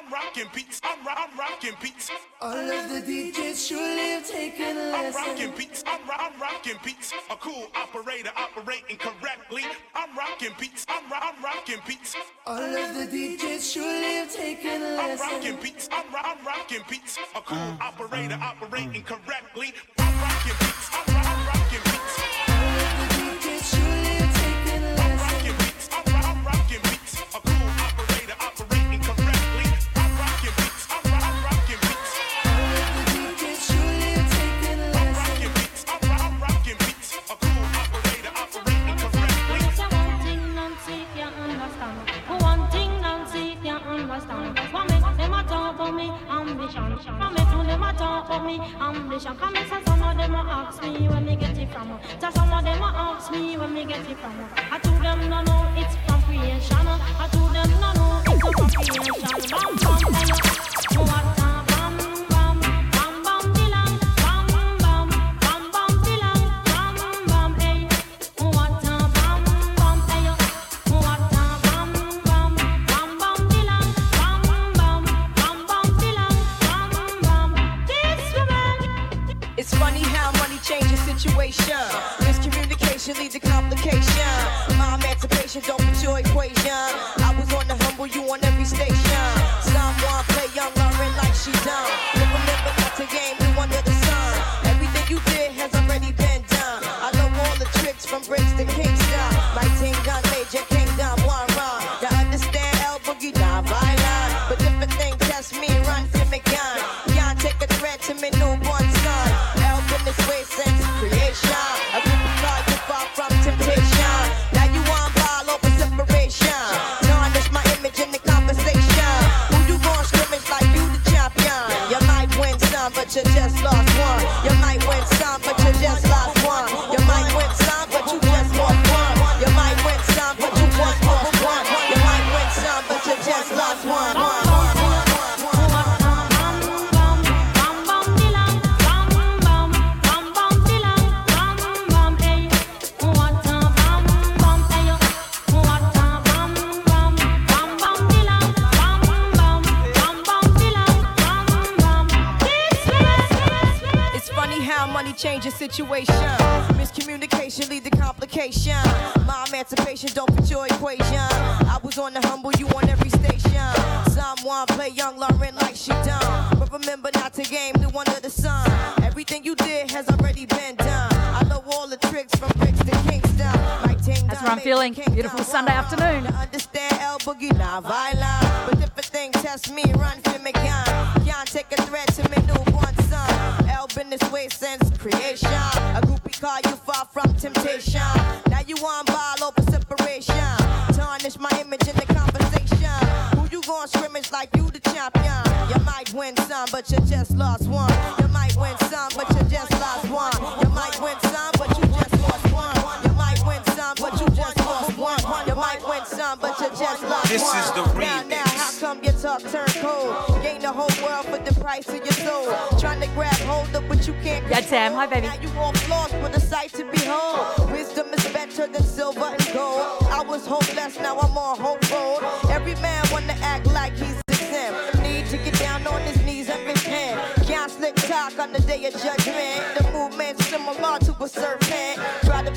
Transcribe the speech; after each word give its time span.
I'm 0.00 0.10
rocking 0.10 0.46
beats. 0.54 0.80
I'm, 0.82 1.04
ro- 1.04 1.12
I'm 1.14 1.38
rocking 1.38 1.74
beats. 1.82 2.10
All 2.40 2.56
of 2.56 2.88
the 2.88 3.02
DJs 3.02 3.68
surely 3.68 4.12
have 4.12 4.26
taken 4.26 4.78
a 4.78 4.80
lesson. 4.80 5.20
I'm 5.20 5.28
rocking 5.28 5.52
beats. 5.58 5.84
I'm, 5.86 6.00
ro- 6.08 6.14
I'm 6.18 6.40
rocking 6.40 6.78
beats. 6.82 7.12
A 7.30 7.36
cool 7.36 7.68
operator 7.74 8.30
operating 8.34 8.96
correctly. 8.96 9.64
I'm 9.94 10.16
rocking 10.16 10.52
beats. 10.58 10.86
I'm, 10.88 11.04
ro- 11.10 11.18
I'm 11.20 11.44
rocking 11.44 11.80
beats. 11.86 12.16
All 12.46 12.56
of 12.62 12.94
the 12.94 13.06
DJs 13.14 13.74
surely 13.74 14.14
have 14.14 14.32
taken 14.32 14.80
a 14.80 14.96
lesson. 14.96 15.26
I'm 15.26 15.32
rocking 15.34 15.62
beats. 15.62 15.88
I'm, 15.92 16.06
ro- 16.14 16.20
I'm 16.24 16.46
rocking 16.46 16.82
beats. 16.88 17.18
A 17.36 17.40
cool 17.42 17.58
uh, 17.58 17.76
operator 17.82 18.38
uh, 18.40 18.54
operating 18.54 19.02
uh. 19.02 19.16
correctly. 19.16 19.74
I'm 19.98 20.22
rocking 20.22 20.56
beats. 20.60 20.88
I'm 20.94 21.09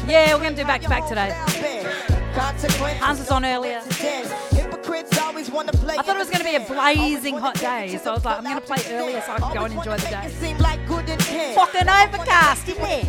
Yeah, 0.08 0.34
we're 0.36 0.42
going 0.42 0.56
to 0.56 0.62
do 0.62 0.68
back 0.68 0.82
to 0.82 0.90
back 0.90 1.08
today. 1.08 1.32
Hans 3.00 3.20
was 3.20 3.30
on 3.32 3.46
earlier. 3.46 3.80
I 6.00 6.04
thought 6.04 6.16
it 6.16 6.20
was 6.20 6.30
going 6.30 6.40
to 6.40 6.44
be 6.44 6.56
a 6.56 6.60
blazing 6.68 7.38
hot 7.38 7.56
day, 7.60 7.98
so 8.04 8.12
I 8.12 8.14
was 8.16 8.26
like, 8.26 8.38
I'm 8.38 8.44
going 8.44 8.56
to 8.56 8.62
play 8.62 8.82
earlier 8.96 9.22
so 9.22 9.34
I 9.34 9.40
can 9.40 9.54
go 9.54 9.64
and 9.66 9.74
enjoy 9.74 9.98
the 9.98 10.08
day. 10.10 10.30
Fucking 11.56 11.90
overcast, 11.90 12.68
isn't 12.70 12.84
it? 12.84 13.06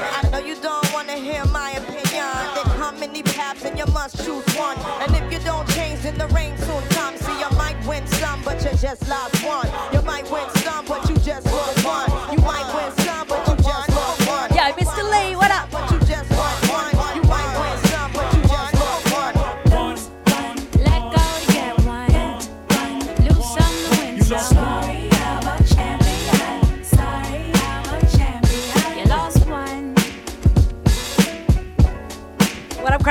I 0.00 0.28
know 0.30 0.38
you 0.38 0.56
don't 0.60 0.92
want 0.92 1.08
to 1.08 1.14
hear 1.14 1.44
my 1.46 1.72
opinion. 1.72 2.26
Then 2.54 2.66
how 2.78 2.92
many 2.92 3.22
paths 3.22 3.64
and 3.64 3.78
you 3.78 3.86
must 3.86 4.16
choose 4.24 4.44
one? 4.56 4.78
And 5.02 5.14
if 5.14 5.32
you 5.32 5.38
don't 5.44 5.68
change, 5.70 6.00
then 6.02 6.16
the 6.18 6.26
rain 6.28 6.56
soon 6.58 6.82
comes. 6.90 7.20
See, 7.20 7.38
you 7.38 7.50
might 7.56 7.76
win 7.86 8.06
some, 8.06 8.42
but 8.42 8.62
you 8.64 8.70
just 8.78 9.08
lost 9.08 9.44
one. 9.44 9.68
You 9.92 10.02
might 10.02 10.30
win 10.30 10.48
some, 10.62 10.84
but 10.86 11.08
you 11.08 11.16
just 11.16 11.46
lost 11.46 11.84
one. 11.84 12.10
You 12.32 12.38
might 12.42 12.66
win 12.74 12.90
some, 12.96 13.01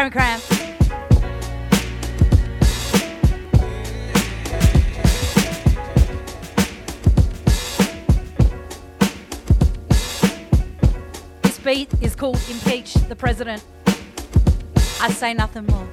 crime, 0.10 0.40
crime. 0.40 0.40
This 11.44 11.60
beat 11.60 11.94
is 12.02 12.16
called 12.16 12.40
Impeach 12.50 12.94
the 12.94 13.16
President. 13.16 13.64
I 15.02 15.12
say 15.12 15.34
nothing 15.34 15.66
more. 15.68 15.88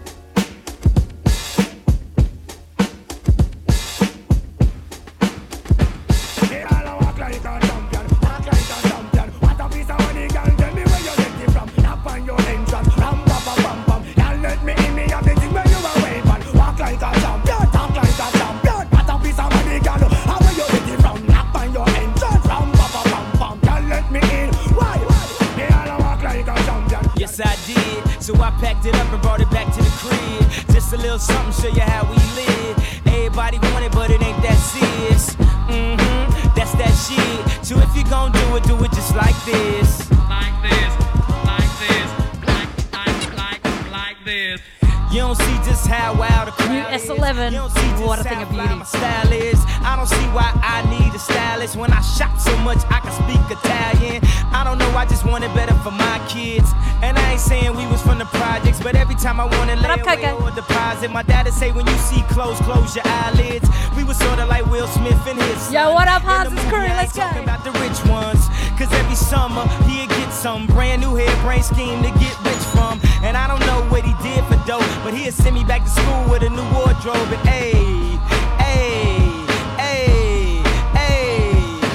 And 61.08 61.14
my 61.14 61.22
dad'd 61.22 61.54
say 61.54 61.72
when 61.72 61.86
you 61.86 61.96
see 61.96 62.20
clothes, 62.28 62.60
close 62.68 62.94
your 62.94 63.06
eyelids. 63.08 63.66
We 63.96 64.04
were 64.04 64.12
sorta 64.12 64.44
like 64.44 64.66
Will 64.66 64.86
Smith 64.88 65.16
and 65.26 65.40
his. 65.40 65.72
Yo, 65.72 65.94
what 65.94 66.06
up, 66.06 66.20
Hans? 66.20 66.52
It's 66.52 66.62
Curry. 66.68 66.92
Let's 67.00 67.16
go. 67.16 67.24
about 67.24 67.64
the 67.64 67.72
rich 67.80 67.96
ones. 68.12 68.44
Cause 68.76 68.92
every 68.92 69.16
summer 69.16 69.64
he'd 69.88 70.10
get 70.10 70.30
some 70.30 70.66
brand 70.66 71.00
new 71.00 71.14
hair 71.14 71.34
brain 71.40 71.62
scheme 71.62 72.02
to 72.02 72.10
get 72.20 72.36
rich 72.44 72.64
from. 72.76 73.00
And 73.24 73.38
I 73.38 73.48
don't 73.48 73.64
know 73.64 73.80
what 73.88 74.04
he 74.04 74.12
did 74.20 74.44
for 74.52 74.60
dough, 74.68 74.84
but 75.00 75.14
he'd 75.14 75.32
send 75.32 75.56
me 75.56 75.64
back 75.64 75.84
to 75.84 75.88
school 75.88 76.28
with 76.28 76.42
a 76.42 76.50
new 76.50 76.68
wardrobe. 76.76 77.16
And 77.16 77.40
ayy, 77.56 78.20
ayy, 78.60 79.48
ayy, 79.80 80.60
ayy. 80.92 81.88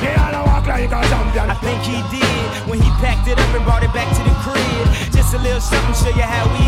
I 1.37 1.53
think 1.61 1.85
he 1.85 2.01
did 2.09 2.49
when 2.65 2.81
he 2.81 2.89
packed 2.97 3.27
it 3.27 3.37
up 3.37 3.53
and 3.53 3.63
brought 3.63 3.83
it 3.83 3.93
back 3.93 4.09
to 4.09 4.23
the 4.25 4.33
crib. 4.41 5.13
Just 5.13 5.35
a 5.35 5.37
little 5.37 5.61
something, 5.61 5.93
show 6.01 6.09
you 6.17 6.25
how 6.25 6.49
we 6.49 6.62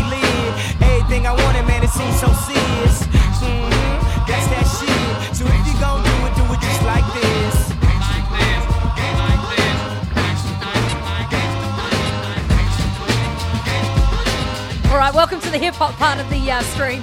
the 15.58 15.64
hip 15.64 15.74
hop 15.76 15.94
part 15.96 16.20
of 16.20 16.28
the 16.28 16.52
uh, 16.52 16.60
stream. 16.76 17.00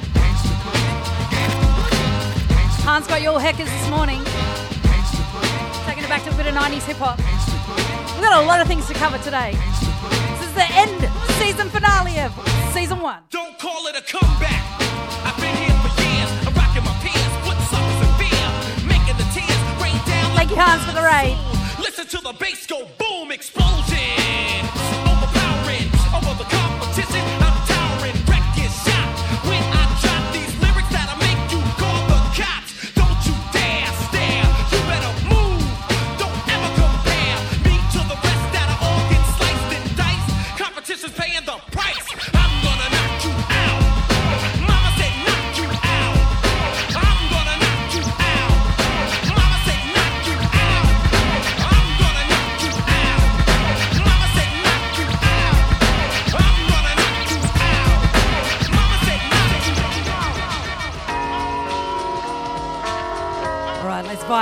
Hans 2.86 3.08
got 3.08 3.24
your 3.24 3.42
heckers 3.42 3.66
this 3.66 3.90
morning. 3.90 4.22
Taking 5.90 6.06
it 6.06 6.10
back 6.10 6.22
to 6.22 6.30
a 6.30 6.38
bit 6.38 6.46
of 6.46 6.54
90s 6.54 6.86
hip 6.86 7.02
hop. 7.02 7.18
We've 8.14 8.22
got 8.22 8.44
a 8.44 8.46
lot 8.46 8.62
of 8.62 8.68
things 8.68 8.86
to 8.90 8.94
cover 8.94 9.18
today. 9.18 9.58
This 10.38 10.46
is 10.46 10.54
the 10.54 10.70
end 10.70 11.02
season 11.42 11.66
finale 11.74 12.22
of 12.22 12.30
season 12.78 13.02
one. 13.02 13.24
Don't 13.32 13.58
call 13.58 13.88
it 13.88 13.98
a 13.98 14.06
comeback. 14.06 14.62
I've 15.26 15.34
been 15.42 15.58
here 15.58 15.74
for 15.82 15.90
years. 15.98 16.30
I'm 16.46 16.54
rocking 16.54 16.86
my 16.86 16.94
peers. 17.02 17.34
What's 17.50 17.74
up 17.74 17.82
with 18.06 18.14
fear? 18.22 18.46
Making 18.86 19.18
the 19.18 19.26
tears 19.34 19.62
rain 19.82 19.98
down. 20.06 20.30
Thank 20.38 20.52
you, 20.54 20.62
Hans, 20.62 20.86
for 20.86 20.94
the 20.94 21.02
raid. 21.02 21.43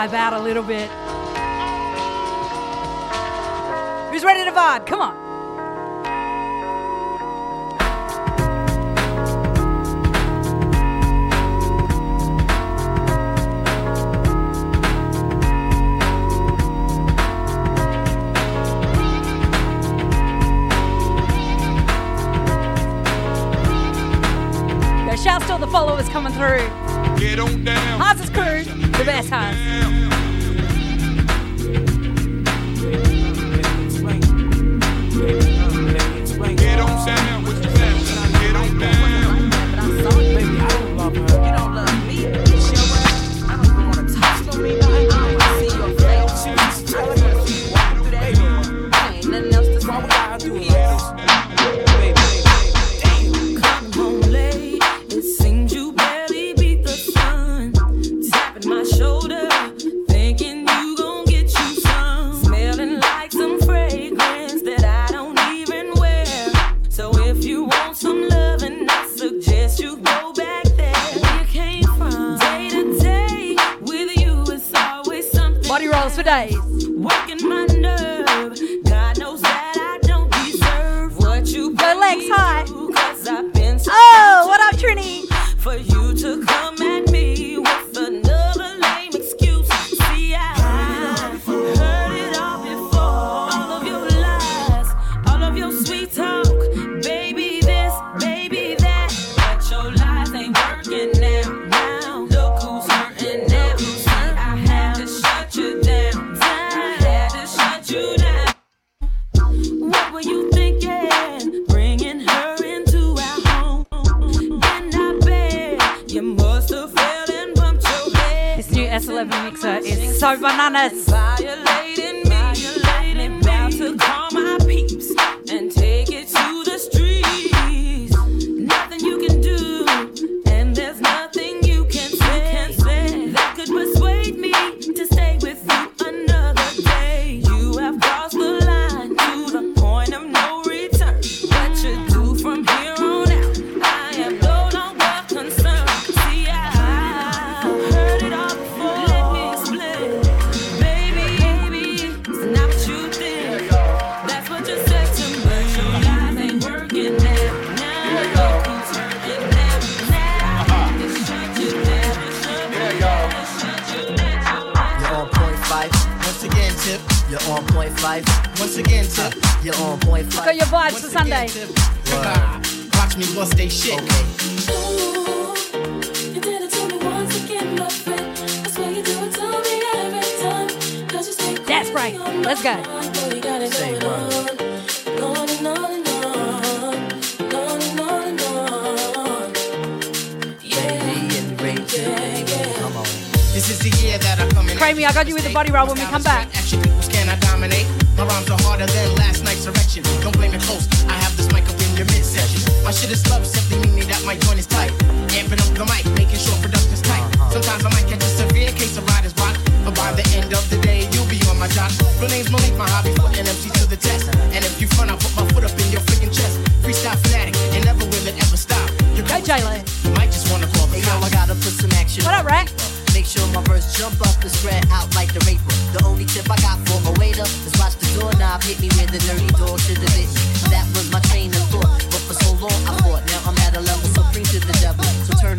vibe 0.07 0.13
out 0.13 0.33
a 0.33 0.39
little 0.39 0.63
bit. 0.63 0.89
Who's 4.11 4.23
ready 4.23 4.43
to 4.45 4.51
vibe? 4.51 4.85
Come 4.87 5.01
on. 5.01 5.21
Shouts 25.21 25.45
to 25.45 25.51
all 25.53 25.59
the 25.59 25.67
followers 25.67 26.09
coming 26.09 26.33
through. 26.33 26.67
Get 27.19 27.37
on 27.37 27.63
down. 27.63 27.99
Haas's 27.99 28.31
crew, 28.31 28.63
the 28.63 29.03
best 29.05 29.29
Haas. 29.29 29.90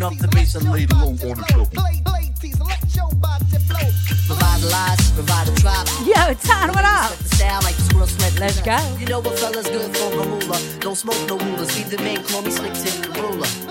Up 0.03 0.17
the 0.17 0.27
bass 0.27 0.55
and 0.55 0.69
lay 0.69 0.85
low 0.87 1.07
on 1.07 1.15
the 1.15 1.45
trouble. 1.47 1.69
Revitalize, 4.29 5.13
revive 5.17 5.45
the 5.47 5.61
tribe. 5.61 5.87
Yo, 6.05 6.33
Tan, 6.43 6.69
what 6.69 6.83
up? 6.83 7.11
Set 7.11 7.19
the 7.19 7.35
style 7.35 7.61
like 7.63 7.75
the 7.75 7.81
squirrel 7.83 8.07
sweat. 8.07 8.39
Let's 8.39 8.61
go. 8.61 8.77
You 8.99 9.05
know 9.05 9.19
what 9.19 9.37
fella's 9.39 9.67
good 9.67 9.95
for 9.95 10.19
a 10.19 10.23
hula. 10.23 10.79
Don't 10.79 10.95
smoke 10.95 11.27
no 11.27 11.37
rulers. 11.37 11.75
Be 11.75 11.83
the 11.83 11.97
man, 12.03 12.23
call 12.23 12.41
me 12.41 12.51
slick 12.51 12.73
tip 12.73 12.93
the 13.01 13.21
ruler. 13.21 13.62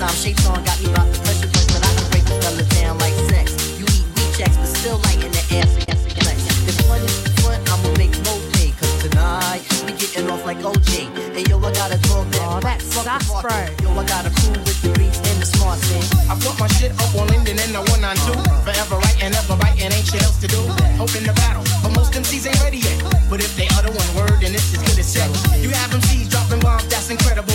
Joints. 0.00 0.16
Sometimes 0.16 0.22
shapes 0.22 0.46
on 0.46 0.64
got 0.64 0.80
me 0.80 0.90
about 0.90 1.12
the 1.12 1.18
pressure 1.20 1.48
points, 1.48 1.72
but 1.72 1.84
I 1.84 1.92
can 1.94 2.06
break 2.10 2.24
the 2.24 2.36
fella 2.40 2.62
down 2.80 2.98
like 2.98 3.14
sex. 3.28 3.52
You 3.78 3.84
eat 3.84 4.06
weak 4.16 4.30
checks, 4.36 4.56
but 4.56 4.66
still 4.66 4.98
light 5.04 5.20
in 5.20 5.32
the 5.32 5.44
air, 5.52 5.66
so 5.66 5.78
yes, 5.88 6.00
it 6.06 6.16
flex. 6.16 6.38
If 6.68 6.88
one 6.88 7.02
is 7.02 7.22
the 7.24 7.30
front, 7.42 7.60
I'ma 7.68 7.90
make 8.00 8.14
more 8.24 8.40
pay, 8.56 8.72
cause 8.72 8.94
tonight 9.02 9.62
we 9.84 9.92
getting 9.92 10.30
off 10.30 10.44
like 10.44 10.58
OJ. 10.64 11.12
Hey, 11.36 11.44
yo, 11.48 11.58
I 11.58 11.72
got 11.72 11.92
a 11.92 11.98
dog 12.08 12.26
that 12.32 12.40
Oh, 12.40 12.60
that 12.60 12.82
fuck 12.82 13.04
the 13.04 13.24
sucks, 13.24 13.44
bro. 13.44 13.56
Yo, 13.84 13.88
I 13.92 14.04
got 14.06 14.24
a 14.26 14.32
crew 14.40 14.56
with 14.64 14.80
the 14.80 14.90
beats 14.96 15.20
and 15.20 15.38
the 15.40 15.46
smarts, 15.46 15.84
man. 15.92 16.04
I 16.32 16.34
put 16.40 16.58
my 16.58 16.68
shit 16.80 16.92
up 16.96 17.12
on 17.14 17.28
Linden 17.28 17.60
and 17.60 17.72
the 17.76 17.82
192. 17.92 18.40
Forever 18.64 18.96
right 18.96 19.18
and 19.20 19.36
ever 19.36 19.56
right 19.60 19.76
and 19.80 19.92
ain't 19.92 20.06
shit 20.08 20.22
else 20.24 20.40
to 20.40 20.48
do. 20.48 20.60
Hoping 20.96 21.24
to 21.28 21.34
battle, 21.44 21.64
but 21.84 21.92
most 21.92 22.12
MCs 22.12 22.48
ain't 22.48 22.60
ready 22.64 22.80
yet. 22.80 22.96
But 23.28 23.44
if 23.44 23.52
they 23.56 23.68
utter 23.76 23.92
one 23.92 24.10
word, 24.16 24.40
then 24.40 24.56
it's 24.56 24.72
as 24.72 24.80
good 24.80 24.98
as 24.98 25.08
said. 25.08 25.28
You 25.60 25.70
have 25.70 25.92
MCs 25.92 26.32
dropping 26.32 26.60
bombs, 26.60 26.88
that's 26.88 27.10
incredible. 27.10 27.49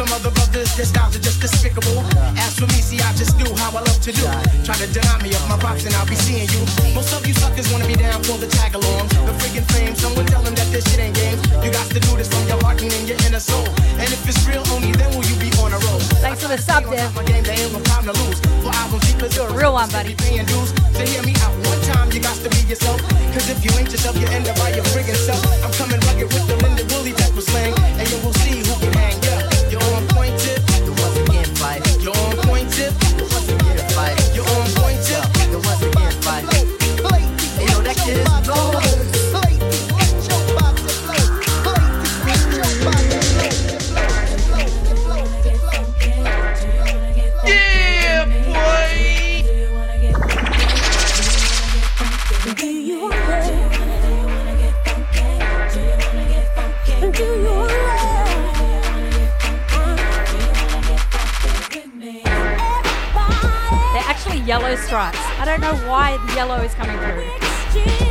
Some 0.00 0.16
other 0.16 0.32
brothers, 0.32 0.72
their 0.80 0.88
styles 0.88 1.12
are 1.12 1.20
just 1.20 1.44
despicable. 1.44 2.00
As 2.40 2.56
for 2.56 2.64
me, 2.72 2.80
see, 2.80 2.96
I 3.04 3.12
just 3.20 3.36
do 3.36 3.44
how 3.60 3.68
I 3.68 3.84
love 3.84 4.00
to 4.00 4.08
do. 4.08 4.24
Try 4.64 4.72
to 4.80 4.88
deny 4.96 5.20
me 5.20 5.28
of 5.36 5.44
my 5.44 5.60
props 5.60 5.84
and 5.84 5.92
I'll 5.92 6.08
be 6.08 6.16
seeing 6.16 6.48
you. 6.48 6.64
Most 6.96 7.12
of 7.12 7.20
you 7.28 7.36
suckers 7.36 7.68
wanna 7.68 7.84
be 7.84 8.00
down 8.00 8.24
for 8.24 8.40
the 8.40 8.48
tag 8.48 8.72
along. 8.72 9.12
The 9.28 9.36
friggin' 9.36 9.68
fame, 9.76 9.92
someone 9.92 10.24
tell 10.24 10.40
them 10.40 10.56
that 10.56 10.72
this 10.72 10.88
shit 10.88 11.04
ain't 11.04 11.12
games. 11.12 11.44
You 11.60 11.68
got 11.68 11.84
to 11.92 12.00
do 12.00 12.16
this 12.16 12.32
from 12.32 12.48
your 12.48 12.56
heart 12.64 12.80
and 12.80 12.88
in 12.96 13.12
your 13.12 13.20
inner 13.28 13.44
soul. 13.44 13.68
And 14.00 14.08
if 14.08 14.24
it's 14.24 14.40
real, 14.48 14.64
only 14.72 14.96
then 14.96 15.12
will 15.12 15.26
you 15.28 15.36
be 15.36 15.52
on 15.60 15.68
a 15.68 15.80
roll. 15.84 16.00
Thanks 16.24 16.40
for 16.40 16.48
the 16.48 16.56
sub, 16.56 16.88
Dev. 16.88 17.12
My 17.12 17.20
game, 17.28 17.44
there 17.44 17.60
ain't 17.60 17.68
no 17.68 17.84
time 17.84 18.08
to 18.08 18.16
lose. 18.24 18.40
For 18.64 18.72
albums, 18.72 19.04
keepers, 19.04 19.36
You're 19.36 19.52
a 19.52 19.52
real 19.52 19.76
one, 19.76 19.92
buddy. 19.92 20.16
So 20.96 21.04
hear 21.04 21.20
me 21.28 21.36
out 21.44 21.52
one 21.68 21.80
time, 21.92 22.08
you 22.08 22.24
got 22.24 22.40
to 22.40 22.48
be 22.48 22.64
yourself. 22.64 23.04
Cause 23.36 23.52
if 23.52 23.60
you 23.60 23.70
ain't 23.76 23.92
yourself, 23.92 24.16
you 24.16 24.24
end 24.32 24.48
up 24.48 24.56
by 24.56 24.72
your 24.72 24.84
friggin' 24.96 25.20
self. 25.28 25.44
I'm 25.60 25.72
coming 25.76 26.00
rugged 26.08 26.32
with 26.32 26.48
the 26.48 26.56
Linda 26.64 26.88
Willie 26.88 27.12
type 27.12 27.36
of 27.36 27.44
slang. 27.44 27.76
And 28.00 28.08
you 28.08 28.16
will 28.24 28.32
see 28.40 28.64
who 28.64 28.72
can 28.80 28.96
hang. 28.96 29.20
Yeah, 29.20 29.49
yellow 64.50 64.74
stripes. 64.74 65.16
I 65.38 65.44
don't 65.44 65.60
know 65.60 65.76
why 65.88 66.16
the 66.26 66.34
yellow 66.34 66.56
is 66.56 66.74
coming 66.74 66.98
through. 66.98 68.09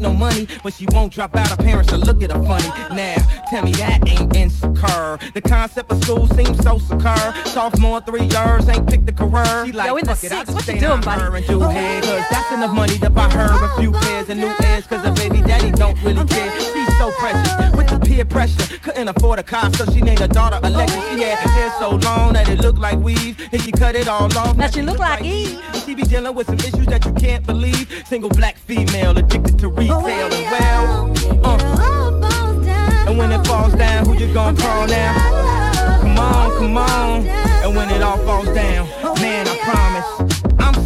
No 0.00 0.12
money, 0.12 0.48
but 0.62 0.74
she 0.74 0.86
won't 0.90 1.12
drop 1.12 1.36
out. 1.36 1.48
Her 1.48 1.56
parents 1.56 1.92
will 1.92 2.00
look 2.00 2.22
at 2.22 2.32
her 2.32 2.42
funny. 2.42 2.68
Now, 2.94 3.16
tell 3.48 3.64
me 3.64 3.72
that 3.72 4.08
ain't 4.08 4.34
insecure. 4.34 5.18
The 5.34 5.40
concept 5.40 5.92
of 5.92 6.02
school 6.04 6.26
seems 6.28 6.58
so 6.62 6.78
secure. 6.78 7.34
Sophomore, 7.46 8.00
three 8.00 8.26
years, 8.26 8.68
ain't 8.68 8.88
picked 8.88 9.08
a 9.08 9.12
career. 9.12 9.66
She 9.66 9.72
like, 9.72 9.88
Yo, 9.88 9.96
in 9.96 10.06
the 10.06 10.16
fuck 10.16 10.48
it, 10.48 10.54
what 10.54 10.66
you 10.66 10.80
doing, 10.80 11.00
buddy? 11.02 11.20
her 11.20 11.36
and 11.36 11.46
do 11.46 11.62
oh, 11.62 11.68
head. 11.68 12.02
Cause 12.02 12.24
that's 12.30 12.52
enough 12.52 12.72
money 12.72 12.98
to 12.98 13.10
buy 13.10 13.28
her 13.30 13.64
a 13.64 13.80
few 13.80 13.94
oh, 13.94 14.00
pairs 14.00 14.28
of 14.28 14.38
new 14.38 14.52
ears. 14.64 14.86
Cause 14.86 15.04
her 15.04 15.14
baby 15.14 15.42
daddy 15.42 15.70
don't 15.70 16.00
really 16.02 16.24
care. 16.26 16.50
She's 16.60 16.98
so 16.98 17.10
precious 17.12 17.76
with 17.76 17.88
the 17.88 17.99
peer 18.10 18.24
pressure. 18.24 18.78
Couldn't 18.78 19.08
afford 19.08 19.38
a 19.38 19.42
car, 19.42 19.72
so 19.74 19.84
she 19.92 20.00
named 20.00 20.18
her 20.18 20.28
daughter 20.28 20.58
Alexis. 20.62 21.02
She 21.10 21.22
had 21.22 21.38
her 21.38 21.50
hair 21.50 21.72
so 21.78 21.90
long 21.90 22.32
that 22.32 22.48
it 22.48 22.60
looked 22.60 22.78
like 22.78 22.98
weave. 22.98 23.36
And 23.52 23.62
she 23.62 23.70
cut 23.72 23.94
it 23.94 24.08
all 24.08 24.36
off. 24.36 24.56
Now 24.56 24.68
she 24.68 24.82
look 24.82 24.98
like 24.98 25.22
Eve. 25.22 25.60
And 25.72 25.82
she 25.82 25.94
be 25.94 26.02
dealing 26.02 26.34
with 26.34 26.46
some 26.46 26.58
issues 26.58 26.86
that 26.86 27.04
you 27.04 27.12
can't 27.12 27.46
believe. 27.46 28.04
Single 28.06 28.30
black 28.30 28.56
female 28.56 29.16
addicted 29.16 29.58
to 29.60 29.68
retail 29.68 30.32
and 30.38 30.46
well. 30.50 31.12
Uh, 31.44 33.08
and 33.08 33.18
when 33.18 33.32
it 33.32 33.46
falls 33.46 33.74
down, 33.74 34.06
who 34.06 34.14
you 34.14 34.32
gonna 34.32 34.60
call 34.60 34.86
now? 34.86 36.00
Come 36.00 36.18
on, 36.18 36.58
come 36.58 36.76
on. 36.76 37.26
And 37.26 37.76
when 37.76 37.90
it 37.90 38.02
all 38.02 38.18
falls 38.18 38.46
down, 38.46 38.88
man, 39.20 39.46
I 39.48 39.56
promise. 39.58 40.19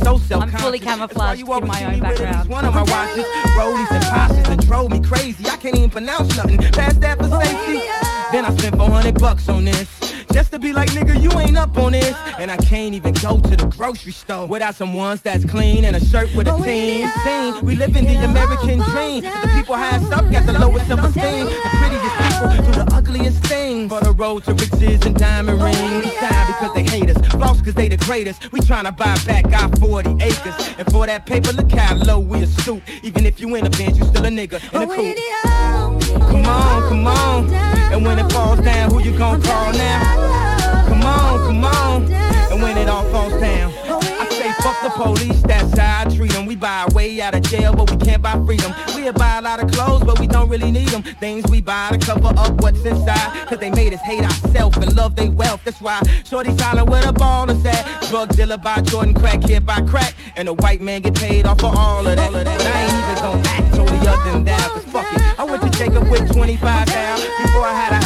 I'm 0.07 0.19
so 0.19 0.27
self-conscious. 0.27 0.55
I'm 0.55 0.61
fully 0.61 0.79
camouflaged 0.79 1.41
you 1.41 1.55
in 1.55 1.67
my 1.67 1.85
own 1.85 1.93
me 1.93 2.01
with 2.01 2.05
at 2.05 2.19
least 2.21 2.21
background. 2.21 2.49
One 2.51 2.65
of 2.65 2.75
my 2.75 2.83
watches, 2.83 3.25
rollies 3.57 3.91
and 3.91 4.05
posses 4.05 4.49
and 4.49 4.67
drove 4.67 4.91
me 4.91 5.01
crazy. 5.01 5.47
I 5.47 5.57
can't 5.57 5.77
even 5.77 5.91
pronounce 5.91 6.37
nothing. 6.37 6.59
Pass 6.59 6.95
that 6.99 7.19
for 7.19 7.29
safety. 7.29 7.89
Oh, 7.89 8.29
then 8.33 8.45
I 8.45 8.55
spent 8.57 8.77
400 8.77 9.19
bucks 9.19 9.49
on 9.49 9.65
this. 9.65 10.04
Just 10.35 10.51
to 10.51 10.59
be 10.59 10.73
like, 10.73 10.91
nigga, 10.91 11.23
you 11.23 11.31
ain't 11.39 11.57
up 11.57 11.79
on 11.79 11.93
this. 11.93 12.13
And 12.41 12.51
I 12.51 12.57
can't 12.57 12.93
even 12.93 13.15
go 13.15 13.39
to 13.39 13.55
the 13.55 13.67
grocery 13.67 14.11
store 14.11 14.49
without 14.49 14.75
some 14.75 14.93
ones 14.93 15.23
that's 15.23 15.45
clean 15.45 15.85
and 15.85 15.95
a 15.95 16.05
shirt 16.05 16.35
with 16.35 16.49
a 16.49 16.57
team. 16.61 17.09
Team, 17.23 17.65
we 17.65 17.77
live 17.77 17.95
in 17.95 18.05
the 18.05 18.17
American 18.17 18.81
dream. 18.91 19.23
The 19.23 19.51
people 19.55 19.77
highest 19.77 20.13
up 20.13 20.29
got 20.33 20.45
the 20.45 20.55
lowest 20.55 20.89
self-esteem. 20.89 21.45
The 21.45 21.71
prettiest 21.79 22.17
people 22.19 22.67
do 22.67 22.85
the 22.85 22.95
ugliest 22.97 23.47
things. 23.47 23.93
For 23.93 24.01
the 24.01 24.11
road 24.11 24.43
to 24.47 24.55
riches 24.55 25.07
and 25.07 25.17
diamond 25.17 25.63
rings. 25.63 26.05
Die 26.05 26.47
because 26.49 26.75
they 26.75 26.83
hate 26.83 27.11
us. 27.11 27.27
Floss 27.29 27.63
cause 27.63 27.75
they 27.75 27.89
the 27.89 27.99
greatest. 27.99 28.51
We 28.51 28.59
tryna 28.59 28.97
buy 28.97 29.17
back 29.27 29.45
our 29.53 29.69
40 29.77 30.21
acres. 30.21 30.75
And 30.79 30.91
for 30.91 31.07
that 31.07 31.27
paper, 31.27 31.53
look 31.53 31.71
how 31.71 31.95
low 31.95 32.19
we 32.19 32.43
a 32.43 32.49
stoop. 32.49 32.83
Even 33.05 33.25
if 33.25 33.39
you 33.39 33.55
in 33.55 33.67
a 33.67 33.71
bench, 33.71 33.99
you 33.99 34.05
still 34.07 34.25
a 34.25 34.31
nigga 34.31 34.59
in 34.75 34.83
a 34.83 34.87
coupe. 34.97 36.19
Come 36.29 36.45
on, 36.45 36.89
come 36.89 37.07
on. 37.07 37.55
And 37.95 38.05
when 38.05 38.19
it 38.19 38.33
falls 38.33 38.59
down, 38.63 38.91
who 38.91 39.01
you 39.01 39.17
gon' 39.17 39.41
call 39.41 39.73
now? 39.75 40.24
Come 41.05 41.21
on, 41.21 41.47
come 41.47 41.65
on. 41.65 42.13
And 42.51 42.63
when 42.63 42.79
it 42.79 42.89
all 42.89 43.05
falls 43.11 43.39
down, 43.39 43.75
I 43.87 44.27
say 44.31 44.51
fuck 44.63 44.81
the 44.83 44.89
police, 44.89 45.43
that's 45.43 45.77
how 45.77 46.01
I 46.01 46.17
treat 46.17 46.33
them. 46.33 46.47
We 46.47 46.57
buy 46.57 46.87
way 46.95 47.21
out 47.21 47.35
of 47.35 47.43
jail, 47.43 47.75
but 47.75 47.91
we 47.91 47.99
can't 47.99 48.23
buy 48.23 48.43
freedom. 48.47 48.73
We'll 48.95 49.13
buy 49.13 49.37
a 49.37 49.43
lot 49.43 49.63
of 49.63 49.71
clothes, 49.71 50.03
but 50.03 50.19
we 50.19 50.27
don't 50.27 50.49
really 50.49 50.71
need 50.71 50.89
them. 50.89 51.03
Things 51.03 51.45
we 51.51 51.61
buy 51.61 51.91
to 51.91 51.99
cover 51.99 52.33
up 52.39 52.63
what's 52.63 52.83
inside. 52.87 53.49
Cause 53.49 53.59
they 53.59 53.69
made 53.69 53.93
us 53.93 54.01
hate 54.01 54.25
ourselves 54.25 54.79
and 54.79 54.97
love 54.97 55.15
they 55.15 55.29
wealth. 55.29 55.61
That's 55.65 55.79
why 55.83 56.01
Shorty 56.25 56.57
silent 56.57 56.89
where 56.89 57.03
the 57.03 57.13
ball 57.13 57.51
is 57.51 57.67
at. 57.67 57.85
Drug 58.09 58.35
dealer 58.35 58.57
by 58.57 58.81
Jordan, 58.81 59.13
crack 59.13 59.43
kid 59.43 59.67
by 59.67 59.83
crack. 59.83 60.15
And 60.37 60.49
the 60.49 60.55
white 60.55 60.81
man 60.81 61.03
get 61.03 61.17
paid 61.17 61.45
off 61.45 61.61
for 61.61 61.67
all 61.77 62.07
of 62.07 62.17
that. 62.17 62.35
I 62.35 62.39
ain't 62.39 62.93
even 62.95 63.23
gon' 63.23 63.47
act 63.47 63.75
totally 63.75 64.09
other 64.09 64.33
than 64.33 64.45
that. 64.45 64.71
Cause 64.71 64.85
fuck 64.85 65.13
it, 65.13 65.39
I 65.39 65.45
went 65.45 65.63
to 65.65 65.71
Jacob 65.79 66.09
with 66.09 66.33
25 66.33 66.87
down. 66.87 67.21
Before 67.43 67.67
I 67.67 67.75
had 67.75 67.93
a 67.93 68.04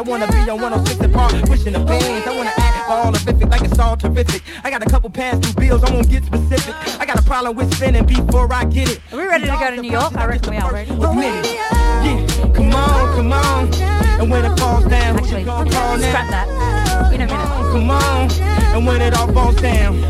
I 0.00 0.02
wanna 0.02 0.26
be 0.28 0.38
on 0.48 0.58
106 0.58 0.98
and 1.00 1.12
Park, 1.12 1.32
pushing 1.44 1.74
the 1.74 1.78
bands. 1.80 2.26
I 2.26 2.34
wanna 2.34 2.52
act 2.56 2.88
all 2.88 3.12
horrific, 3.12 3.46
like 3.50 3.60
it's 3.60 3.78
all 3.78 3.98
terrific. 3.98 4.40
I 4.64 4.70
got 4.70 4.80
a 4.82 4.88
couple 4.88 5.10
past 5.10 5.42
due 5.42 5.52
bills, 5.52 5.84
I 5.84 5.92
won't 5.92 6.08
get 6.08 6.24
specific. 6.24 6.74
I 6.98 7.04
got 7.04 7.18
a 7.18 7.22
problem 7.22 7.54
with 7.54 7.74
spending 7.76 8.06
before 8.06 8.50
I 8.50 8.64
get 8.64 8.88
it. 8.90 9.00
Are 9.12 9.18
we 9.18 9.26
ready 9.26 9.44
to 9.44 9.50
go 9.60 9.76
to 9.76 9.82
New 9.82 9.90
York? 9.90 10.16
I 10.16 10.24
reckon 10.24 10.52
we 10.52 10.56
are 10.56 10.72
ready. 10.72 10.88
Yeah, 10.90 12.26
come 12.54 12.74
on, 12.74 13.14
come 13.14 13.32
on. 13.34 13.74
And 14.18 14.30
when 14.30 14.42
it 14.46 14.58
falls 14.58 14.86
down, 14.86 15.18
Actually, 15.18 15.40
you 15.40 15.44
gon' 15.46 15.68
call 15.68 15.98
now? 15.98 16.08
scrap 16.08 16.30
that. 16.30 17.12
In 17.12 17.20
a 17.20 17.26
minute. 17.26 17.46
Come 17.70 17.90
on, 17.90 18.30
and 18.72 18.86
when 18.86 19.02
it 19.02 19.12
all 19.12 19.30
falls 19.34 19.56
down, 19.60 20.00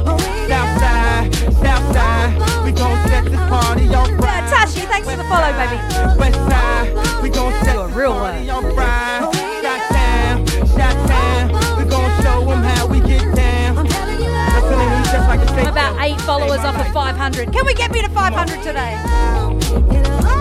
south 0.47 0.79
side, 0.79 1.35
south 1.35 1.93
side, 1.93 2.65
we 2.65 2.71
gon' 2.71 3.09
set 3.09 3.25
this 3.25 3.41
party 3.51 3.89
off 3.93 4.07
Yeah, 4.09 4.15
right. 4.23 4.49
Tashi, 4.51 4.81
thanks 4.83 5.11
for 5.11 5.17
the 5.17 5.25
follow, 5.25 5.51
baby. 5.59 5.83
West 6.17 6.37
side, 6.49 7.23
we 7.25 7.29
gon' 7.29 7.53
set 7.65 7.75
this 7.77 7.93
real 7.97 8.13
party 8.13 8.47
one. 8.47 8.51
off 8.51 8.77
right. 8.79 9.00
Eight 16.01 16.21
followers 16.23 16.61
off 16.61 16.79
of 16.79 16.93
500. 16.93 17.53
Can 17.53 17.67
we 17.67 17.75
get 17.75 17.91
me 17.91 18.01
to 18.03 18.09
500 18.09 18.63
today? 18.63 20.40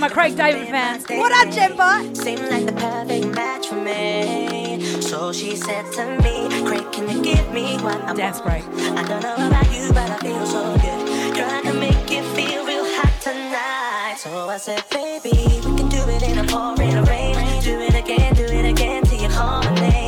My 0.00 0.08
way. 0.08 0.12
And 0.12 0.16
my 0.16 0.22
Craig 0.22 0.36
David 0.36 0.68
fans. 0.68 1.04
What 1.08 1.32
up, 1.32 1.52
Jemba? 1.52 2.16
Seemed 2.16 2.48
like 2.50 2.66
the 2.66 2.72
perfect 2.72 3.26
match 3.34 3.66
for 3.68 3.76
me. 3.76 4.80
So 5.00 5.32
she 5.32 5.56
said 5.56 5.90
to 5.92 6.04
me, 6.22 6.48
Craig, 6.66 6.90
can 6.92 7.08
you 7.08 7.22
give 7.22 7.52
me 7.52 7.76
what 7.78 8.00
I 8.02 8.14
Dance 8.14 8.40
break. 8.40 8.64
I 8.96 9.02
don't 9.04 9.22
know 9.22 9.48
about 9.48 9.72
you, 9.72 9.88
but 9.92 10.10
I 10.10 10.18
feel 10.18 10.46
so 10.46 10.76
good. 10.76 11.34
Girl, 11.34 11.50
I 11.50 11.60
can 11.62 11.78
make 11.80 12.10
you 12.10 12.22
feel 12.34 12.66
real 12.66 12.84
hot 12.96 13.14
tonight. 13.20 14.16
So 14.18 14.48
I 14.48 14.56
said, 14.58 14.84
baby, 14.90 15.30
we 15.32 15.76
can 15.76 15.88
do 15.88 16.02
it 16.08 16.22
in 16.22 16.38
a 16.38 16.44
pouring 16.44 17.04
rain. 17.04 17.62
Do 17.62 17.80
it 17.80 17.94
again, 17.94 18.34
do 18.34 18.44
it 18.44 18.64
again 18.64 19.04
till 19.04 19.20
you 19.20 19.28
call 19.28 19.62
my 19.62 19.74
name. 19.74 19.99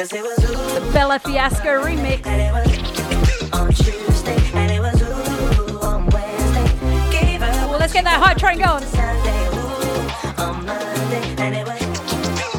The 0.00 0.90
Bella 0.94 1.18
Fiasco 1.18 1.82
remix. 1.84 2.26
and 2.26 2.40
it 2.40 2.52
was 2.54 3.52
on 3.52 3.70
Tuesday, 3.70 4.38
and 4.54 4.70
it 4.70 4.80
was 4.80 5.02
ooh 5.02 5.78
on 5.80 6.06
Wednesday. 6.06 7.38
Well, 7.38 7.78
let's 7.78 7.92
get 7.92 8.04
that 8.04 8.18
hype 8.18 8.38
train 8.38 8.60
going. 8.60 8.82
On 10.38 10.66
and 11.38 11.54
it 11.54 11.66
was 11.66 11.82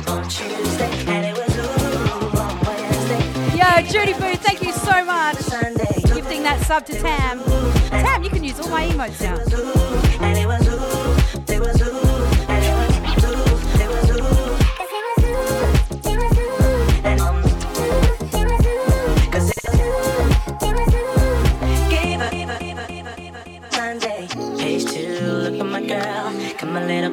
on 0.08 0.30
Tuesday, 0.30 0.92
and 1.08 1.26
it 1.26 1.36
was 1.36 1.58
ooh 1.58 2.38
on 2.38 2.60
Wednesday, 2.68 3.58
Yo, 3.58 3.82
Judy 3.92 4.14
Boo, 4.14 4.36
thank 4.36 4.62
you 4.62 4.72
so 4.72 5.04
much. 5.04 5.38
Gifting 6.14 6.44
that 6.44 6.62
sub 6.68 6.86
to 6.86 6.94
Tam. 6.94 7.40
Tam, 7.90 8.24
you 8.24 8.30
can 8.30 8.44
use 8.44 8.60
all 8.60 8.70
my 8.70 8.88
emotes 8.88 9.20
now. 9.20 10.71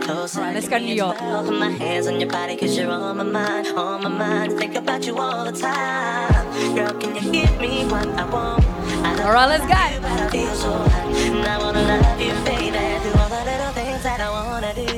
Closer. 0.09 0.41
Right, 0.41 0.55
let's 0.55 0.69
go 0.69 0.79
to 0.79 0.85
New 0.85 0.95
York. 0.95 1.19
Put 1.19 1.59
my 1.59 1.71
hands 1.71 2.07
on 2.07 2.19
your 2.19 2.31
body 2.31 2.57
cause 2.57 2.77
you're 2.77 2.91
on 2.91 3.17
my 3.19 3.25
mind, 3.25 3.67
on 3.69 4.03
my 4.03 4.09
mind. 4.09 4.59
Think 4.59 4.75
about 4.75 5.05
you 5.07 5.19
all 5.19 5.45
the 5.45 5.53
time. 5.53 6.45
Girl, 6.75 6.95
can 7.01 7.15
you 7.17 7.31
give 7.31 7.55
me 7.61 7.85
what 7.93 8.09
I 8.23 8.25
want? 8.25 8.65
I 9.05 9.17
don't 9.17 9.27
All 9.27 9.33
right, 9.33 9.49
let's 9.53 9.67
go. 9.67 9.75
I 9.75 10.31
feel 10.31 10.55
so 10.55 10.73
hot. 10.73 11.15
And 11.37 11.47
I 11.55 11.59
wanna 11.59 11.83
love 11.83 12.21
you, 12.21 12.33
baby. 12.49 12.85
Do 13.05 13.11
all 13.21 13.29
the 13.37 13.43
little 13.51 13.73
things 13.79 14.03
that 14.03 14.21
I 14.21 14.31
wanna 14.31 14.73
do. 14.75 14.91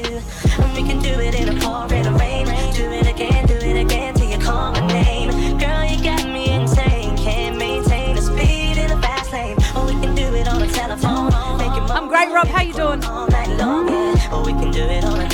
And 0.62 0.70
we 0.76 0.82
can 0.88 1.00
do 1.02 1.14
it 1.26 1.34
in 1.34 1.46
a 1.54 1.60
pouring 1.60 2.08
rain. 2.16 2.46
Do 2.74 2.86
it 3.00 3.08
again, 3.08 3.46
do 3.46 3.56
it 3.70 3.78
again 3.84 4.14
till 4.14 4.30
you 4.30 4.38
call 4.38 4.72
my 4.72 4.86
name. 4.86 5.30
Girl, 5.58 5.84
you 5.90 5.98
got 6.04 6.24
me 6.36 6.44
insane. 6.50 7.16
Can't 7.16 7.56
maintain 7.58 8.14
the 8.14 8.22
speed 8.22 8.78
in 8.78 8.88
the 8.94 9.00
fast 9.02 9.32
lane. 9.32 9.56
Or 9.74 9.86
we 9.86 9.94
can 10.02 10.14
do 10.14 10.26
it 10.40 10.46
on 10.46 10.60
the 10.60 10.68
telephone. 10.68 11.30
Make 11.58 11.76
it 11.78 11.90
I'm 11.98 12.06
great, 12.06 12.30
Rob. 12.30 12.46
How 12.46 12.62
you 12.62 12.74
doing? 12.74 13.99
All. 14.32 14.40
Or 14.40 14.44
we 14.44 14.52
can 14.52 14.70
do 14.70 14.82
it 14.82 15.04
on 15.04 15.20
a 15.20 15.28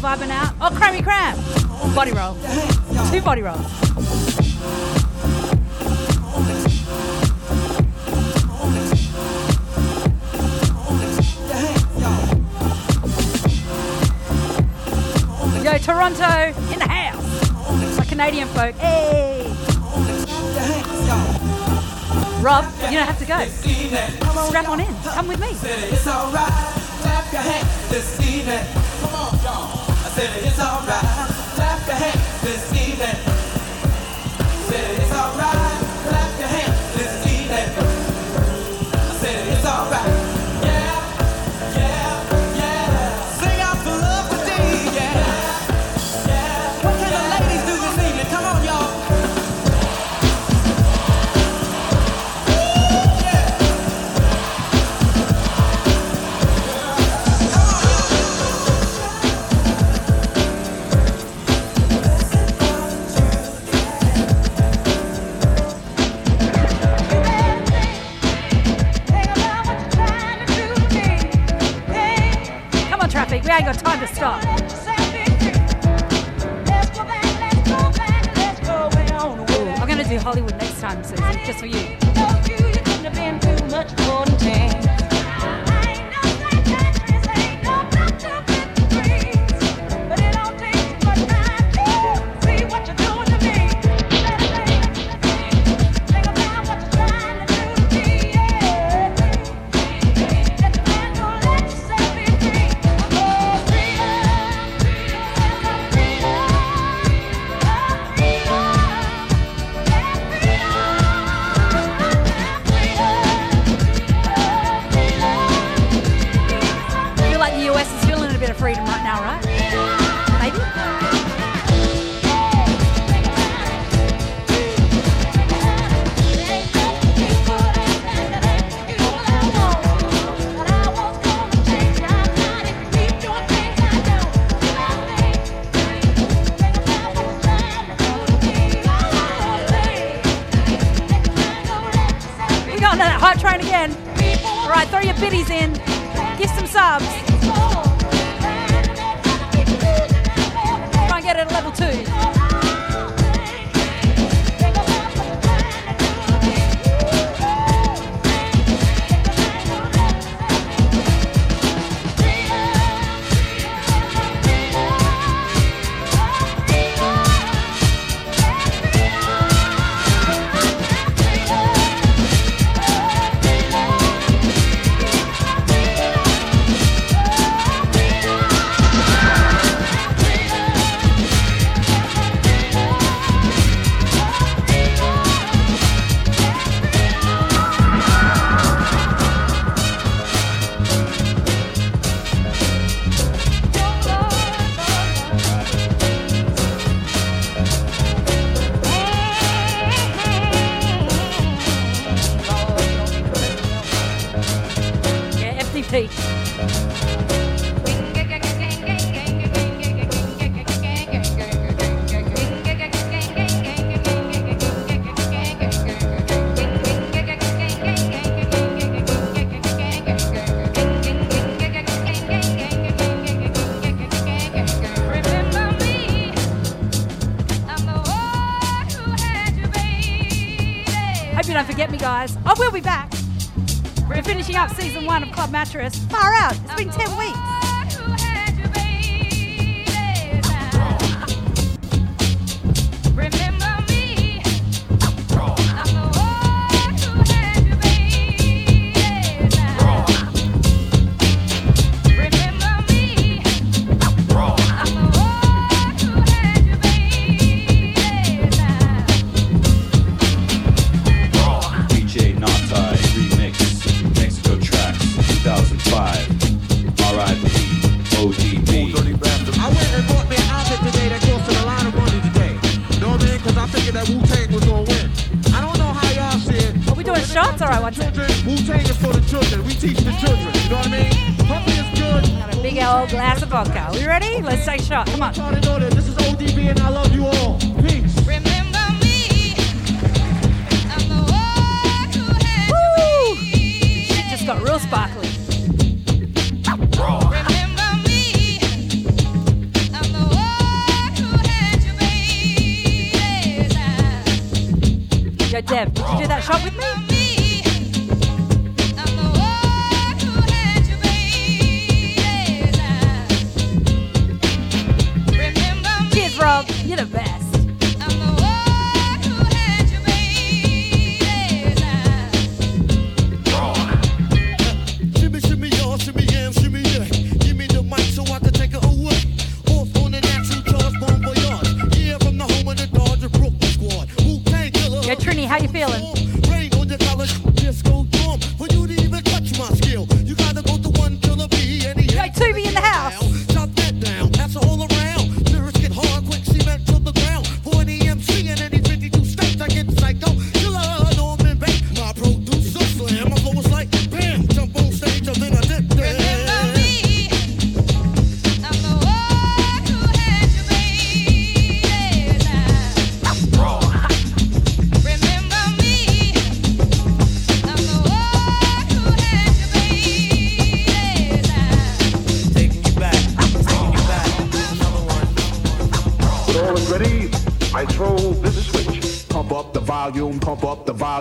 vibing 0.00 0.30
out. 0.30 0.54
Oh, 0.62 0.70
Crabby 0.74 1.02
Crab. 1.02 1.36
Body 1.94 2.12
roll. 2.12 2.34
Two 3.10 3.20
body 3.20 3.42
rolls. 3.42 3.60
Yo, 15.62 15.76
Toronto 15.78 16.54
in 16.72 16.78
the 16.78 16.88
house. 16.88 17.98
My 17.98 18.04
Canadian 18.06 18.48
folk. 18.48 18.74
Hey. 18.76 19.44
Rob, 22.40 22.64
you 22.90 22.96
don't 22.96 23.06
have 23.06 23.18
to 23.18 23.26
go. 23.26 23.44
Strap 24.48 24.68
on 24.70 24.80
in. 24.80 24.86
Come 25.02 25.28
with 25.28 25.40
me 25.40 25.52
feeling 30.20 30.44
is 30.44 30.60
alright. 30.60 31.30
Clap 31.54 31.86
your 31.86 31.96
hands 31.96 32.42
this 32.42 32.72
evening. 32.74 33.29
Hollywood 80.22 80.56
next 80.58 80.80
time, 80.80 81.02
Susan, 81.02 81.32
just 81.46 81.60
for 81.60 81.66
you. 81.66 81.96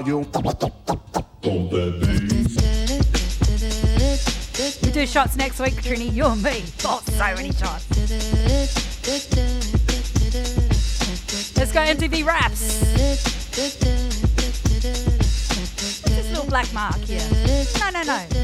volume. 0.02 0.26
You 4.82 4.92
do 4.92 5.06
shots 5.06 5.36
next 5.36 5.60
week, 5.60 5.76
Trini. 5.76 6.14
You 6.14 6.26
and 6.26 6.42
me. 6.42 6.64
Got 6.82 7.04
so 7.04 7.36
many 7.36 7.52
shots. 7.52 7.86
Let's 11.58 11.72
go 11.72 11.82
MTV 11.82 12.26
Raps. 12.26 12.80
This 16.06 16.30
little 16.30 16.46
black 16.46 16.72
mark 16.74 16.98
here. 16.98 17.22
No, 17.80 17.90
no, 17.90 18.04
no. 18.04 18.39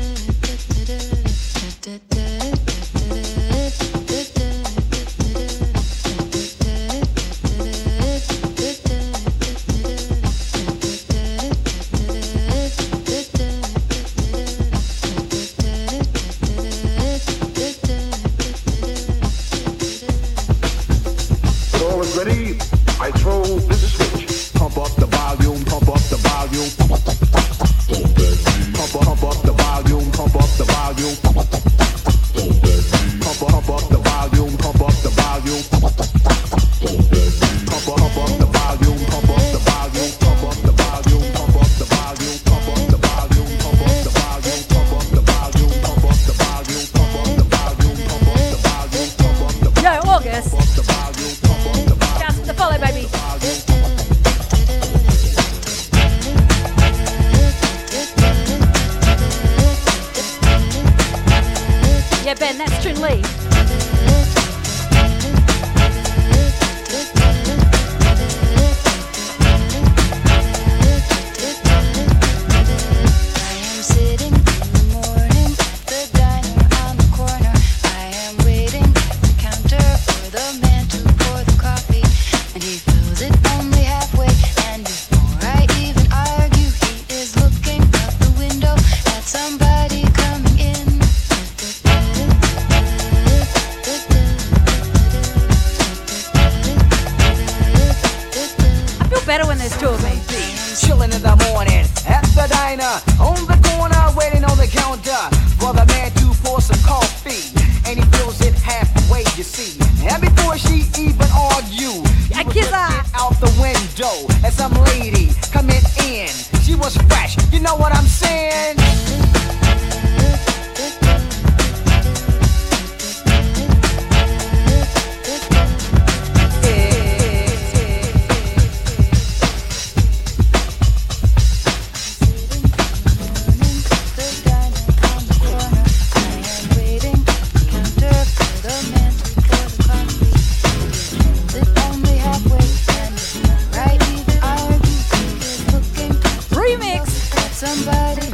remix. 146.65 147.05
Somebody 147.53 148.31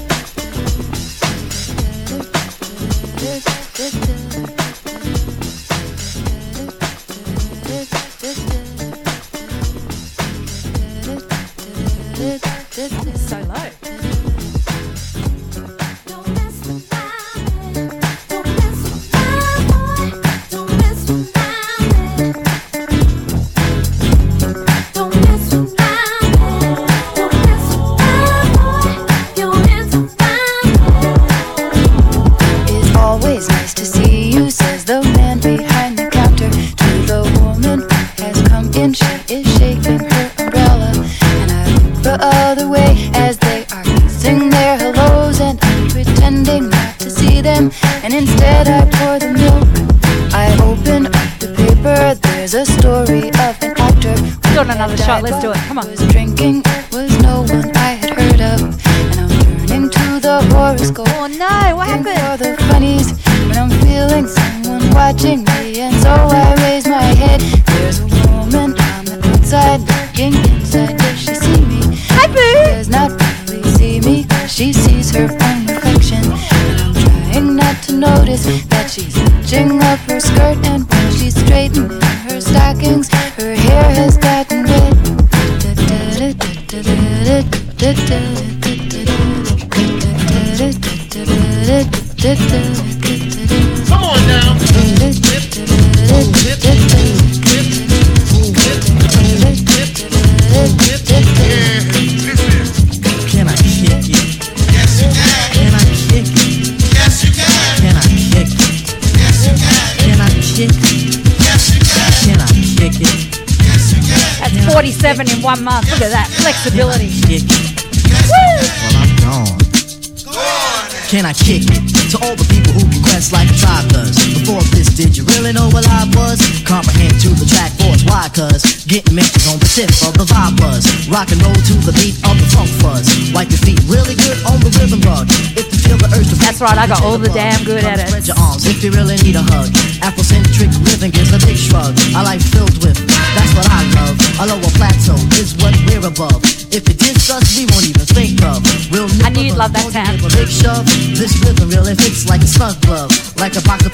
come. 0.00 0.07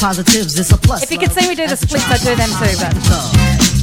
positives, 0.04 0.58
it's 0.58 0.70
a 0.70 0.76
plus. 0.76 1.02
If 1.02 1.10
you 1.10 1.18
could 1.18 1.32
see 1.32 1.48
me 1.48 1.54
do 1.54 1.66
the 1.66 1.76
splits, 1.76 2.04
I'd 2.10 2.20
do 2.20 2.34
them 2.36 2.50
too, 2.50 2.76
but. 2.78 3.73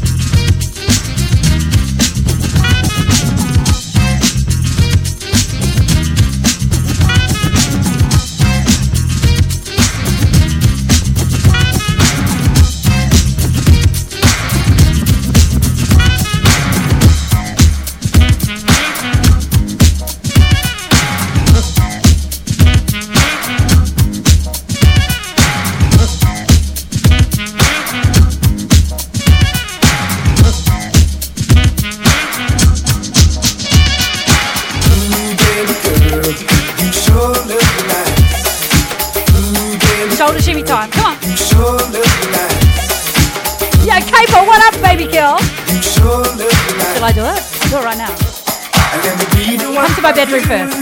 my 50.12 50.26
bedroom 50.26 50.43
first. 50.43 50.78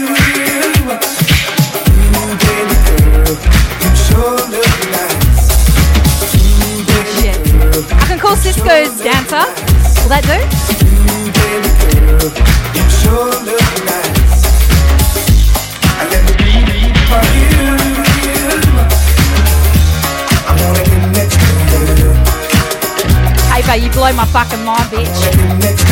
Shit. 7.20 7.36
I 7.92 8.06
can 8.06 8.18
call 8.18 8.36
Cisco's 8.36 9.00
dancer. 9.00 9.44
Will 10.02 10.08
that 10.08 10.24
do? 10.24 10.38
Hey, 23.52 23.62
babe, 23.62 23.84
you 23.84 23.90
blow 23.90 24.12
my 24.12 24.24
fucking 24.26 24.64
mind, 24.64 24.90
bitch. 24.90 25.89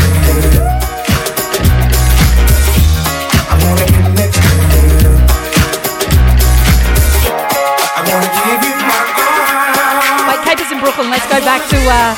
back 11.44 11.68
to 11.68 11.76
uh, 11.86 12.14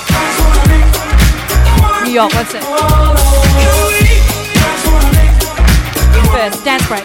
New 2.05 2.13
York. 2.13 2.33
What's 2.35 2.55
it? 2.55 2.63
First, 6.31 6.65
dance 6.65 6.87
break. 6.87 7.05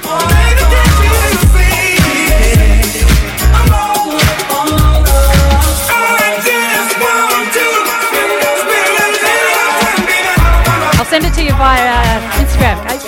I'll 10.97 11.05
send 11.05 11.25
it 11.25 11.33
to 11.33 11.43
you 11.43 11.51
via 11.51 11.91
uh, 11.91 12.31
Instagram. 12.39 13.04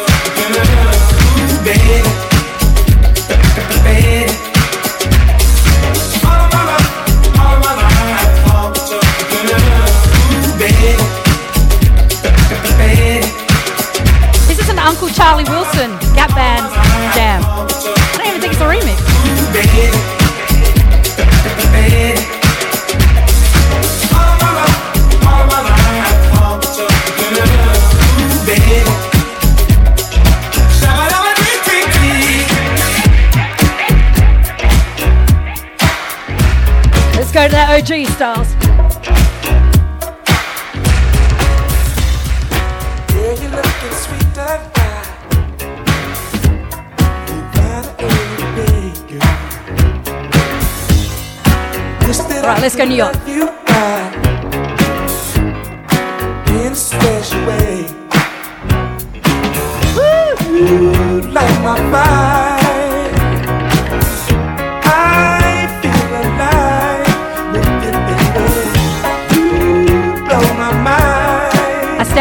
Wish 52.06 52.18
that. 52.28 52.44
Right, 52.44 52.62
let's 52.62 52.76
go 52.76 52.84
New 52.84 52.96
York. 52.96 53.16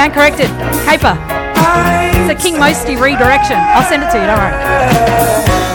Stand 0.07 0.15
corrected. 0.15 0.51
Kayper. 0.87 1.17
It's 2.15 2.31
a 2.31 2.41
King 2.41 2.61
Mosty 2.61 2.95
redirection. 2.95 3.57
I'll 3.57 3.89
send 3.89 4.05
it 4.05 4.11
to 4.13 4.21
you, 4.21 4.27
don't 4.27 4.39
worry. 4.39 5.66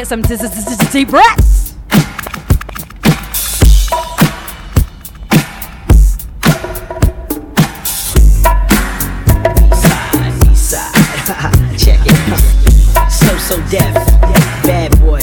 Get 0.00 0.06
some 0.06 0.22
deep 0.22 1.10
breaths. 1.10 1.74
Check 11.76 12.00
it. 12.06 12.16
So 13.10 13.36
so 13.36 13.60
deaf. 13.68 13.94
Bad 14.64 14.98
boy. 15.00 15.20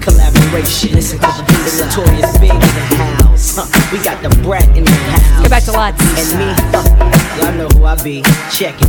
Collaboration. 0.00 0.92
Listen 0.94 1.18
to 1.18 1.26
the. 1.26 1.84
Notorious 1.84 2.38
B.I.G. 2.38 2.54
in 2.54 2.60
the 2.60 2.96
house. 2.96 3.56
Huh. 3.56 3.92
We 3.92 4.02
got 4.02 4.22
the 4.22 4.30
brat 4.42 4.74
in 4.74 4.84
the 4.84 4.90
house. 4.90 5.42
Go 5.42 5.50
back 5.50 5.64
to 5.64 5.72
lights. 5.72 6.00
And 6.00 6.38
me. 6.38 6.54
huh. 6.72 7.42
Y'all 7.44 7.52
know 7.52 7.68
who 7.78 7.84
I 7.84 8.02
be. 8.02 8.22
Check 8.50 8.80
it. 8.80 8.88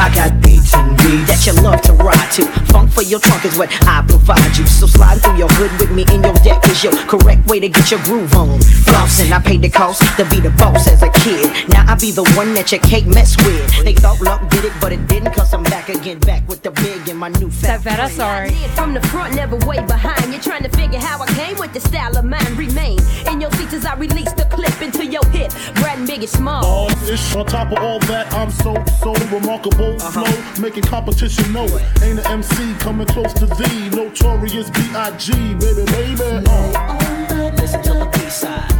I 0.00 0.10
got 0.14 0.40
beats 0.40 0.72
and 0.72 0.96
beats 0.96 1.28
that 1.28 1.46
you 1.46 1.52
love 1.62 1.82
to 1.82 1.92
ride 1.92 2.32
to. 2.32 2.83
For 3.04 3.10
your 3.10 3.20
trunk 3.20 3.44
is 3.44 3.56
what 3.58 3.70
I 3.86 4.02
provide 4.06 4.56
you. 4.56 4.66
So 4.66 4.86
slide 4.86 5.20
through 5.20 5.36
your 5.36 5.48
hood 5.52 5.70
with 5.80 5.90
me 5.90 6.04
in 6.14 6.22
your 6.22 6.34
deck 6.44 6.66
is 6.68 6.82
your 6.82 6.92
correct 7.06 7.46
way 7.46 7.60
to 7.60 7.68
get 7.68 7.90
your 7.90 8.00
groove 8.02 8.34
on. 8.34 8.58
Flossing, 8.60 9.32
I 9.32 9.40
paid 9.40 9.62
the 9.62 9.68
cost 9.68 10.02
to 10.16 10.24
be 10.28 10.40
the 10.40 10.50
boss 10.50 10.88
as 10.88 11.02
a 11.02 11.10
kid. 11.10 11.68
Now 11.68 11.84
I 11.90 11.94
be 11.96 12.10
the 12.10 12.24
one 12.36 12.54
that 12.54 12.72
you 12.72 12.78
can't 12.78 13.06
mess 13.06 13.36
with. 13.44 13.84
They 13.84 13.94
thought 13.94 14.20
luck 14.20 14.48
did 14.50 14.64
it, 14.64 14.72
but 14.80 14.92
it 14.92 15.06
didn't. 15.06 15.32
Cause 15.32 15.52
I'm 15.52 15.62
back 15.64 15.88
again, 15.88 16.18
back 16.20 16.48
with 16.48 16.62
the 16.62 16.70
big 16.70 17.08
and 17.08 17.18
my 17.18 17.28
new 17.28 17.50
fat. 17.50 17.84
better? 17.84 18.08
Sorry. 18.12 18.50
From 18.74 18.94
the 18.94 19.00
front, 19.08 19.34
never 19.34 19.56
way 19.66 19.80
behind. 19.84 20.32
You're 20.32 20.42
trying 20.42 20.62
to 20.62 20.70
figure 20.70 21.00
how 21.00 21.20
I 21.20 21.26
came 21.34 21.58
with 21.58 21.72
the 21.72 21.80
style 21.80 22.16
of 22.16 22.24
mine. 22.24 22.56
Remain 22.56 22.98
in 23.30 23.40
your 23.40 23.50
seats 23.52 23.74
as 23.74 23.84
I 23.84 23.94
release 23.96 24.32
the 24.32 24.44
clip 24.44 24.80
into 24.80 25.04
your 25.04 25.26
hip. 25.28 25.50
Brad 25.76 25.98
and 25.98 26.08
Biggie 26.08 26.28
Small. 26.28 26.64
All 26.64 26.90
ish 27.08 27.34
on 27.34 27.46
top 27.46 27.72
of 27.72 27.78
all 27.78 27.98
that, 28.10 28.32
I'm 28.32 28.50
so 28.50 28.72
so 29.02 29.12
remarkable. 29.34 29.96
Uh-huh. 30.00 30.24
Flow, 30.24 30.62
making 30.62 30.84
competition 30.84 31.52
know. 31.52 31.66
Ain't 32.02 32.18
an 32.20 32.26
MC 32.26 32.74
coming 32.94 33.06
close 33.08 33.32
to 33.32 33.46
thee. 33.46 33.88
Notorious 33.90 34.70
B.I.G. 34.70 35.32
Baby, 35.54 35.84
baby. 35.90 36.46
Uh. 36.46 37.52
Listen 37.56 37.82
to 37.82 37.92
the 37.94 38.08
B 38.12 38.18
side. 38.30 38.70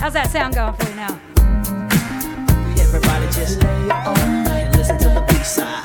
How's 0.00 0.14
that 0.14 0.30
sound 0.30 0.54
going 0.54 0.72
for 0.74 0.88
you 0.88 0.96
now? 0.96 1.20
Everybody 2.80 3.26
just 3.26 3.62
lay 3.62 3.90
on 3.90 4.18
and 4.18 4.76
listen 4.76 4.98
to 4.98 5.08
the 5.08 5.24
B 5.28 5.34
side. 5.44 5.82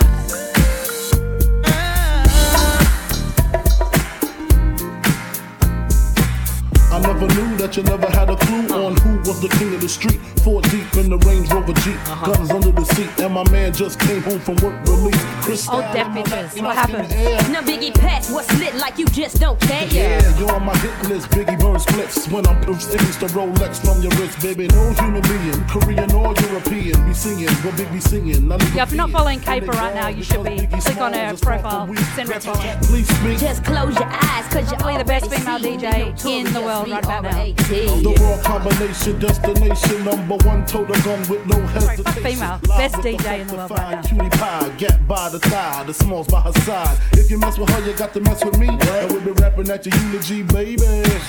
I 6.90 7.00
never 7.02 7.28
knew 7.28 7.58
that 7.58 7.76
you 7.76 7.84
never 7.84 8.10
had 8.10 8.30
a 8.30 8.38
clue 8.38 8.68
on 8.70 8.96
who 8.98 9.17
was 9.28 9.42
the 9.42 9.50
king 9.60 9.74
of 9.76 9.82
the 9.82 9.90
street. 9.90 10.20
Four 10.42 10.62
deep 10.64 10.88
in 10.96 11.10
the 11.10 11.18
Range 11.28 11.52
Rover 11.52 11.74
Jeep, 11.84 12.00
uh-huh. 12.08 12.32
guns 12.32 12.50
under 12.50 12.72
the 12.72 12.86
seat, 12.96 13.12
and 13.20 13.34
my 13.34 13.44
man 13.52 13.74
just 13.74 14.00
came 14.00 14.24
home 14.24 14.40
from 14.40 14.56
work 14.64 14.76
release. 14.88 15.22
Chris 15.44 15.68
Oh, 15.70 15.82
deaf 15.94 16.08
bitches. 16.16 16.62
What 16.64 16.76
happened? 16.76 17.10
Now 17.52 17.62
Biggie 17.62 17.94
Patch, 17.94 18.30
what's 18.30 18.52
lit 18.60 18.76
like 18.76 18.98
you 18.98 19.06
just 19.08 19.40
don't 19.40 19.60
care. 19.60 19.86
Yeah, 19.92 20.40
you're 20.40 20.52
on 20.52 20.66
my 20.66 20.76
hit 20.78 21.10
list. 21.10 21.30
Biggie 21.30 21.60
burns 21.60 21.86
clips 21.86 22.28
when 22.30 22.48
I'm 22.48 22.58
It's 22.70 22.88
the 23.18 23.28
Rolex 23.36 23.84
from 23.84 24.02
your 24.02 24.12
wrist, 24.18 24.42
baby. 24.42 24.68
No 24.68 24.92
human 24.94 25.22
being, 25.22 25.62
Korean 25.68 26.12
or 26.14 26.34
European, 26.48 26.96
be 27.06 27.14
singing 27.14 27.50
what 27.64 27.78
Big 27.78 27.92
be 27.92 28.00
singing. 28.00 28.50
Yeah, 28.74 28.84
if 28.84 28.92
you're 28.92 28.98
not 28.98 29.12
following 29.12 29.40
Kayper 29.40 29.74
right 29.74 29.94
now, 29.94 30.08
you 30.08 30.24
should 30.24 30.44
be. 30.44 30.66
Click 30.68 30.98
on 30.98 31.14
her 31.14 31.36
profile, 31.36 31.94
send 32.16 32.30
her 32.30 32.36
a 32.36 32.42
speak. 32.42 33.38
Just 33.38 33.64
close 33.64 33.94
your 33.96 34.10
eyes, 34.10 34.48
cause 34.48 34.72
you're 34.72 34.88
Probably 34.88 35.04
the 35.04 35.06
best 35.06 35.34
female 35.34 35.60
DJ 35.60 36.26
in 36.26 36.54
the 36.54 36.62
world 36.62 36.88
right 36.88 37.04
about 37.04 37.24
now. 37.24 37.44
The 37.44 38.16
raw 38.22 38.42
combination, 38.42 39.17
destination, 39.20 40.04
number 40.04 40.36
one 40.46 40.66
total 40.66 40.96
gun 41.04 41.20
with 41.30 41.46
no 41.48 41.60
hesitation. 41.68 42.24
female. 42.24 42.60
Best 42.68 42.96
DJ 42.96 43.42
in 43.42 43.48
the 43.48 43.56
world 43.56 43.72
right 43.72 43.92
now. 43.92 44.02
Cutie 44.02 44.30
pie, 44.30 44.70
gap 44.78 45.08
by 45.08 45.30
the 45.30 45.40
thigh, 45.40 45.84
the 45.84 45.94
smalls 45.94 46.28
by 46.28 46.42
her 46.42 46.54
side. 46.62 46.98
If 47.14 47.30
you 47.32 47.38
mess 47.40 47.58
with 47.58 47.70
her, 47.70 47.86
you 47.86 47.94
got 47.98 48.14
to 48.14 48.22
mess 48.22 48.44
with 48.44 48.58
me. 48.60 48.68
And 48.70 49.12
we'll 49.12 49.22
be 49.22 49.32
rapping 49.32 49.70
at 49.70 49.86
your 49.86 49.96
eulogy, 50.04 50.44
baby. 50.44 50.78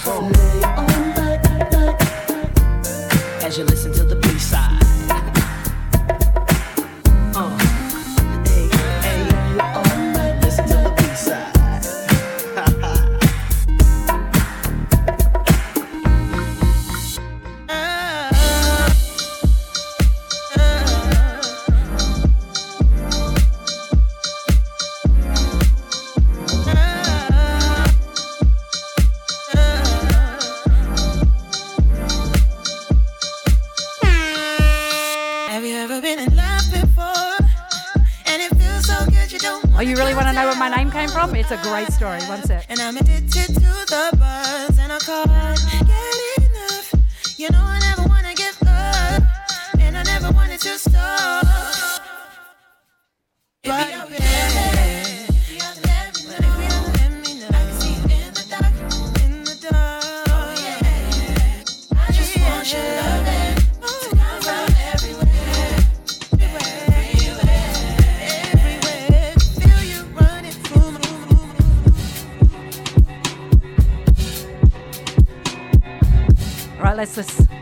So, 0.05 0.31
As 3.45 3.57
you 3.57 3.65
listen 3.65 3.93
to 3.95 4.05
the 4.05 4.28
It's 41.51 41.65
a 41.65 41.71
great 41.71 41.91
story. 41.91 42.21
One 42.25 42.43
sec. 42.43 42.67
And 42.69 42.79
I'm 42.79 42.99
addicted 42.99 43.38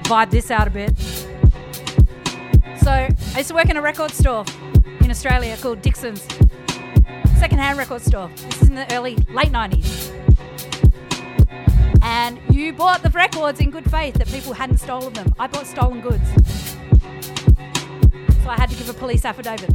vibe 0.07 0.31
this 0.31 0.53
out 0.53 0.69
a 0.69 0.71
bit. 0.71 0.97
So, 2.81 2.91
I 2.91 3.39
used 3.39 3.49
to 3.49 3.55
work 3.55 3.69
in 3.69 3.77
a 3.77 3.83
record 3.83 4.13
store 4.13 4.45
in 5.01 5.11
Australia 5.11 5.57
called 5.61 5.83
Dixon's. 5.83 6.23
Secondhand 7.39 7.77
record 7.77 8.03
store. 8.03 8.31
This 8.37 8.63
is 8.63 8.69
in 8.69 8.77
the 8.77 8.95
early, 8.95 9.17
late 9.31 9.51
90s. 9.51 10.13
And 12.03 12.39
you 12.51 12.73
bought 12.73 13.03
the 13.03 13.11
records 13.11 13.59
in 13.59 13.71
good 13.71 13.91
faith 13.91 14.15
that 14.15 14.29
people 14.29 14.53
hadn't 14.53 14.79
stolen 14.79 15.13
them. 15.13 15.35
I 15.41 15.49
bought 15.49 15.67
stolen 15.67 16.01
goods. 16.01 16.29
So 18.45 18.49
I 18.49 18.55
had 18.57 18.71
to 18.71 18.77
give 18.77 18.89
a 18.89 18.95
police 18.95 19.25
affidavit. 19.25 19.71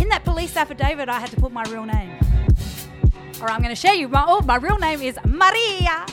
In 0.00 0.08
that 0.10 0.22
police 0.24 0.54
affidavit, 0.54 1.08
I 1.08 1.18
had 1.18 1.30
to 1.30 1.36
put 1.36 1.50
my 1.50 1.64
real 1.64 1.86
name. 1.86 2.10
Right, 3.40 3.50
I'm 3.50 3.62
going 3.62 3.74
to 3.74 3.80
share 3.80 3.94
you. 3.94 4.08
My, 4.08 4.24
oh, 4.28 4.42
my 4.42 4.56
real 4.56 4.78
name 4.78 5.00
is 5.00 5.18
Maria. 5.24 6.06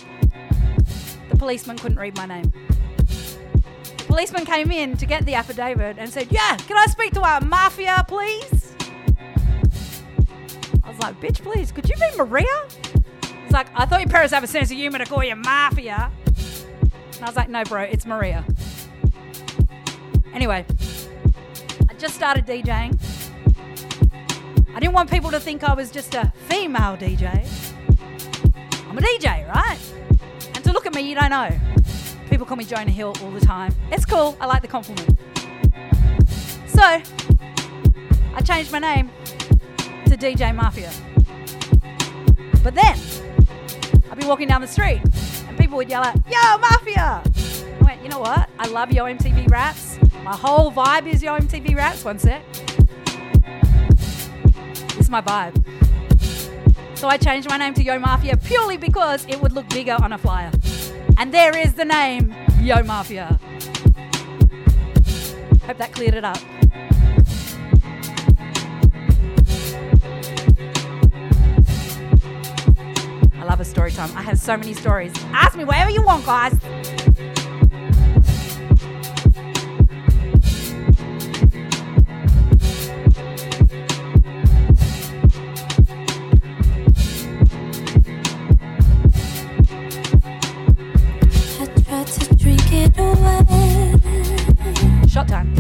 The 1.30 1.38
policeman 1.38 1.78
couldn't 1.78 2.00
read 2.00 2.18
my 2.18 2.26
name. 2.26 2.52
The 3.06 4.04
policeman 4.08 4.46
came 4.46 4.72
in 4.72 4.98
to 4.98 5.06
get 5.06 5.26
the 5.26 5.36
affidavit 5.36 5.98
and 6.00 6.10
said, 6.10 6.28
Yeah, 6.32 6.58
can 6.58 6.78
I 6.78 6.88
speak 6.88 7.14
to 7.14 7.22
our 7.22 7.42
mafia, 7.42 8.04
please? 8.08 8.76
I 10.84 10.90
was 10.90 11.00
like, 11.00 11.20
Bitch, 11.22 11.42
please, 11.42 11.72
could 11.72 11.88
you 11.88 11.96
be 11.96 12.18
Maria? 12.18 12.46
He's 13.44 13.52
like, 13.52 13.68
I 13.76 13.86
thought 13.86 14.02
your 14.02 14.10
parents 14.10 14.34
have 14.34 14.44
a 14.44 14.48
sense 14.48 14.72
of 14.72 14.78
humor 14.78 14.98
to 14.98 15.06
call 15.06 15.24
you 15.24 15.36
mafia. 15.36 16.12
And 16.26 17.24
I 17.24 17.26
was 17.26 17.36
like, 17.36 17.50
No, 17.50 17.64
bro, 17.64 17.84
it's 17.84 18.06
Maria. 18.06 18.44
Anyway, 20.34 20.66
I 21.90 21.94
just 21.96 22.16
started 22.16 22.46
DJing. 22.46 23.00
I 24.74 24.80
didn't 24.80 24.94
want 24.94 25.12
people 25.12 25.32
to 25.32 25.40
think 25.40 25.64
I 25.64 25.74
was 25.74 25.92
just 25.92 26.16
a 26.16 26.32
female 26.48 26.96
DJ. 26.96 27.46
I'm 28.90 28.98
a 28.98 29.02
DJ, 29.02 29.48
right? 29.54 29.78
To 30.70 30.74
look 30.74 30.86
at 30.86 30.94
me, 30.94 31.02
you 31.02 31.16
don't 31.16 31.32
know. 31.32 31.50
People 32.30 32.46
call 32.46 32.56
me 32.56 32.64
Jonah 32.64 32.92
Hill 32.92 33.16
all 33.24 33.32
the 33.32 33.40
time. 33.40 33.74
It's 33.92 34.06
cool. 34.06 34.38
I 34.40 34.46
like 34.46 34.62
the 34.62 34.68
compliment. 34.68 35.18
So, 36.68 36.84
I 36.84 38.42
changed 38.46 38.72
my 38.72 38.78
name 38.78 39.10
to 40.06 40.16
DJ 40.16 40.54
Mafia. 40.54 40.92
But 42.64 42.76
then, 42.76 43.00
I'd 44.12 44.20
be 44.20 44.28
walking 44.28 44.48
down 44.48 44.62
the 44.62 44.68
street 44.68 45.02
and 45.48 45.58
people 45.58 45.76
would 45.78 45.90
yell 45.90 46.04
out, 46.04 46.18
Yo, 46.30 46.60
Mafia! 46.60 47.24
I 47.24 47.84
went, 47.84 48.04
you 48.04 48.10
know 48.10 48.20
what? 48.20 48.48
I 48.60 48.68
love 48.68 48.92
Yo 48.92 49.06
MTV 49.06 49.50
raps. 49.50 49.98
My 50.24 50.36
whole 50.36 50.72
vibe 50.72 51.08
is 51.08 51.24
Yo 51.24 51.36
MTV 51.36 51.76
raps. 51.76 52.06
One 52.06 52.20
sec. 52.20 52.44
This 54.90 55.00
is 55.00 55.10
my 55.10 55.22
vibe. 55.22 55.89
So 57.00 57.08
I 57.08 57.16
changed 57.16 57.48
my 57.48 57.56
name 57.56 57.74
to 57.76 57.82
Yo 57.82 57.98
Mafia 57.98 58.36
purely 58.36 58.76
because 58.76 59.26
it 59.30 59.42
would 59.42 59.54
look 59.54 59.70
bigger 59.70 59.96
on 60.04 60.12
a 60.12 60.18
flyer. 60.18 60.52
And 61.18 61.34
there 61.34 61.58
is 61.58 61.74
the 61.76 61.86
name, 61.86 62.36
Yo 62.60 62.84
Mafia. 62.84 63.40
Hope 65.66 65.78
that 65.78 65.94
cleared 65.94 66.16
it 66.16 66.26
up. 66.26 66.38
I 73.34 73.46
love 73.46 73.62
a 73.62 73.66
story 73.66 73.92
time. 73.92 74.12
I 74.18 74.22
have 74.22 74.38
so 74.38 74.58
many 74.58 74.74
stories. 74.74 75.14
Ask 75.32 75.56
me 75.56 75.64
whatever 75.64 75.92
you 75.92 76.04
want, 76.04 76.26
guys. 76.26 76.52
Shot. 95.28 95.59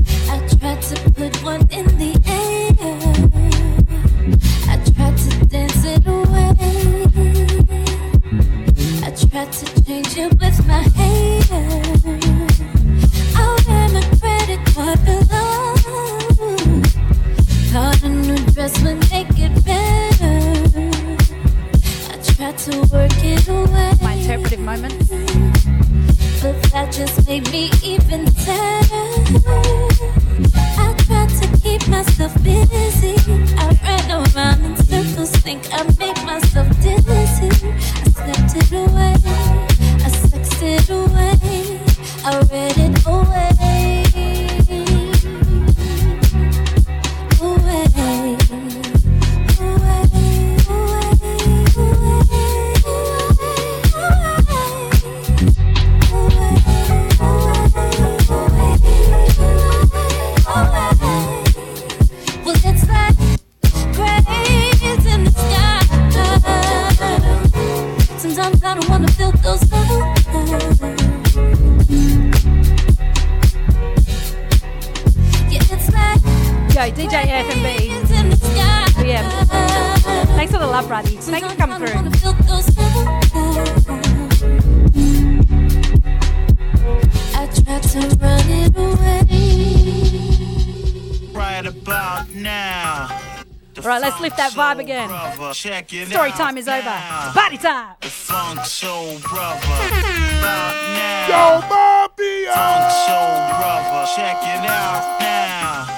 Brother, 95.49 95.57
check 95.57 95.93
it 95.93 96.07
Story 96.09 96.29
out 96.29 96.37
time 96.37 96.57
is 96.59 96.67
over. 96.67 96.83
now. 96.83 97.23
It's 97.25 97.33
party 97.33 97.57
time. 97.57 97.95
The 98.01 98.07
funk 98.07 98.65
soul 98.65 99.17
brother. 99.17 99.57
About 99.57 100.75
now. 100.93 101.25
Yo, 101.25 101.61
Mafia! 101.67 102.53
Funk 102.53 102.91
soul 103.09 103.33
brother. 103.57 104.05
Check 104.15 104.37
it 104.45 104.69
out 104.69 105.19
now. 105.19 105.97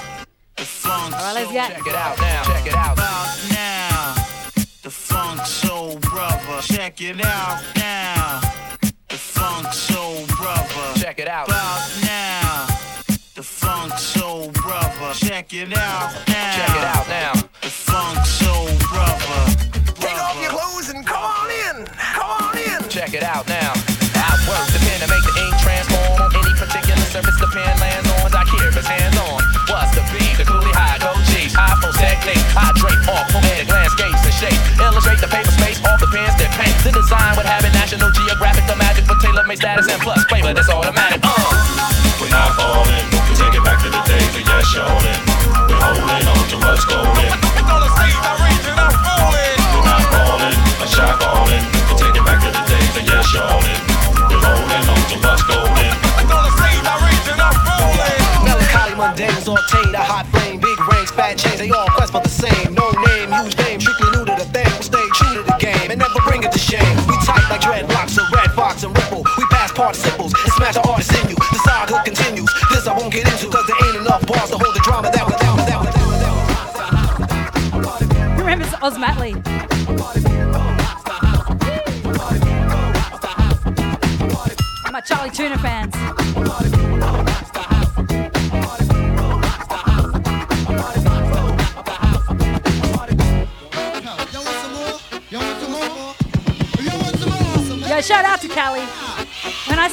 The 0.56 0.64
funk 0.64 1.14
All 1.14 1.20
right, 1.20 1.32
let's 1.34 1.44
soul- 1.44 1.52
get- 1.52 1.68
Check 1.76 1.86
it 1.86 1.94
out 1.94 2.18
now. 2.18 2.42
Check 2.44 2.66
it 2.66 2.74
out. 2.74 2.92
About 2.94 3.28
now. 3.50 4.14
The 4.82 4.90
funk 4.90 5.44
soul 5.44 5.98
brother. 5.98 6.62
Check 6.62 7.00
it 7.02 7.22
out 7.22 7.62
now. 7.76 8.40
The 9.10 9.18
funk 9.18 9.70
soul 9.74 10.24
brother. 10.28 10.98
Check 10.98 11.18
it 11.18 11.28
out. 11.28 11.48
About 11.48 11.90
now. 12.02 12.66
The 13.34 13.42
funk 13.42 13.98
soul 13.98 14.48
brother. 14.52 15.12
Check 15.12 15.52
it 15.52 15.76
out 15.76 16.10
now. 16.26 16.56
Check 16.56 16.70
it 16.70 16.84
out 16.84 17.08
now. 17.08 17.48
Check 23.12 23.28
it 23.28 23.28
out 23.28 23.44
now. 23.44 23.76
I 24.16 24.32
work 24.48 24.64
the 24.72 24.80
pen 24.88 24.96
to 25.04 25.08
make 25.12 25.20
the 25.20 25.36
ink 25.36 25.52
transform 25.60 26.16
on 26.16 26.32
any 26.32 26.48
particular 26.56 27.04
surface 27.12 27.36
the 27.36 27.50
pen 27.52 27.68
lands 27.76 28.08
on. 28.08 28.32
I 28.32 28.40
keep 28.48 28.72
his 28.72 28.88
hands 28.88 29.12
on. 29.20 29.36
What's 29.68 29.92
the 29.92 30.00
beat? 30.16 30.40
The 30.40 30.48
coolie 30.48 30.72
high, 30.72 30.96
go 30.96 31.12
G's. 31.28 31.52
iPhone 31.52 31.92
technique. 31.92 32.40
I 32.56 32.72
drape 32.72 33.04
off 33.12 33.28
poetic 33.28 33.68
landscapes 33.68 34.24
and 34.24 34.32
shape. 34.32 34.56
Illustrate 34.80 35.20
the 35.20 35.28
paper 35.28 35.52
space 35.52 35.76
off 35.84 36.00
the 36.00 36.08
pens 36.08 36.40
that 36.40 36.56
paint. 36.56 36.72
The 36.80 36.96
design 36.96 37.36
would 37.36 37.44
have 37.44 37.60
it 37.68 37.76
National 37.76 38.08
Geographic, 38.16 38.64
the 38.64 38.80
magic 38.80 39.04
for 39.04 39.20
tailor 39.20 39.44
made 39.44 39.60
status 39.60 39.92
and 39.92 40.00
plus 40.00 40.24
flavor 40.32 40.56
that's 40.56 40.72
automatic. 40.72 41.20
Uh. 41.20 41.36
We're 42.16 42.32
not 42.32 42.56
falling. 42.56 43.04
We 43.28 43.36
take 43.36 43.52
it 43.52 43.60
back 43.60 43.76
to 43.84 43.92
the 43.92 44.00
days 44.08 44.32
of 44.32 44.40
yes, 44.40 44.64
shorting. 44.72 45.20
We're 45.68 45.84
holding 45.84 46.32
on 46.32 46.44
to 46.48 46.56
what's 46.64 46.88
golden. 46.88 47.28
We're 47.60 47.68
not 47.68 48.41
Mundane 59.12 59.36
is 59.36 59.44
obtained. 59.46 59.94
A 59.94 60.00
hot 60.00 60.24
flame, 60.32 60.56
big 60.58 60.80
rings, 60.88 61.10
fat 61.10 61.36
chains. 61.36 61.58
They 61.60 61.68
all 61.68 61.84
quest 61.92 62.12
for 62.12 62.22
the 62.22 62.32
same. 62.32 62.72
No 62.72 62.88
name, 63.12 63.28
huge 63.28 63.52
name. 63.60 63.76
Strictly 63.78 64.08
new 64.16 64.24
to 64.24 64.32
the 64.40 64.48
thing. 64.48 64.72
Stay 64.80 65.04
true 65.12 65.36
to 65.36 65.42
the 65.44 65.52
game 65.60 65.92
and 65.92 66.00
never 66.00 66.16
bring 66.24 66.42
it 66.42 66.50
to 66.52 66.58
shame. 66.58 66.80
We 67.04 67.20
tight 67.20 67.44
like 67.52 67.60
dreadlocks, 67.60 68.16
a 68.16 68.24
red 68.32 68.56
fox 68.56 68.84
and 68.84 68.96
ripple. 68.96 69.20
We 69.36 69.44
pass 69.52 69.70
participles 69.70 70.32
and 70.32 70.52
smash 70.56 70.80
the 70.80 70.88
artists 70.88 71.12
in 71.12 71.28
you. 71.28 71.36
The 71.36 71.60
saga 71.60 72.00
continues. 72.08 72.48
This 72.72 72.88
I 72.88 72.96
won't 72.96 73.12
get 73.12 73.28
into 73.28 73.52
cause 73.52 73.66
there 73.68 73.76
ain't 73.84 74.00
enough 74.00 74.24
bars 74.24 74.48
to 74.48 74.56
hold 74.56 74.72
the 74.72 74.80
drama 74.80 75.12
that 75.12 75.28
without, 75.28 75.60
without, 75.60 75.84
without. 75.84 76.32
Who 78.32 78.40
remembers 78.40 78.72
Ozomatli? 78.80 79.36
My 84.90 85.00
Chali 85.00 85.28
2na 85.28 85.60
fans. 85.60 87.31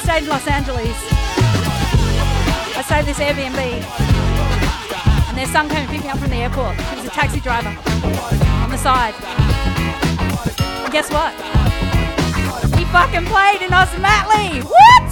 Stayed 0.09 0.23
in 0.23 0.29
Los 0.29 0.47
Angeles, 0.47 0.97
I 2.75 2.81
stayed 2.83 3.01
at 3.01 3.05
this 3.05 3.19
Airbnb, 3.19 3.59
and 5.29 5.37
their 5.37 5.45
son 5.45 5.69
came 5.69 5.81
and 5.81 5.89
picked 5.91 6.03
me 6.03 6.09
up 6.09 6.17
from 6.17 6.31
the 6.31 6.37
airport. 6.37 6.75
He 6.81 6.95
was 6.95 7.05
a 7.05 7.09
taxi 7.09 7.39
driver 7.39 7.69
on 8.63 8.71
the 8.71 8.77
side. 8.77 9.13
And 10.83 10.91
guess 10.91 11.11
what? 11.11 11.31
He 12.75 12.85
fucking 12.85 13.25
played 13.25 13.61
in 13.61 13.71
Oz 13.71 13.89
Matley. 14.01 14.63
What? 14.63 15.09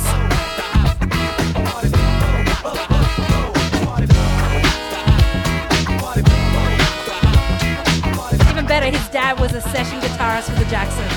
Even 8.50 8.66
better, 8.66 8.90
his 8.90 9.08
dad 9.10 9.40
was 9.40 9.54
a 9.54 9.62
session 9.62 10.00
guitarist 10.00 10.50
for 10.50 10.58
the 10.58 10.66
Jacksons. 10.72 11.17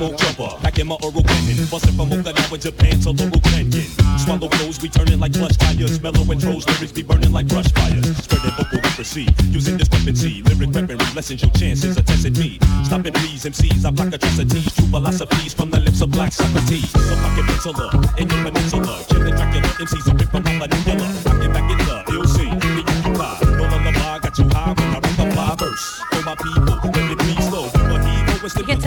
Smoke 0.00 0.16
jumper, 0.16 0.48
packing 0.62 0.86
my 0.86 0.96
oral 1.02 1.22
cannon, 1.22 1.66
busting 1.70 1.92
from 1.92 2.08
Okinawa, 2.08 2.56
Japan 2.56 2.96
to 3.04 3.10
Laurel 3.12 3.40
Canyon. 3.52 3.84
Swallow 4.16 4.48
flows, 4.48 4.82
returning 4.82 5.20
like 5.20 5.32
plush 5.32 5.56
tires, 5.58 6.00
mellow 6.00 6.24
intros, 6.32 6.64
lyrics 6.66 6.92
be 6.92 7.02
burning 7.02 7.32
like 7.32 7.46
brush 7.48 7.70
fire. 7.72 8.00
Spreading 8.24 8.50
vocal 8.56 8.80
literacy, 8.80 9.28
using 9.52 9.76
discrepancy, 9.76 10.42
lyric 10.42 10.72
weaponry 10.72 10.96
lessens 11.14 11.42
your 11.42 11.50
chances 11.52 11.98
of 11.98 12.04
testing 12.06 12.32
me. 12.32 12.58
Stopping 12.84 13.12
these 13.20 13.44
MCs, 13.44 13.84
I 13.84 13.90
block 13.90 14.14
atrocities, 14.14 14.72
true 14.74 14.86
philosophies 14.86 15.52
from 15.52 15.70
the 15.70 15.80
lips 15.80 16.00
of 16.00 16.10
black 16.10 16.32
Socrates. 16.32 16.94
A 16.94 17.16
pocket 17.20 17.44
penciler 17.52 17.90
in 18.16 18.28
your 18.28 18.40
peninsula, 18.44 19.04
killing 19.10 19.36
Dracula, 19.36 19.68
MCs 19.84 20.08
are 20.08 20.16
ripped 20.16 20.32
from 20.32 20.42
my 20.44 20.52
manipula. 20.64 21.08
Rocking 21.28 21.52
back 21.52 21.70
in 21.70 21.78
the 21.78 22.24
see, 22.26 22.48
the 22.48 22.82
UPI, 23.04 23.58
roll 23.58 23.74
on 23.74 23.84
the 23.84 23.92
bar, 23.92 24.20
got 24.20 24.38
you 24.38 24.48
high 24.48 24.72
when 24.72 24.88
I 24.88 24.98
rap 24.98 25.02
the 25.02 25.30
fly 25.34 25.54
verse. 25.58 26.00
For 26.10 26.22
my 26.22 26.34
people, 26.36 26.99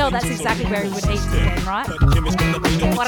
tell 0.04 0.20
that's 0.20 0.30
exactly 0.30 0.66
where 0.66 0.84
he 0.84 0.90
would 0.90 1.06
eat 1.06 1.22
then, 1.32 1.66
right? 1.66 1.88
What 2.96 3.08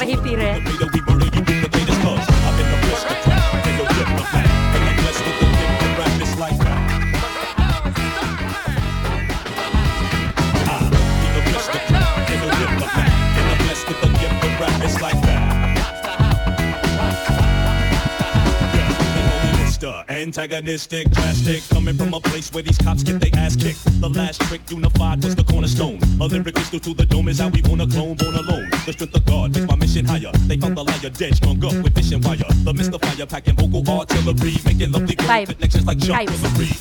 Antagonistic, 20.26 21.08
drastic, 21.12 21.62
coming 21.68 21.94
from 21.94 22.12
a 22.12 22.18
place 22.18 22.52
where 22.52 22.64
these 22.64 22.76
cops 22.78 23.04
get 23.04 23.20
their 23.20 23.30
ass 23.38 23.54
kicked. 23.54 23.78
The 24.00 24.08
last 24.08 24.40
trick 24.40 24.60
unified 24.68 25.22
was 25.22 25.36
the 25.36 25.44
cornerstone. 25.44 26.00
A 26.20 26.26
lyric 26.26 26.56
crystal 26.56 26.80
to 26.80 26.94
the 26.94 27.06
dome 27.06 27.28
is 27.28 27.38
how 27.38 27.46
we 27.46 27.62
wanna 27.62 27.86
clone, 27.86 28.16
born 28.16 28.34
alone. 28.34 28.68
The 28.86 28.92
strength 28.92 29.14
of 29.14 29.24
God 29.24 29.54
makes 29.54 29.68
my 29.68 29.76
mission 29.76 30.04
higher. 30.04 30.32
They 30.48 30.56
found 30.56 30.76
the 30.76 30.82
liar 30.82 31.10
dead, 31.10 31.36
strung 31.36 31.64
up 31.64 31.74
with 31.74 31.94
fishing 31.94 32.20
wire. 32.22 32.42
The 32.64 32.74
mystifier 32.74 33.24
packing 33.26 33.54
vocal 33.54 33.88
artillery, 33.88 34.56
making 34.64 34.90
lovely 34.90 35.14
Babe. 35.14 35.46
connections 35.46 35.86
like 35.86 36.00
Babes. 36.00 36.42
Berry. 36.42 36.74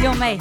You're 0.00 0.14
me. 0.14 0.38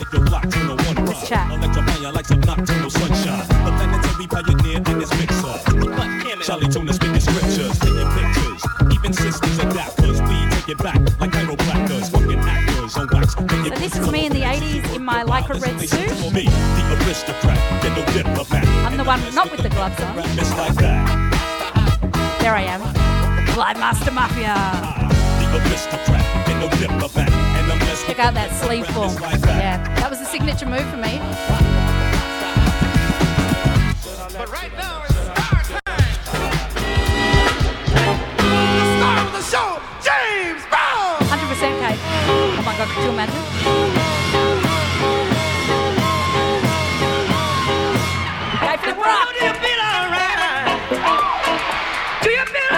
Let's 1.01 1.27
chat. 1.27 1.49
Electrifying 1.51 2.13
like 2.13 2.27
some 2.27 2.41
nocturnal 2.41 2.91
sunshine. 2.91 3.47
The 3.65 3.71
planetary 3.73 4.27
pioneer 4.27 4.77
in 4.77 4.99
this 4.99 5.09
mixer. 5.17 6.21
Chali 6.41 6.65
2na 6.65 6.93
speaking 6.93 7.19
scriptures, 7.19 7.77
taking 7.79 8.09
pictures. 8.17 8.61
Even 8.91 9.13
sisters 9.13 9.59
adapt, 9.59 9.95
cause 9.97 10.21
we 10.23 10.49
take 10.49 10.69
it 10.69 10.77
back 10.79 10.97
like 11.19 11.29
chiropractors, 11.29 11.60
So 13.49 13.69
this 13.75 13.95
is 13.97 14.11
me 14.11 14.25
in 14.27 14.33
the 14.33 14.41
80s 14.41 14.95
in 14.95 15.03
my 15.03 15.23
lycra 15.23 15.59
red 15.61 15.79
suit. 15.79 16.11
For 16.11 16.31
me, 16.31 16.45
the 16.45 17.05
aristocrat, 17.05 17.57
get 17.81 17.97
no 17.97 18.05
diplomat. 18.13 18.67
I'm 18.85 18.97
the 18.97 19.03
one 19.03 19.19
not 19.33 19.49
with 19.51 19.63
the 19.63 19.69
gloves 19.69 19.99
on. 20.01 20.15
Like. 20.15 20.75
There 22.39 22.55
I 22.55 22.63
am. 22.67 22.81
Glide 23.53 23.77
Master 23.77 24.11
Mafia. 24.11 24.53
The 25.39 25.57
aristocrat, 25.69 26.23
get 26.45 26.57
no 26.59 26.69
diplomat. 26.77 27.31
And 27.31 27.71
I'm 27.71 27.79
less 27.79 28.05
Check 28.05 28.19
out 28.19 28.33
that 28.35 28.51
sleeve 28.63 28.85
form. 28.87 29.13
Yeah, 29.21 29.77
that 29.95 30.09
was 30.09 30.21
a 30.21 30.25
signature 30.25 30.65
move 30.67 30.87
for 30.89 30.97
me. 30.97 31.19
Star 38.97 39.17
of 39.25 39.31
the 39.33 39.41
show, 39.41 39.81
My 42.81 42.87
god, 42.87 42.95
could 42.95 43.03
you 43.03 43.11
imagine? 43.11 43.35
Kate 48.57 48.79
for 48.79 48.87
the 48.87 48.95
rock. 48.97 49.29
Do 49.37 49.45
you 49.45 49.53
feel 49.53 49.81
alright? 49.85 50.81
Do 52.23 52.29
you 52.31 52.45
feel 52.49 52.73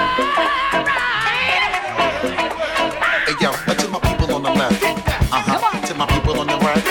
Hey 3.23 3.35
yo, 3.39 3.51
to 3.53 3.87
my 3.87 3.99
people 4.01 4.35
on 4.35 4.43
the 4.43 4.51
left. 4.51 4.83
Uh 4.83 5.39
huh. 5.39 5.87
To 5.87 5.93
my 5.95 6.05
people 6.07 6.37
on 6.37 6.47
the 6.47 6.57
right. 6.57 6.83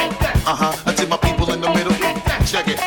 Uh 0.46 0.56
huh. 0.56 0.72
Uh, 0.86 0.92
to 0.94 1.06
my 1.06 1.18
people 1.18 1.52
in 1.52 1.60
the 1.60 1.68
middle. 1.68 1.92
Check 2.46 2.68
it. 2.68 2.80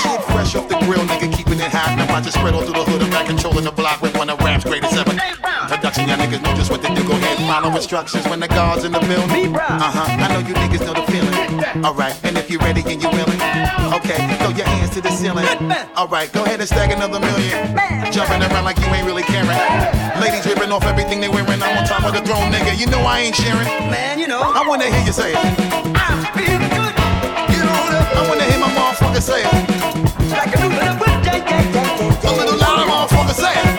Shit 0.00 0.22
fresh 0.24 0.54
off 0.54 0.66
the 0.66 0.78
grill, 0.86 1.04
nigga, 1.04 1.30
keeping 1.36 1.60
it 1.60 1.70
hot. 1.70 1.94
Now 1.98 2.14
I 2.16 2.22
just 2.22 2.38
spread 2.38 2.54
all 2.54 2.62
through 2.62 2.72
the 2.72 2.84
hood. 2.84 3.02
I'm 3.02 3.10
back 3.10 3.26
controlling 3.26 3.64
the 3.64 3.72
block 3.72 4.00
with 4.00 4.16
follow 7.48 7.74
instructions 7.74 8.28
when 8.28 8.40
the 8.40 8.48
guards 8.48 8.84
in 8.84 8.92
the 8.92 9.00
building. 9.00 9.56
Uh 9.56 9.80
huh. 9.80 10.04
I 10.04 10.28
know 10.28 10.44
you 10.44 10.52
niggas 10.52 10.84
know 10.84 10.92
the 10.92 11.06
feeling. 11.08 11.32
Alright, 11.82 12.12
and 12.22 12.36
if 12.36 12.50
you're 12.50 12.60
ready 12.60 12.84
and 12.84 13.00
you're 13.00 13.10
willing, 13.10 13.40
okay, 13.96 14.20
throw 14.36 14.52
your 14.52 14.68
hands 14.68 14.92
to 14.92 15.00
the 15.00 15.08
ceiling. 15.10 15.48
Alright, 15.96 16.30
go 16.32 16.44
ahead 16.44 16.60
and 16.60 16.68
stack 16.68 16.92
another 16.92 17.18
million. 17.18 17.72
Jumping 18.12 18.44
around 18.44 18.64
like 18.68 18.76
you 18.76 18.88
ain't 18.92 19.06
really 19.08 19.24
caring. 19.24 19.56
Ladies 20.20 20.44
ripping 20.44 20.70
off 20.70 20.84
everything 20.84 21.20
they 21.24 21.32
wearing. 21.32 21.62
I'm 21.64 21.78
on 21.78 21.88
top 21.88 22.04
of 22.04 22.12
the 22.12 22.20
throne, 22.20 22.52
nigga. 22.52 22.76
You 22.78 22.86
know 22.92 23.00
I 23.00 23.20
ain't 23.24 23.34
sharing. 23.34 23.66
Man, 23.88 24.20
you 24.20 24.28
know. 24.28 24.44
I 24.44 24.68
wanna 24.68 24.84
hear 24.92 25.04
you 25.08 25.12
say 25.12 25.32
it. 25.32 25.40
I 25.96 26.28
feel 26.36 26.60
good. 26.76 26.94
Up. 27.00 27.08
I 28.14 28.28
wanna 28.28 28.44
hear 28.44 28.60
my 28.60 28.68
motherfucker 28.76 29.22
say 29.24 29.40
it. 29.40 29.52
Like 30.36 30.52
a 30.52 30.60
little 30.60 30.98
A 32.28 32.32
little 32.36 32.58
louder, 32.60 32.84
motherfucker, 32.84 33.32
say 33.32 33.54
it. 33.56 33.77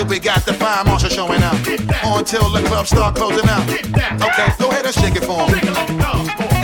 Till 0.00 0.08
we 0.08 0.18
got 0.18 0.46
the 0.46 0.54
fire 0.54 0.82
marshal 0.82 1.10
showing 1.10 1.42
up. 1.42 1.52
On 2.04 2.24
till 2.24 2.48
the 2.48 2.62
club 2.64 2.86
start 2.86 3.16
closing 3.16 3.46
out. 3.50 3.68
Okay, 3.68 4.48
go 4.58 4.70
ahead 4.70 4.86
and 4.86 4.94
shake 4.94 5.14
it 5.14 5.24
for 5.26 5.44
for 5.44 5.44
'em. 5.44 5.52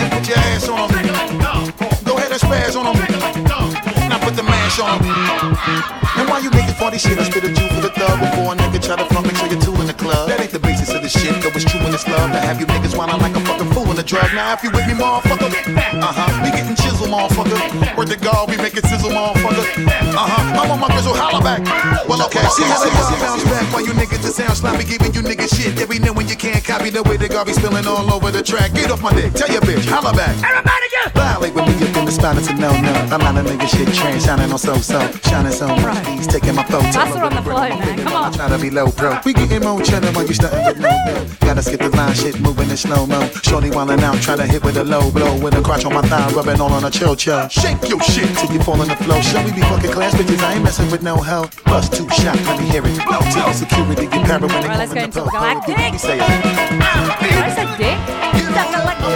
And 0.00 0.10
put 0.10 0.26
your 0.26 0.38
ass 0.38 0.66
on 0.70 0.88
'em. 0.88 1.68
Go 2.08 2.16
ahead 2.16 2.32
and 2.32 2.40
spaz 2.40 2.74
on 2.80 2.86
on 2.86 2.96
'em. 2.96 4.08
Now 4.08 4.18
put 4.24 4.36
the 4.36 4.42
mash 4.42 4.78
on 4.80 4.88
'em. 4.88 5.96
And 6.16 6.30
why 6.30 6.38
you 6.38 6.50
niggas 6.50 6.78
for 6.78 6.90
shit, 6.98 7.18
I 7.18 7.24
spit 7.24 7.44
a 7.44 7.48
Jew 7.48 7.68
for 7.74 7.82
the 7.82 7.90
thug 7.90 8.20
before 8.20 8.54
a 8.54 8.56
nigga 8.56 8.80
try 8.82 8.96
to 8.96 9.04
front, 9.04 9.26
make 9.26 9.36
sure 9.36 9.48
you're 9.48 9.60
two 9.60 9.74
in 9.82 9.86
the 9.86 9.92
club. 9.92 10.28
That 10.30 10.40
ain't 10.40 10.52
the 10.52 10.65
this 11.06 11.22
shit, 11.22 11.38
though 11.42 11.54
it's 11.54 11.64
true 11.64 11.78
in 11.86 11.92
this 11.94 12.06
love 12.08 12.34
to 12.34 12.40
have 12.42 12.58
you 12.58 12.66
niggas 12.66 12.98
whining 12.98 13.22
like 13.22 13.34
a 13.36 13.40
fucking 13.46 13.70
fool 13.70 13.86
in 13.90 13.96
the 13.96 14.02
drug. 14.02 14.26
Now 14.34 14.54
if 14.54 14.62
you 14.62 14.70
with 14.74 14.86
me, 14.90 14.94
motherfucker, 14.94 15.54
uh 16.02 16.10
huh, 16.10 16.42
we 16.42 16.50
getting 16.50 16.74
chisel, 16.74 17.06
motherfucker. 17.06 17.54
Word 17.96 18.10
to 18.10 18.18
God, 18.18 18.50
we 18.50 18.56
making 18.56 18.82
sizzle, 18.82 19.10
motherfucker. 19.10 19.62
Uh 19.86 20.26
huh, 20.26 20.58
I'm 20.58 20.70
on 20.70 20.80
my 20.80 20.88
grizzle, 20.90 21.14
holla 21.14 21.38
back. 21.38 21.62
Well, 22.10 22.18
okay, 22.26 22.42
see 22.50 22.66
how 22.66 22.82
they 22.82 22.90
bounce 22.90 23.44
back 23.46 23.70
while 23.70 23.86
you 23.86 23.94
niggas 23.94 24.22
the 24.22 24.34
sound 24.34 24.58
slimy, 24.58 24.82
giving 24.82 25.14
you 25.14 25.22
niggas 25.22 25.54
shit. 25.54 25.78
Every 25.78 26.00
now 26.00 26.12
when 26.12 26.26
you 26.26 26.34
can't 26.34 26.64
copy 26.64 26.90
the 26.90 27.02
way 27.04 27.16
the 27.16 27.28
garbage 27.28 27.54
spilling 27.54 27.86
all 27.86 28.10
over 28.10 28.32
the 28.32 28.42
track. 28.42 28.74
Get 28.74 28.90
off 28.90 29.00
my 29.00 29.14
dick, 29.14 29.32
tell 29.34 29.50
your 29.50 29.62
bitch, 29.62 29.86
holla 29.86 30.10
back. 30.10 30.34
Everybody 30.42 30.86
get 30.90 31.14
violate 31.14 31.54
with 31.54 31.70
me 31.70 31.86
up 31.86 31.96
in 32.02 32.04
the 32.04 32.12
spot, 32.12 32.36
it's 32.36 32.50
a 32.50 32.54
no 32.58 32.74
no. 32.82 32.92
I'm 33.14 33.22
not 33.22 33.38
a 33.38 33.46
nigga 33.46 33.68
shit 33.70 33.86
train, 33.94 34.18
shining 34.18 34.50
on 34.50 34.58
so 34.58 34.74
so, 34.82 34.98
shining 35.22 35.52
so 35.52 35.68
much. 35.70 36.02
He's 36.18 36.26
taking 36.26 36.56
my 36.56 36.64
photo. 36.64 36.90
Faster 36.90 37.22
on 37.22 37.30
the 37.30 37.42
flow, 37.42 37.62
man. 37.62 37.98
Come 38.02 38.12
on. 38.12 38.32
Trying 38.32 38.50
to 38.50 38.58
be 38.58 38.70
low 38.70 38.90
bro. 38.90 39.20
We 39.24 39.32
getting 39.34 39.62
more 39.62 39.80
cheddar 39.80 40.10
while 40.10 40.26
you 40.26 40.34
stunting 40.34 40.66
with 40.66 40.78
no 40.82 40.88
bill. 40.88 40.95
Gotta 41.40 41.62
skip 41.62 41.80
the 41.80 41.90
line, 41.90 42.14
shit 42.14 42.40
moving 42.40 42.68
in 42.70 42.76
slow 42.76 43.06
mo. 43.06 43.20
Shorty 43.42 43.70
wildin' 43.70 44.02
out, 44.02 44.20
trying 44.20 44.38
to 44.38 44.46
hit 44.46 44.64
with 44.64 44.76
a 44.76 44.84
low 44.84 45.10
blow. 45.10 45.38
With 45.38 45.54
a 45.54 45.62
crotch 45.62 45.84
on 45.84 45.94
my 45.94 46.02
thigh, 46.02 46.28
rubbing 46.32 46.60
all 46.60 46.72
on 46.72 46.84
a 46.84 46.90
chill 46.90 47.14
chill. 47.14 47.48
Shake 47.48 47.88
your 47.88 48.00
shit 48.02 48.28
till 48.36 48.52
you 48.52 48.60
fall 48.62 48.80
on 48.80 48.88
the 48.88 48.96
floor. 48.96 49.22
Show 49.22 49.42
we 49.44 49.52
be 49.52 49.62
fucking 49.62 49.92
class 49.92 50.14
bitches, 50.14 50.42
I 50.42 50.54
ain't 50.54 50.64
messing 50.64 50.90
with 50.90 51.02
no 51.02 51.16
hoe. 51.16 51.48
Bust 51.64 51.94
two 51.94 52.08
shot, 52.10 52.36
let 52.46 52.58
me 52.58 52.66
hear 52.66 52.84
it. 52.84 52.96
No 53.08 53.20
till 53.30 53.52
security 53.52 54.06
get 54.06 54.26
paranoid 54.26 54.50
when 54.52 54.62
they 54.62 54.68
Alright, 54.68 54.78
let's 54.78 54.94
go 54.94 55.00
into 55.04 55.20
Galactic. 55.30 55.78
He 55.78 55.98
say 55.98 56.18
it. 56.18 56.22
I 56.22 57.50
said 57.54 57.70
dick. 57.78 57.98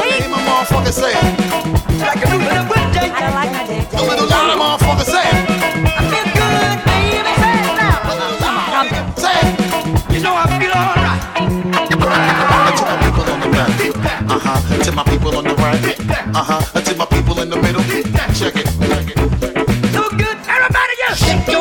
Hey, 0.00 0.28
my 0.30 0.38
motherfucker 0.46 0.92
say 0.92 1.10
it. 1.10 1.24
Like 1.98 2.24
a 2.24 2.30
new 2.30 2.38
little 2.38 2.64
whip, 2.70 2.78
I 2.78 3.20
don't 3.20 3.34
like 3.34 3.52
my 3.52 3.66
dick. 3.66 3.84
A 3.92 4.02
little 4.02 4.28
louder, 4.30 4.56
motherfucker 4.56 5.04
say 5.04 5.26
it. 5.26 5.34
I 5.84 6.02
feel 6.08 6.26
good, 6.38 6.78
baby. 6.86 7.32
Say 7.42 7.58
it 7.58 7.74
now. 7.74 8.06
A 8.06 8.14
little 8.14 8.38
louder, 8.38 9.02
say 9.20 9.34
it. 9.34 10.14
You 10.14 10.20
know 10.22 10.34
I 10.34 10.46
feel 10.58 10.70
alright. 10.70 11.29
To 11.50 11.96
my 11.96 12.94
people 13.02 13.26
on 13.28 13.40
the 13.40 13.48
left, 13.48 13.96
uh 14.30 14.38
huh. 14.38 14.84
To 14.84 14.92
my 14.92 15.02
people 15.02 15.36
on 15.36 15.42
the 15.44 15.54
right, 15.56 15.98
uh 16.32 16.44
huh. 16.44 16.80
To 16.80 16.94
my 16.94 17.06
people 17.06 17.40
in 17.40 17.50
the 17.50 17.56
middle, 17.56 17.82
check 18.38 18.54
it. 18.54 18.68
So 19.92 20.08
good, 20.10 20.38
everybody 20.46 20.94
just 21.08 21.24
shake 21.24 21.48
your 21.48 21.59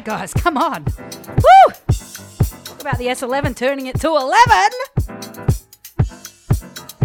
great, 0.00 0.04
guys. 0.04 0.32
Come 0.34 0.56
on. 0.56 0.84
Woo! 0.84 1.66
What 1.66 2.80
about 2.80 2.98
the 2.98 3.06
S11 3.06 3.56
turning 3.56 3.86
it 3.86 4.00
to 4.00 4.08
11? 4.08 4.36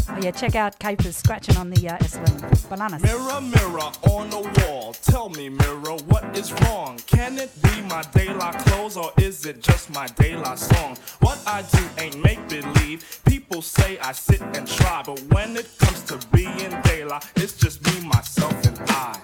Oh, 0.09 0.19
yeah, 0.21 0.31
check 0.31 0.55
out 0.55 0.79
Kayper's 0.79 1.17
scratching 1.17 1.57
on 1.57 1.71
the 1.71 1.89
uh, 1.89 1.97
S11. 1.97 2.69
Bananas. 2.69 3.01
Mirror, 3.01 3.41
mirror 3.41 3.91
on 4.11 4.29
the 4.29 4.65
wall, 4.67 4.93
tell 4.93 5.29
me, 5.29 5.49
mirror, 5.49 5.97
what 6.07 6.37
is 6.37 6.53
wrong? 6.61 6.99
Can 7.07 7.39
it 7.39 7.51
be 7.63 7.81
my 7.83 8.03
daylight 8.13 8.59
clothes 8.65 8.97
or 8.97 9.11
is 9.17 9.45
it 9.45 9.61
just 9.61 9.89
my 9.91 10.07
daylight 10.07 10.59
song? 10.59 10.97
What 11.19 11.41
I 11.47 11.63
do 11.63 11.83
ain't 11.97 12.21
make 12.23 12.47
believe. 12.47 13.21
People 13.25 13.61
say 13.61 13.97
I 13.99 14.11
sit 14.11 14.41
and 14.41 14.67
try, 14.67 15.01
but 15.03 15.19
when 15.33 15.57
it 15.57 15.67
comes 15.79 16.03
to 16.03 16.19
being 16.31 16.79
daylight, 16.83 17.25
it's 17.37 17.53
just 17.53 17.83
me, 17.85 18.07
myself, 18.07 18.53
and 18.65 18.79
I. 18.89 19.19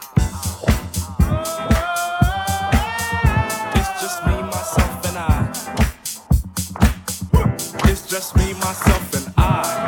just 8.09 8.35
me, 8.37 8.53
myself, 8.53 9.13
and 9.13 9.33
I. 9.37 9.85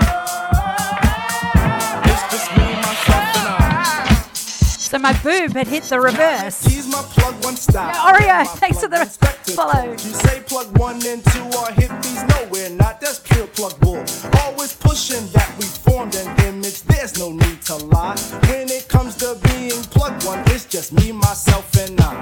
It's 2.06 2.24
just 2.32 2.52
me, 2.56 2.66
myself, 2.76 3.36
and 3.38 3.48
I. 3.48 4.06
So 4.36 5.00
my 5.00 5.14
boob 5.24 5.54
had 5.54 5.68
hit 5.68 5.84
the 5.84 6.00
reverse. 6.00 6.64
He's 6.64 6.88
my 6.88 7.02
plug 7.02 7.44
one 7.44 7.56
style. 7.56 7.88
Yeah, 7.88 8.44
Oreo, 8.44 8.58
thanks 8.60 8.80
for 8.80 8.88
the 8.88 9.00
respect. 9.00 9.50
follow. 9.52 9.92
You 9.94 9.98
say 9.98 10.42
plug 10.42 10.78
one 10.78 11.04
and 11.08 11.24
two 11.26 11.42
are 11.42 11.72
hippies, 11.72 12.28
no, 12.30 12.48
we're 12.52 12.70
not. 12.70 13.02
That's 13.02 13.18
pure 13.20 13.48
plug 13.48 13.80
bull. 13.80 14.04
Always 14.44 14.76
pushing 14.76 15.26
that 15.34 15.52
we 15.58 15.66
formed 15.66 16.14
an 16.14 16.46
image. 16.46 16.84
There's 16.84 17.18
no 17.18 17.32
need 17.32 17.64
to 17.64 17.76
lie. 17.78 18.18
When 18.46 18.70
it 18.70 18.88
comes 18.88 19.16
to 19.18 19.36
being 19.50 19.82
plug 19.96 20.24
one, 20.24 20.40
it's 20.48 20.66
just 20.66 20.94
me, 20.94 21.12
myself, 21.12 21.76
and 21.76 22.00
I. 22.00 22.22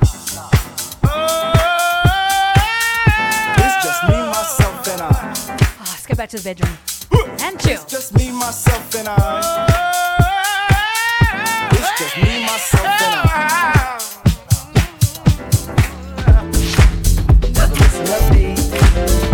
It's 0.00 1.71
let's 6.02 6.08
go 6.08 6.16
back 6.16 6.28
to 6.30 6.36
the 6.36 6.42
bedroom. 6.42 6.76
And 7.42 7.60
chill. 7.60 7.74
It's 7.74 7.84
just 7.84 8.12
me, 8.18 8.32
myself, 8.32 8.94
and 8.96 9.08
I. 9.08 9.68
It's 11.70 12.00
just 12.00 12.16
me, 12.16 12.44
myself, 12.44 12.86
and 12.86 13.14
I. 13.14 13.28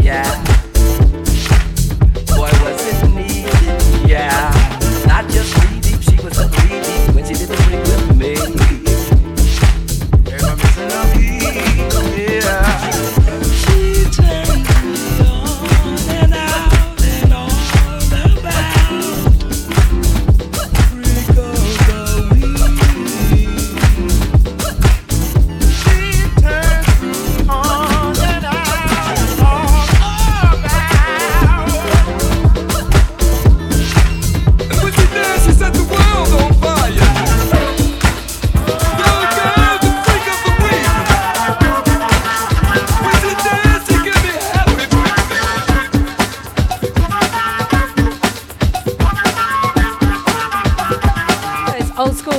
Yeah. 0.02 0.44
Boy, 2.26 2.50
was 2.62 2.86
it 2.86 4.08
yeah. 4.08 4.57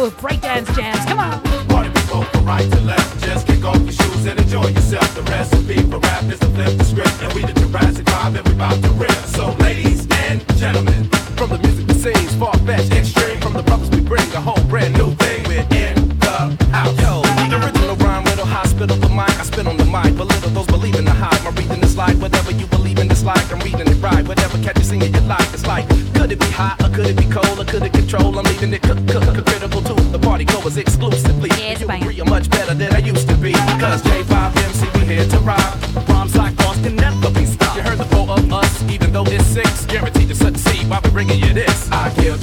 Those 0.10 0.22
breakdance 0.22 0.76
jams. 0.76 1.06
Come 1.06 1.20
on. 1.20 1.42
Party 1.68 1.90
people 1.90 2.24
from 2.24 2.46
right 2.46 2.70
to 2.72 2.82
left. 2.82 3.24
Just 3.24 3.46
kick 3.46 3.64
off 3.64 3.78
your 3.78 3.92
shoes 3.92 4.26
and 4.26 4.40
enjoy 4.40 4.68
yourself. 4.68 5.14
The 5.14 5.22
recipe 5.24 5.82
for 5.84 6.00
rap 6.00 6.24
is 6.24 6.40
to 6.40 6.48
flip 6.48 6.78
the 6.78 6.84
script. 6.84 7.22
And 7.22 7.34
we 7.34 7.42
the 7.44 7.54
Jurassic 7.60 8.10
5 8.10 8.36
and 8.36 8.48
we 8.48 8.54
about 8.54 8.82
to 8.82 8.90
rip. 8.92 9.12
So, 9.38 9.52
ladies 9.60 10.08
and 10.26 10.42
gentlemen, 10.58 11.04
From 11.38 11.50
the 11.50 11.60
music 11.60 11.86
that 11.88 11.96
sings 11.96 12.34
far-fetched 12.36 12.92
extreme 12.92 13.40
From 13.40 13.54
the 13.54 13.64
brothers 13.64 13.90
we 13.92 14.02
bring 14.02 14.28
a 14.34 14.42
whole 14.42 14.64
brand 14.68 14.94
new 14.98 15.14
thing 15.16 15.44
We're 15.48 15.68
in 15.72 15.96
the 16.20 16.36
house 16.72 16.98
Yo, 17.00 17.22
the 17.48 17.56
original 17.64 17.96
rhyme 17.98 18.26
little 18.26 18.46
hospital 18.46 18.98
for 18.98 19.10
mine 19.10 19.32
I 19.40 19.44
spit 19.44 19.68
on 19.68 19.78
the 19.78 19.86
mic, 19.86 20.18
but 20.18 20.28
little 20.28 20.50
those 20.50 20.68
believe 20.68 20.96
in 20.96 21.06
the 21.06 21.14
hype 21.14 21.42
My 21.44 21.52
reading 21.52 21.82
is 21.82 21.96
like 21.96 22.18
whatever 22.18 22.52
you 22.52 22.66
believe 22.68 23.00
in 23.00 23.10
is 23.12 23.24
like 23.24 23.52
I'm 23.54 23.60
reading 23.60 23.88
it 23.88 24.02
right, 24.02 24.28
whatever 24.28 24.58
catch 24.64 24.78
you 24.80 24.84
singing 24.84 25.14
you 25.14 25.22
like 25.22 25.48
It's 25.54 25.66
like, 25.66 25.88
could 26.16 26.32
it 26.32 26.40
be 26.40 26.52
hot 26.52 26.82
or 26.84 26.90
could 26.90 27.08
it 27.08 27.16
be 27.16 27.26
cold 27.26 27.60
Or 27.60 27.66
could 27.66 27.84
it 27.84 27.94
control, 27.94 28.38
I'm 28.38 28.44
leaving 28.46 28.74
it 28.74 28.82
cook, 28.82 28.98
cook, 29.08 29.24
cook, 29.24 29.30
critical 29.30 29.34
to 29.34 29.42
The 29.42 29.49
party 30.46 30.62
goers 30.62 30.78
exclusively. 30.78 31.50
You 31.80 31.90
agree 31.90 32.20
I'm 32.20 32.30
much 32.30 32.50
better 32.50 32.74
than 32.74 32.94
I 32.94 33.00
used 33.00 33.28
to 33.30 33.36
be. 33.36 33.52
Cause 33.80 34.02
J5MC 34.04 34.94
we 35.00 35.16
here 35.16 35.28
to 35.28 35.40
rock. 35.40 35.78
Rhymes 36.08 36.36
like 36.36 36.58
Austin 36.66 36.96
never 36.96 37.30
be 37.32 37.46
stopped. 37.46 37.76
You 37.76 37.84
heard 37.84 37.98
the 37.98 38.06
four 38.06 38.30
of 38.30 38.52
us, 38.54 38.84
even 38.84 39.12
though 39.12 39.26
it's 39.26 39.46
six. 39.46 39.86
Guaranteed 39.86 40.30
to 40.30 40.36
succeed 40.36 40.90
while 40.90 41.02
we 41.04 41.10
bringing 41.10 41.40
you 41.40 41.54
this. 41.54 41.90
I 41.92 42.14
kill 42.16 42.38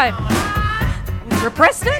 I 0.00 0.10
repressed 1.42 1.86
it? 1.86 1.90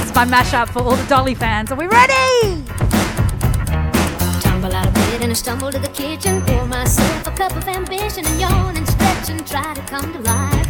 It's 0.00 0.14
my 0.16 0.24
mashup 0.24 0.70
for 0.70 0.80
all 0.80 0.96
the 0.96 1.06
Dolly 1.06 1.36
fans. 1.36 1.70
Are 1.70 1.76
we 1.76 1.86
ready? 1.86 2.64
Tumble 4.40 4.74
out 4.74 4.88
of 4.88 4.94
bed 4.94 5.22
and 5.22 5.30
I 5.30 5.34
stumble 5.34 5.70
to 5.70 5.78
the 5.78 5.86
kitchen. 5.90 6.42
Pour 6.42 6.66
myself 6.66 7.28
a 7.28 7.30
cup 7.30 7.54
of 7.54 7.68
ambition 7.68 8.26
and 8.26 8.40
yawn 8.40 8.76
and 8.76 8.83
and 9.30 9.46
try 9.46 9.72
to 9.72 9.80
come 9.82 10.12
to 10.12 10.18
life. 10.20 10.66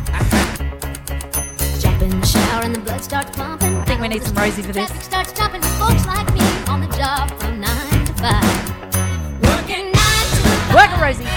Jump 1.80 2.02
in 2.02 2.20
the 2.20 2.26
shower 2.26 2.62
and 2.62 2.74
the 2.74 2.80
blood 2.80 3.02
starts 3.02 3.36
pumping. 3.36 3.74
I 3.76 3.84
think 3.84 4.00
we 4.00 4.08
need 4.08 4.22
some 4.22 4.36
Rosie 4.36 4.62
for 4.62 4.72
this. 4.72 4.88
Traffic 4.88 5.02
starts 5.02 5.66
folks 5.78 6.06
like 6.06 6.32
me 6.32 6.40
on 6.68 6.80
the 6.80 6.96
job 6.96 7.30
from 7.40 7.60
nine 7.60 8.04
to 8.06 8.14
five. 8.14 9.42
Working 9.42 9.90
nine 9.90 10.26
to 10.30 10.36
five. 10.36 10.74
Working 10.74 11.00
Rosie. 11.00 11.33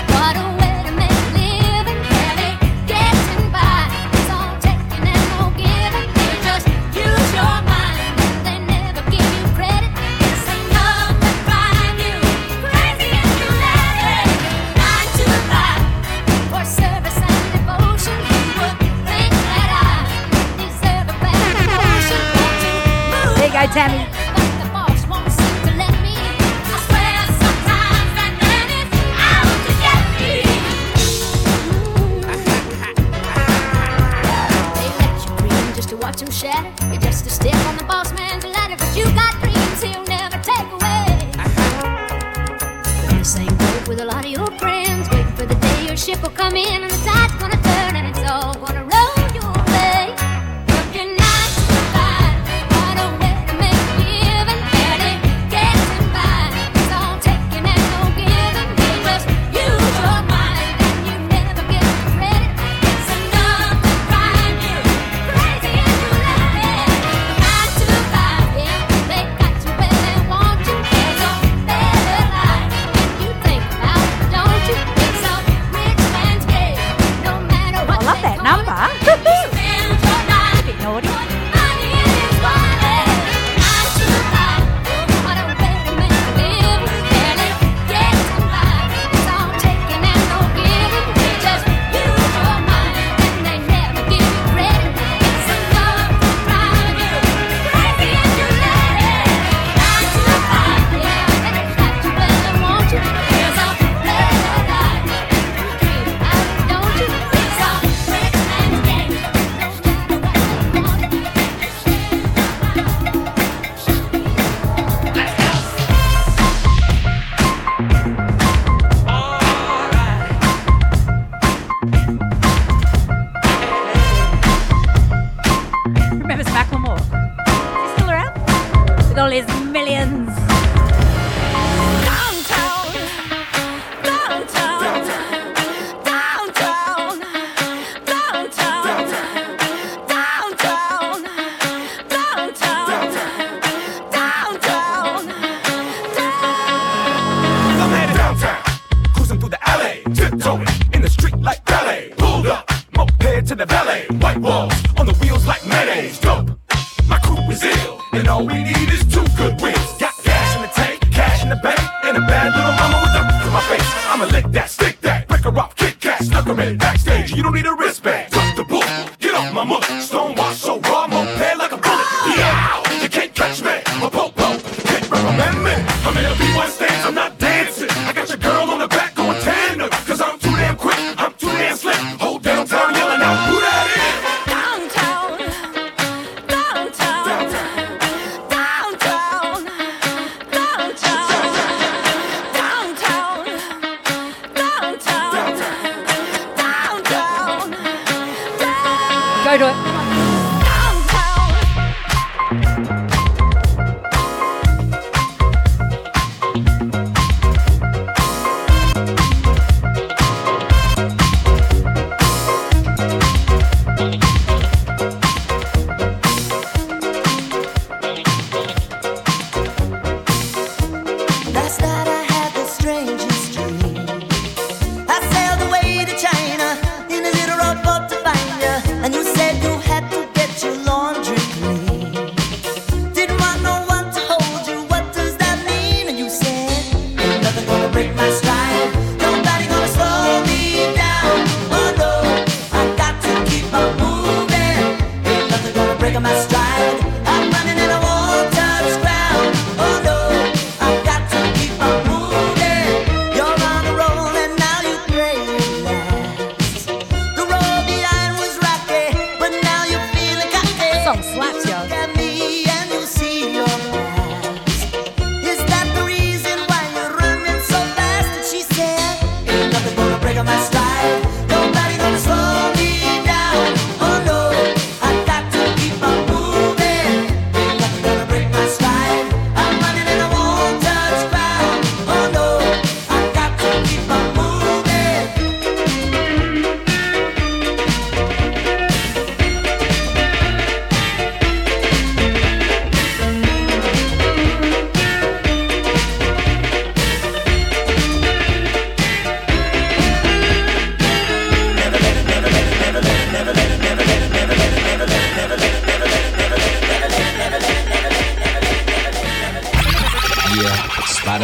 Tammy 23.78 24.17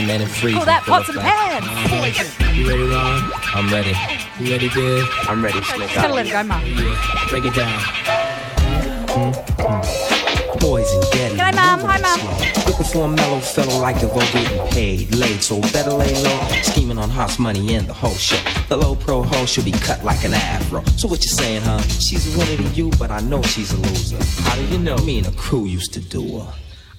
Freeze. 0.03 0.55
Call 0.55 0.65
that 0.65 0.83
pots 0.83 1.07
and 1.07 1.17
pans. 1.17 1.65
You 2.57 2.67
ready, 2.67 2.83
Ron? 2.83 3.31
I'm 3.55 3.71
ready. 3.71 3.95
You 4.37 4.51
ready, 4.51 4.67
Dave? 4.67 5.07
I'm 5.29 5.41
ready, 5.41 5.61
Slick. 5.63 5.89
Just 5.89 5.95
gotta 5.95 6.13
let 6.13 6.27
it 6.27 6.31
go, 6.31 6.43
Mum. 6.43 6.61
Break 7.29 7.45
it 7.45 7.55
down. 7.55 7.79
Poison, 10.59 11.01
get 11.13 11.31
it. 11.31 11.37
G'day, 11.39 11.55
Mum. 11.55 11.79
Hi, 11.87 11.99
Mum. 12.01 12.19
Looking 12.67 12.85
for 12.85 13.05
a 13.05 13.07
mellow 13.07 13.39
fellow 13.39 13.79
like 13.79 14.01
the 14.01 14.07
vote 14.07 14.29
getting 14.33 14.67
paid 14.67 15.15
late, 15.15 15.41
so 15.41 15.61
better 15.71 15.91
lay 15.91 16.13
low. 16.21 16.39
Scheming 16.63 16.97
on 16.97 17.09
house 17.09 17.39
money 17.39 17.75
and 17.75 17.87
the 17.87 17.93
whole 17.93 18.15
shit. 18.15 18.43
The 18.67 18.75
low 18.75 18.95
pro 18.95 19.23
hoe 19.23 19.45
should 19.45 19.63
be 19.63 19.71
cut 19.71 20.03
like 20.03 20.25
an 20.25 20.33
afro. 20.33 20.83
So 20.97 21.07
what 21.07 21.23
you 21.23 21.29
saying, 21.29 21.61
huh? 21.61 21.81
She's 21.81 22.27
a 22.35 22.37
winner 22.37 22.57
to 22.57 22.63
you, 22.75 22.91
but 22.99 23.09
I 23.09 23.21
know 23.21 23.41
she's 23.41 23.71
a 23.71 23.77
loser. 23.77 24.17
How 24.43 24.55
do 24.55 24.65
you 24.65 24.79
know? 24.79 24.97
Me 24.97 25.19
and 25.19 25.27
the 25.27 25.37
crew 25.37 25.63
used 25.63 25.93
to 25.93 26.01
do 26.01 26.39
her. 26.39 26.53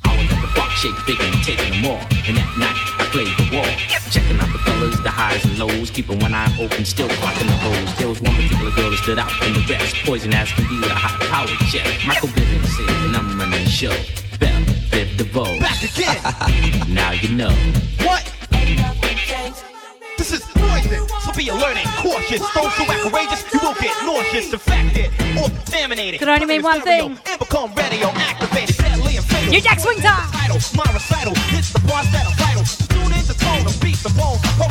I 0.07 0.17
was 0.19 0.31
at 0.31 0.41
the 0.43 0.49
bar, 0.55 0.71
shake 0.71 0.95
bigger 1.07 1.25
and 1.25 1.43
taking 1.43 1.83
them 1.83 1.91
all. 1.91 2.01
And 2.29 2.37
that 2.37 2.51
night, 2.61 2.77
I 2.93 2.93
played 3.15 3.31
the 3.39 3.47
wall. 3.55 3.71
Checking 4.11 4.39
out 4.41 4.51
the 4.51 4.59
fellas, 4.67 4.99
the 4.99 5.11
highs 5.11 5.45
and 5.45 5.57
lows. 5.57 5.91
Keeping 5.91 6.19
one 6.19 6.35
eye 6.35 6.51
open, 6.59 6.85
still 6.85 7.09
clocking 7.09 7.47
the 7.47 7.59
hoes. 7.62 7.97
There 7.97 8.09
was 8.09 8.21
one 8.21 8.35
particular 8.35 8.73
girl 8.73 8.91
that 8.91 8.99
stood 8.99 9.19
out 9.21 9.31
from 9.31 9.55
the 9.55 9.62
rest. 9.71 9.95
Poison 10.05 10.35
ass 10.35 10.51
can 10.53 10.67
be 10.67 10.81
with 10.81 10.91
a 10.91 10.99
high 10.99 11.15
power 11.31 11.47
check. 11.71 11.87
Michael 12.05 12.29
Bivins 12.35 12.67
said, 12.75 12.91
and 13.07 13.17
I'm 13.17 13.39
running 13.39 13.62
the 13.62 13.71
show. 13.71 13.95
Bell, 14.41 14.59
Biv 14.91 15.17
DeVoe. 15.17 15.61
Back 15.62 15.79
again. 15.87 16.95
now 17.01 17.12
you 17.12 17.31
know. 17.39 17.55
What? 18.03 18.27
This 20.19 20.33
is 20.33 20.43
poison, 20.55 21.07
so 21.21 21.33
be 21.37 21.49
alert 21.51 21.77
and 21.77 21.89
cautious. 22.03 22.41
Don't 22.55 22.73
so 22.73 22.83
outrageous, 22.83 23.45
you 23.53 23.61
will 23.62 23.75
get 23.75 23.95
nauseous, 24.03 24.53
infected, 24.53 25.11
or 25.39 25.51
contaminated. 25.51 26.19
Could 26.19 26.31
only 26.31 26.47
mean 26.47 26.62
one 26.62 26.81
thing. 26.81 27.19
And 27.27 27.39
become 27.39 27.71
radioactivated, 27.75 28.79
deadly 28.79 29.17
New 29.51 29.61
Jack 29.61 29.80
Swing 29.80 29.99
Time. 30.01 30.30
My 30.74 30.86
recital, 30.92 31.34
hits 31.53 31.72
the 31.72 31.80
parts 31.86 32.11
that 32.11 32.26
are 32.26 32.34
vital. 32.40 32.64
Tune 32.88 33.12
in 33.12 33.24
tone 33.34 33.64
beat 33.82 33.99
the 34.03 34.09
of 34.62 34.70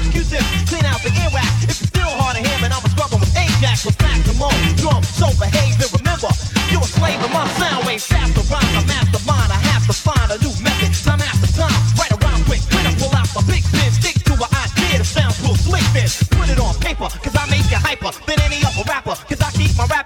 excuses. 0.00 0.42
Clean 0.66 0.84
out 0.86 1.02
the 1.02 1.10
earwax. 1.10 1.62
If 1.62 1.80
you're 1.80 1.92
still 1.92 2.12
hard 2.16 2.36
to 2.36 2.42
hear, 2.42 2.58
man, 2.60 2.72
I 2.72 2.78
was 2.80 2.94
rubbing 2.96 3.20
with 3.20 3.36
Ajax 3.36 3.84
with 3.84 4.00
maximum 4.00 4.54
drum. 4.80 5.02
So 5.02 5.28
behave 5.36 5.76
and 5.76 5.92
remember, 5.92 6.30
you're 6.72 6.80
a 6.80 6.88
slave 6.88 7.20
my 7.32 7.46
sound 7.60 7.86
wave. 7.86 8.02
Faster 8.02 8.42
rhymes, 8.48 8.74
a 8.78 8.82
mastermind. 8.86 9.11
I 9.11 9.11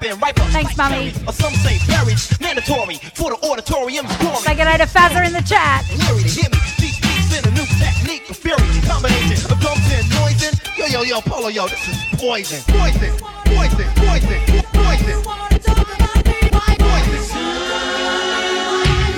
keep 0.09 0.21
my 0.21 0.27
rapping. 0.27 0.45
Thanks, 0.51 0.77
Mummy. 0.77 1.13
Or 1.27 1.33
some 1.33 1.53
say 1.55 1.79
buried, 1.87 2.19
mandatory 2.41 2.97
for 3.15 3.31
the 3.31 3.39
auditorium's 3.49 4.15
glory. 4.19 4.37
Say 4.37 4.55
good 4.55 4.65
day 4.65 4.79
to 4.79 4.87
Fazza 4.87 5.27
in 5.27 5.33
the 5.33 5.43
chat. 5.43 5.85
Larry 5.99 6.23
to 6.23 6.29
hear 6.29 6.51
me. 6.51 6.59
These 6.79 7.01
beats 7.01 7.39
in 7.39 7.45
a 7.47 7.53
new 7.55 7.67
technique 7.79 8.29
of 8.31 8.37
fury. 8.37 8.63
Combination 8.87 9.51
of 9.51 9.59
drums 9.61 9.87
and 9.93 10.09
noise 10.11 10.43
in. 10.43 10.55
Yo, 10.77 10.87
yo, 10.87 11.03
yo, 11.03 11.21
Polo, 11.21 11.49
yo, 11.49 11.67
this 11.69 11.89
is 11.89 11.97
poison. 12.19 12.61
Poison, 12.69 13.13
poison, 13.47 13.87
poison, 13.97 14.41
poison. 14.73 15.23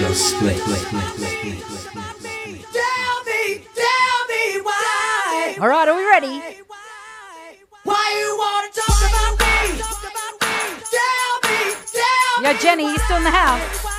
Yo, 0.01 0.13
split, 0.15 0.57
split, 0.57 0.79
split, 0.79 1.19
split, 1.19 1.59
split. 1.59 2.65
Tell 2.73 3.25
me, 3.25 3.65
tell 3.75 4.21
me 4.31 4.61
why. 4.63 5.59
All 5.61 5.69
right, 5.69 5.89
are 5.89 5.97
we 5.97 6.05
ready? 6.05 6.41
Why 7.85 8.07
you 8.21 8.37
wanna 8.39 8.71
talk 8.73 9.01
about 9.09 9.39
me? 9.39 9.49
Tell 10.91 11.51
me, 11.51 11.75
tell 11.93 12.43
Yo, 12.43 12.59
Jenny, 12.61 12.85
you 12.85 12.99
still 12.99 13.19
in 13.19 13.25
the 13.25 13.31
house? 13.31 13.98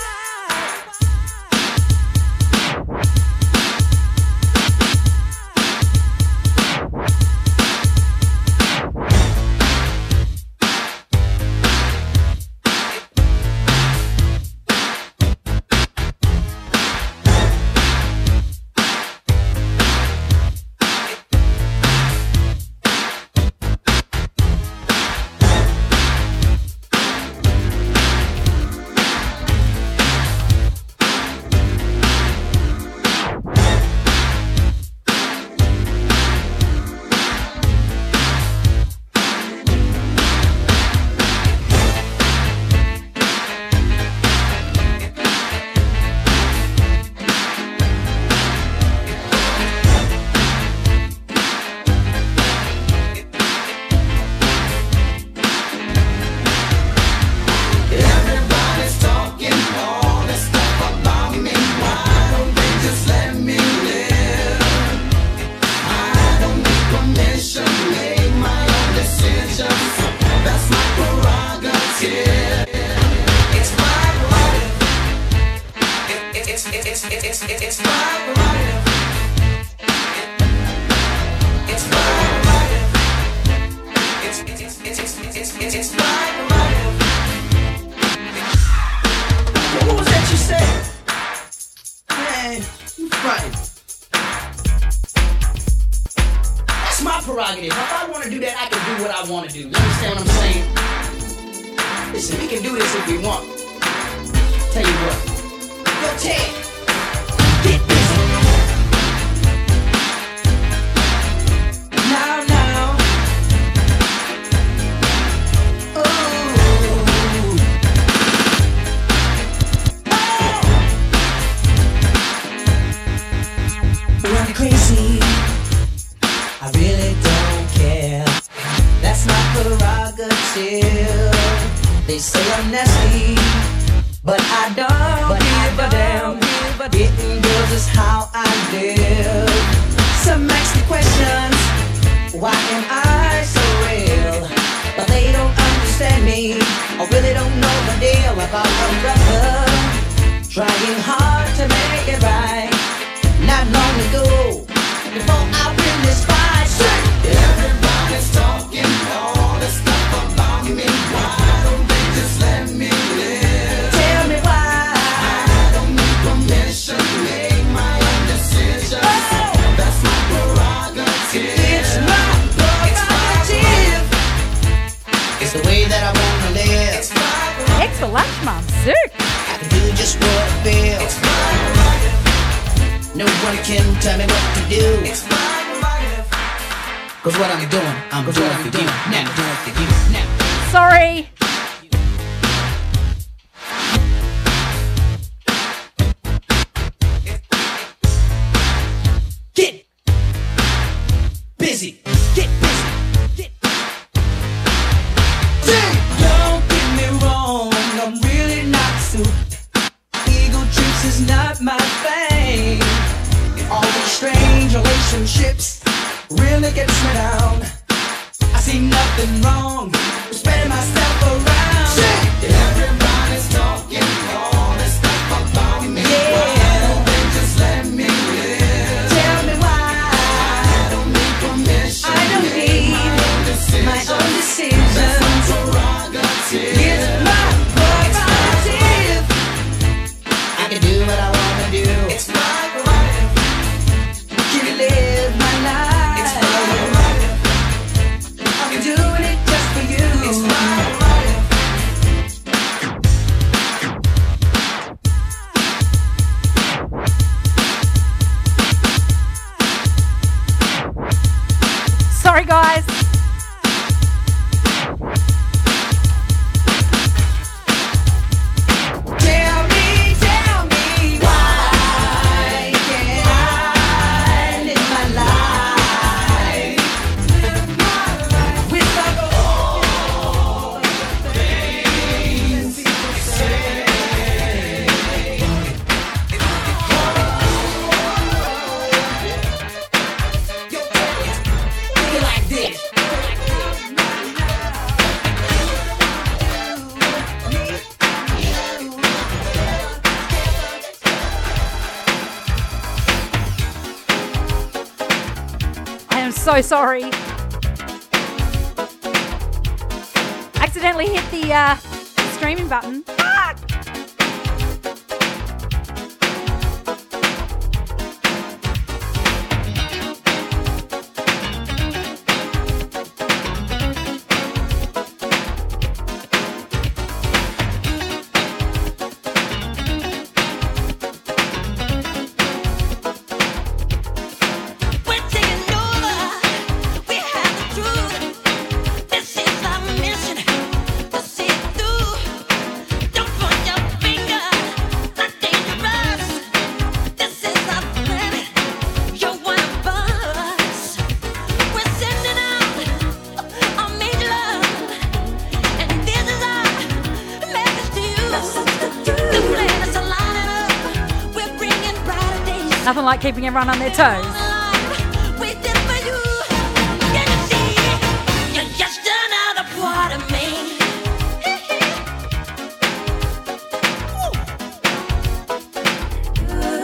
like 363.09 363.21
keeping 363.21 363.47
everyone 363.47 363.67
on 363.67 363.79
their 363.79 363.89
toes. 363.89 364.23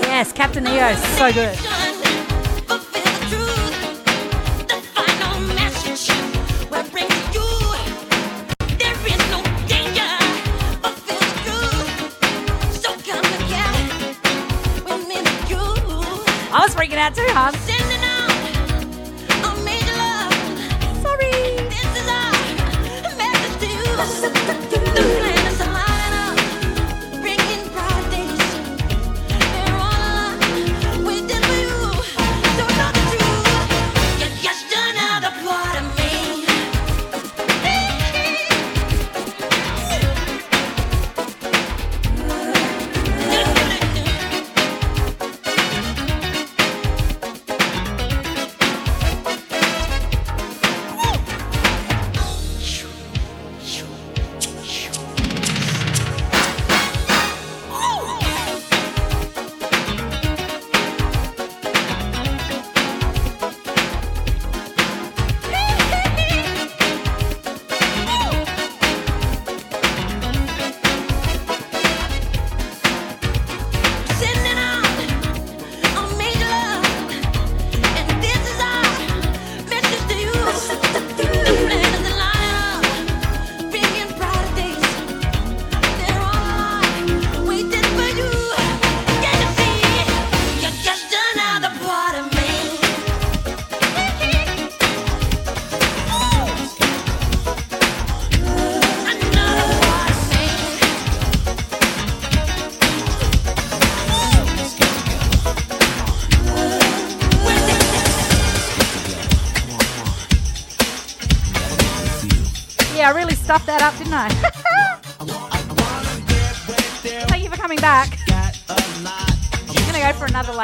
Yes, 0.02 0.32
Captain 0.32 0.66
EO, 0.66 0.96
so 0.96 1.32
good. 1.32 1.75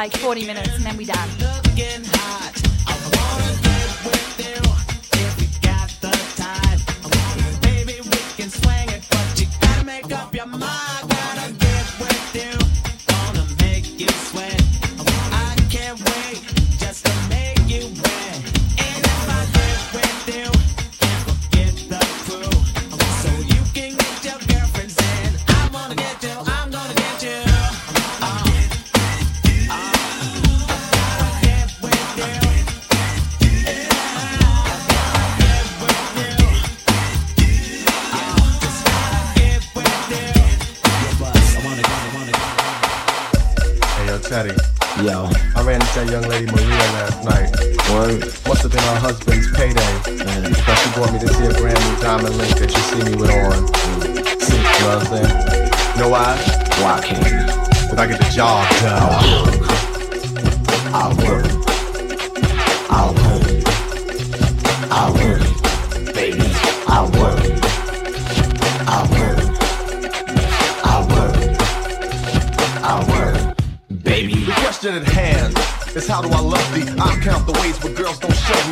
Like 0.02 0.16
40 0.16 0.46
minutes 0.46 0.81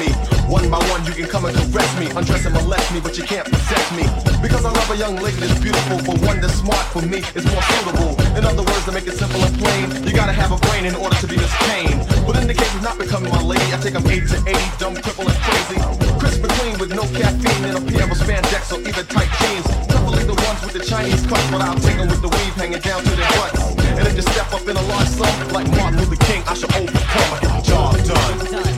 me. 0.01 0.09
One 0.48 0.66
by 0.72 0.81
one, 0.90 1.05
you 1.05 1.12
can 1.12 1.28
come 1.28 1.44
and 1.44 1.55
caress 1.55 1.93
me, 2.01 2.09
undress 2.16 2.44
and 2.48 2.55
molest 2.56 2.89
me, 2.93 2.98
but 3.01 3.14
you 3.16 3.24
can't 3.24 3.47
possess 3.47 3.86
me. 3.93 4.09
Because 4.40 4.64
I 4.64 4.72
love 4.72 4.90
a 4.90 4.97
young 4.97 5.16
lady 5.20 5.36
that's 5.36 5.60
beautiful, 5.60 6.01
but 6.02 6.16
one 6.24 6.40
that's 6.40 6.56
smart 6.59 6.86
for 6.90 7.05
me 7.05 7.20
is 7.36 7.44
more 7.52 7.62
suitable. 7.62 8.16
In 8.35 8.43
other 8.48 8.64
words, 8.64 8.85
to 8.89 8.93
make 8.93 9.06
it 9.06 9.14
simple 9.20 9.44
and 9.44 9.55
plain, 9.60 9.86
you 10.02 10.12
gotta 10.16 10.32
have 10.32 10.51
a 10.51 10.59
brain 10.66 10.89
in 10.89 10.97
order 10.97 11.14
to 11.20 11.27
be 11.28 11.36
Miss 11.36 11.52
Kane. 11.68 12.01
But 12.27 12.40
in 12.40 12.48
the 12.48 12.56
case 12.56 12.72
of 12.74 12.82
not 12.82 12.98
becoming 12.98 13.31
my 13.31 13.43
lady, 13.44 13.68
I 13.70 13.78
take 13.78 13.94
them 13.94 14.06
8 14.09 14.27
to 14.32 14.39
80, 14.48 14.59
dumb, 14.81 14.94
cripple, 14.97 15.28
and 15.28 15.39
crazy. 15.44 15.78
Crisp 16.18 16.43
and 16.43 16.52
clean 16.59 16.77
with 16.81 16.90
no 16.97 17.05
caffeine 17.14 17.64
and 17.68 17.77
a 17.77 17.82
pair 17.85 18.09
of 18.10 18.16
spandex 18.16 18.72
or 18.72 18.81
even 18.81 19.06
tight 19.06 19.31
jeans. 19.39 19.66
Preferably 19.86 20.24
the 20.24 20.39
ones 20.48 20.60
with 20.64 20.74
the 20.74 20.85
Chinese 20.85 21.22
cuts, 21.28 21.47
but 21.52 21.60
I'll 21.60 21.78
take 21.78 21.98
them 22.01 22.09
with 22.09 22.22
the 22.24 22.32
weave 22.32 22.56
hanging 22.56 22.81
down 22.81 23.05
to 23.05 23.12
their 23.14 23.31
butts. 23.39 23.62
And 23.94 24.02
then 24.02 24.14
just 24.16 24.32
step 24.32 24.51
up 24.51 24.66
in 24.66 24.74
a 24.77 24.85
large 24.90 25.10
sum 25.14 25.31
like 25.52 25.68
Martin 25.77 26.01
Luther 26.01 26.18
King. 26.24 26.43
I 26.47 26.55
should 26.55 26.72
overcome. 26.74 27.62
Job 27.62 27.94
done. 28.09 28.69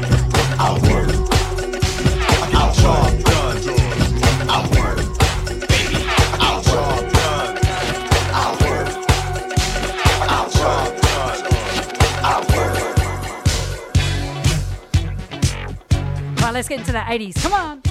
Let's 16.52 16.68
get 16.68 16.78
into 16.78 16.93
the 16.93 16.98
80s. 16.98 17.43
Come 17.43 17.52
on. 17.55 17.82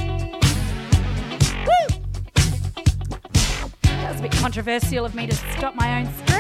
Woo! 1.66 1.98
That 3.84 4.12
was 4.12 4.20
a 4.20 4.24
bit 4.24 4.32
controversial 4.32 5.04
of 5.04 5.14
me 5.14 5.28
to 5.28 5.36
stop 5.36 5.76
my 5.76 6.00
own 6.00 6.31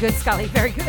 good, 0.00 0.14
Scully. 0.14 0.46
Very 0.46 0.70
good. 0.70 0.79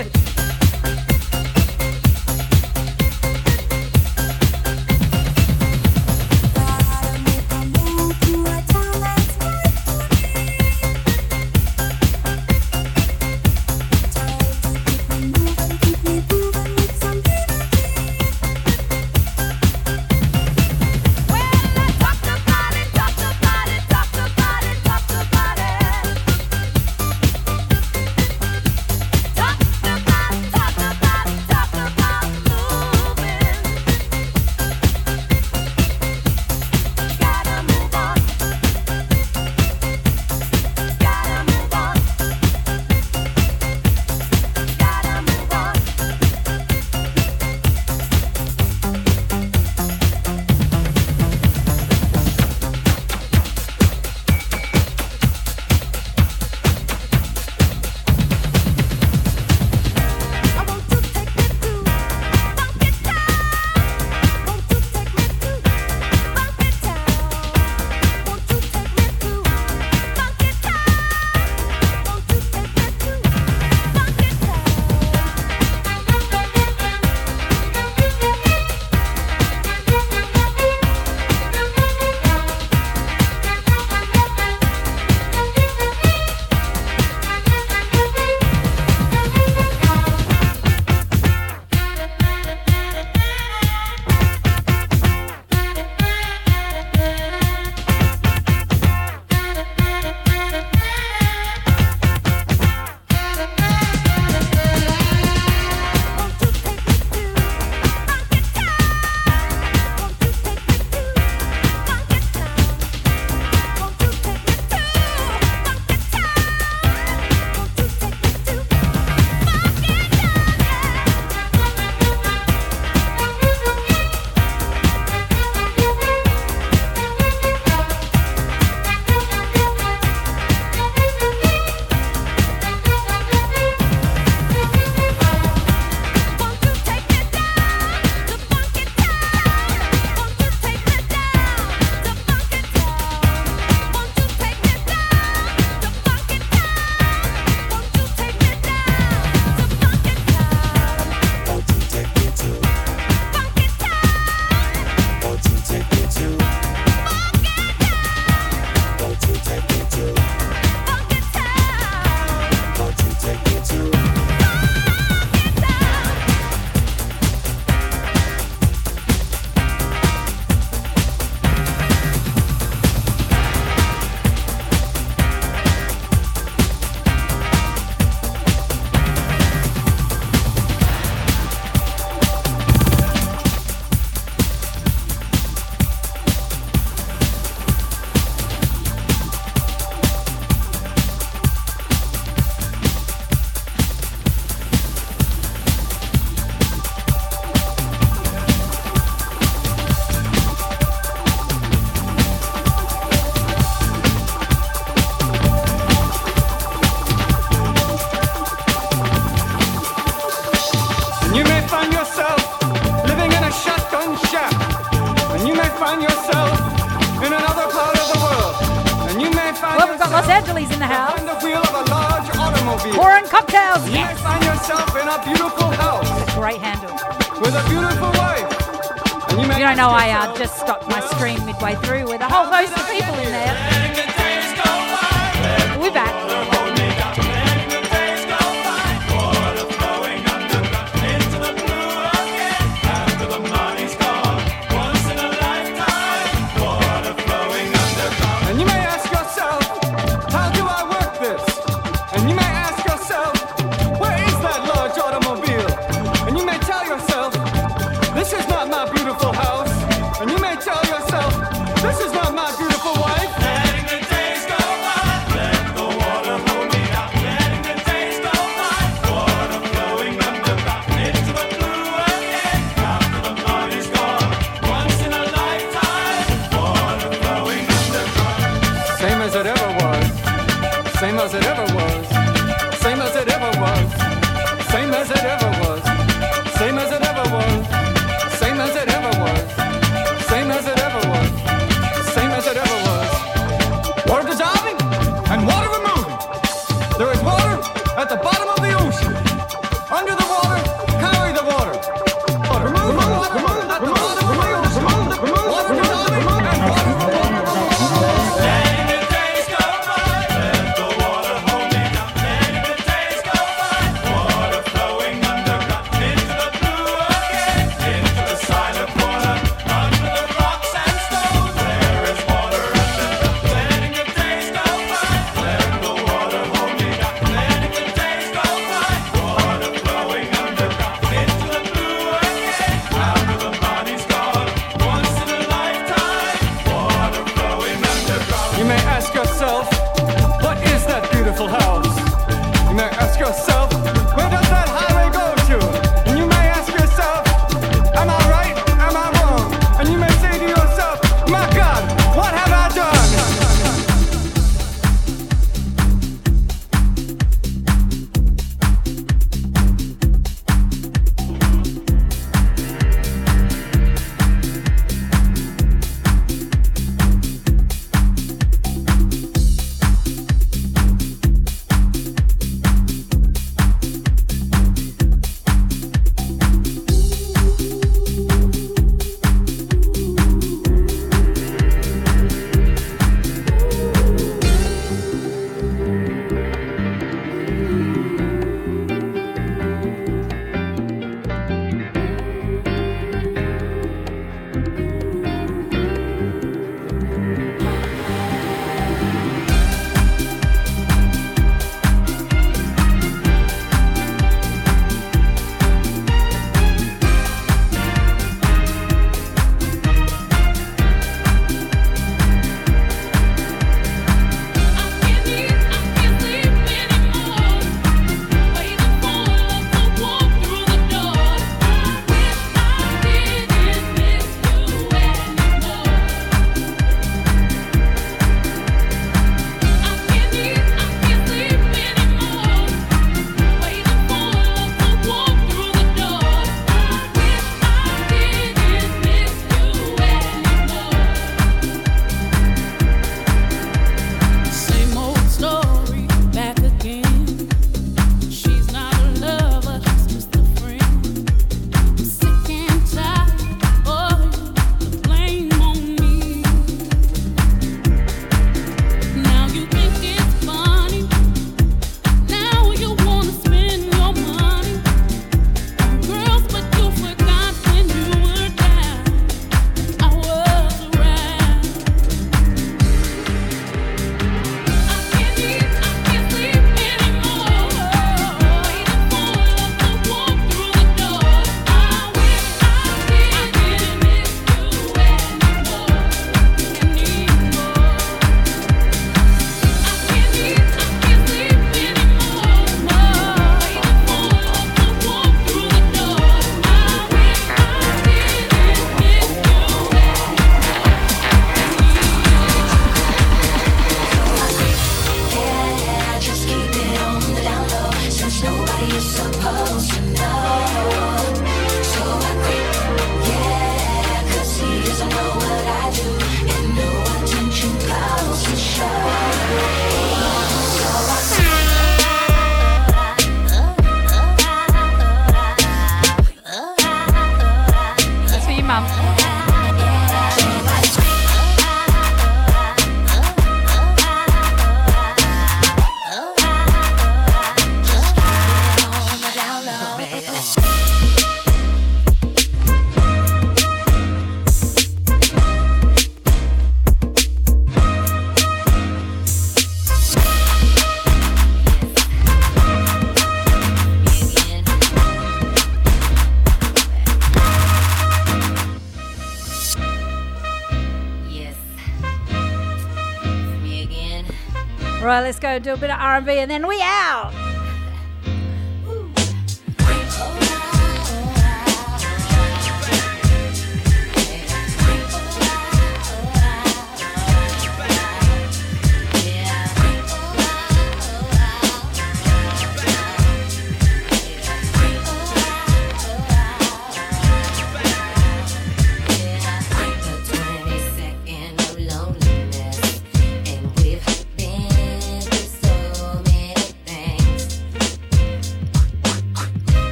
Let's 565.32 565.40
go 565.40 565.60
do 565.60 565.72
a 565.72 565.78
bit 565.78 565.90
of 565.90 565.98
R&B 565.98 566.40
and 566.40 566.52
then 566.52 566.68
we 566.68 566.82
out. 566.82 567.41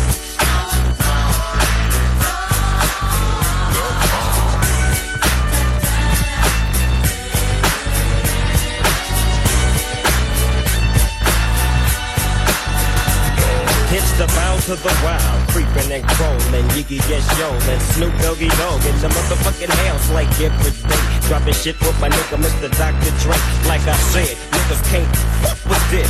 It's 13.95 14.11
the 14.18 14.26
bow 14.26 14.57
to 14.65 14.76
the 14.76 14.90
wow 15.03 15.43
and 15.94 16.03
Crowlin', 16.18 16.65
Yiggy 16.74 16.98
Yes 17.06 17.22
Yo, 17.38 17.53
and 17.70 17.82
Snoop 17.94 18.14
Doggy 18.26 18.49
Dogg 18.57 18.82
in 18.90 18.98
the 18.98 19.10
motherfucking 19.14 19.70
house 19.86 20.10
like 20.10 20.30
every 20.41 20.74
day. 20.90 21.03
Dropping 21.30 21.53
shit 21.53 21.78
with 21.86 21.94
my 22.02 22.10
nigga 22.10 22.41
Mr. 22.41 22.68
Dr. 22.74 23.14
Dre. 23.22 23.38
Like 23.70 23.86
I 23.86 23.94
said, 24.10 24.34
niggas 24.49 24.82
can't 24.90 25.14
fuck 25.45 25.60
with 25.70 25.86
this. 25.94 26.10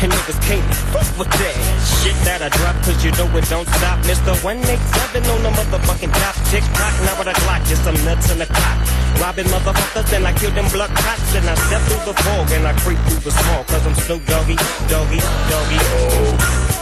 And 0.00 0.12
niggas 0.14 0.40
can't 0.46 0.64
fuck 0.94 1.10
with 1.18 1.28
that 1.28 1.56
shit 2.00 2.14
that 2.22 2.40
I 2.40 2.48
drop, 2.54 2.78
cause 2.86 3.02
you 3.04 3.10
know 3.18 3.26
it 3.34 3.50
don't 3.50 3.66
stop. 3.82 3.98
Mr. 4.06 4.32
187 4.46 5.26
on 5.26 5.42
the 5.42 5.50
motherfucking 5.58 6.14
top. 6.14 6.34
Tick 6.48 6.64
tock, 6.78 6.94
now 7.02 7.18
with 7.18 7.34
a 7.34 7.36
clock, 7.42 7.66
just 7.66 7.82
some 7.82 7.98
nuts 8.06 8.30
in 8.30 8.38
the 8.38 8.46
clock. 8.46 8.78
Robbing 9.18 9.50
motherfuckers, 9.50 10.08
and 10.14 10.22
I 10.24 10.32
kill 10.38 10.54
them 10.54 10.70
blood 10.70 10.94
cops. 10.94 11.34
And 11.34 11.50
I 11.50 11.54
step 11.66 11.82
through 11.90 12.06
the 12.06 12.14
fog, 12.22 12.46
and 12.54 12.62
I 12.62 12.72
creep 12.78 12.98
through 13.10 13.26
the 13.26 13.34
small, 13.34 13.64
cause 13.64 13.84
I'm 13.84 13.94
Snoop 14.06 14.22
Doggy, 14.30 14.56
Doggy, 14.86 15.20
Doggy. 15.50 15.78
Oh. 15.82 16.79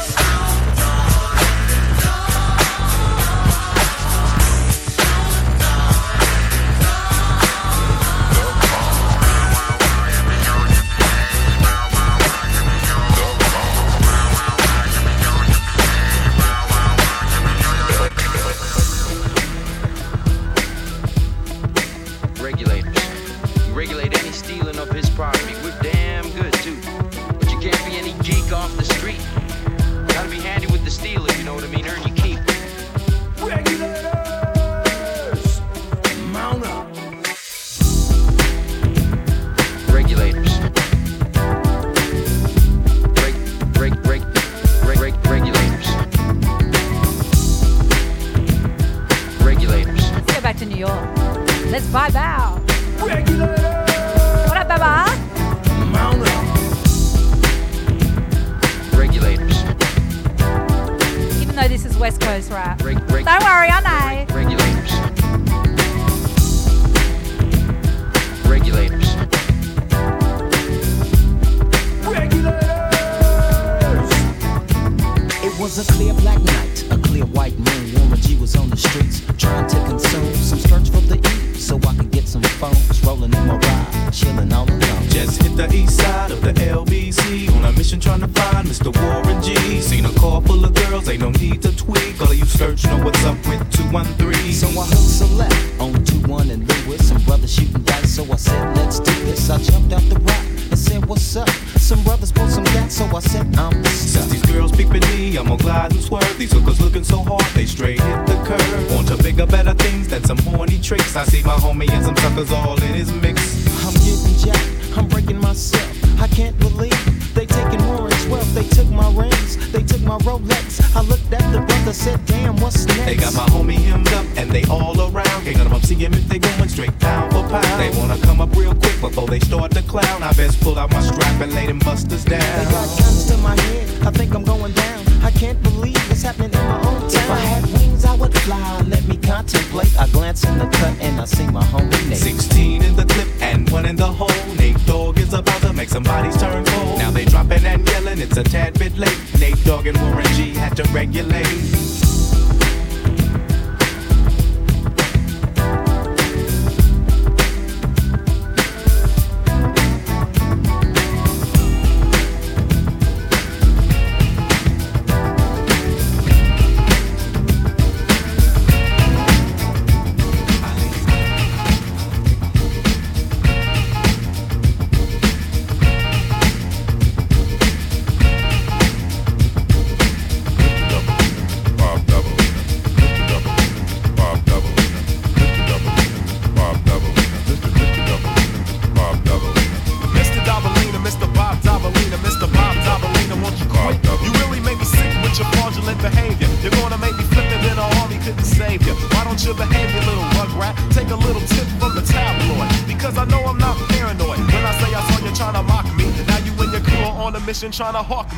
trying 207.78 207.92
to 207.92 208.02
hawk 208.02 208.36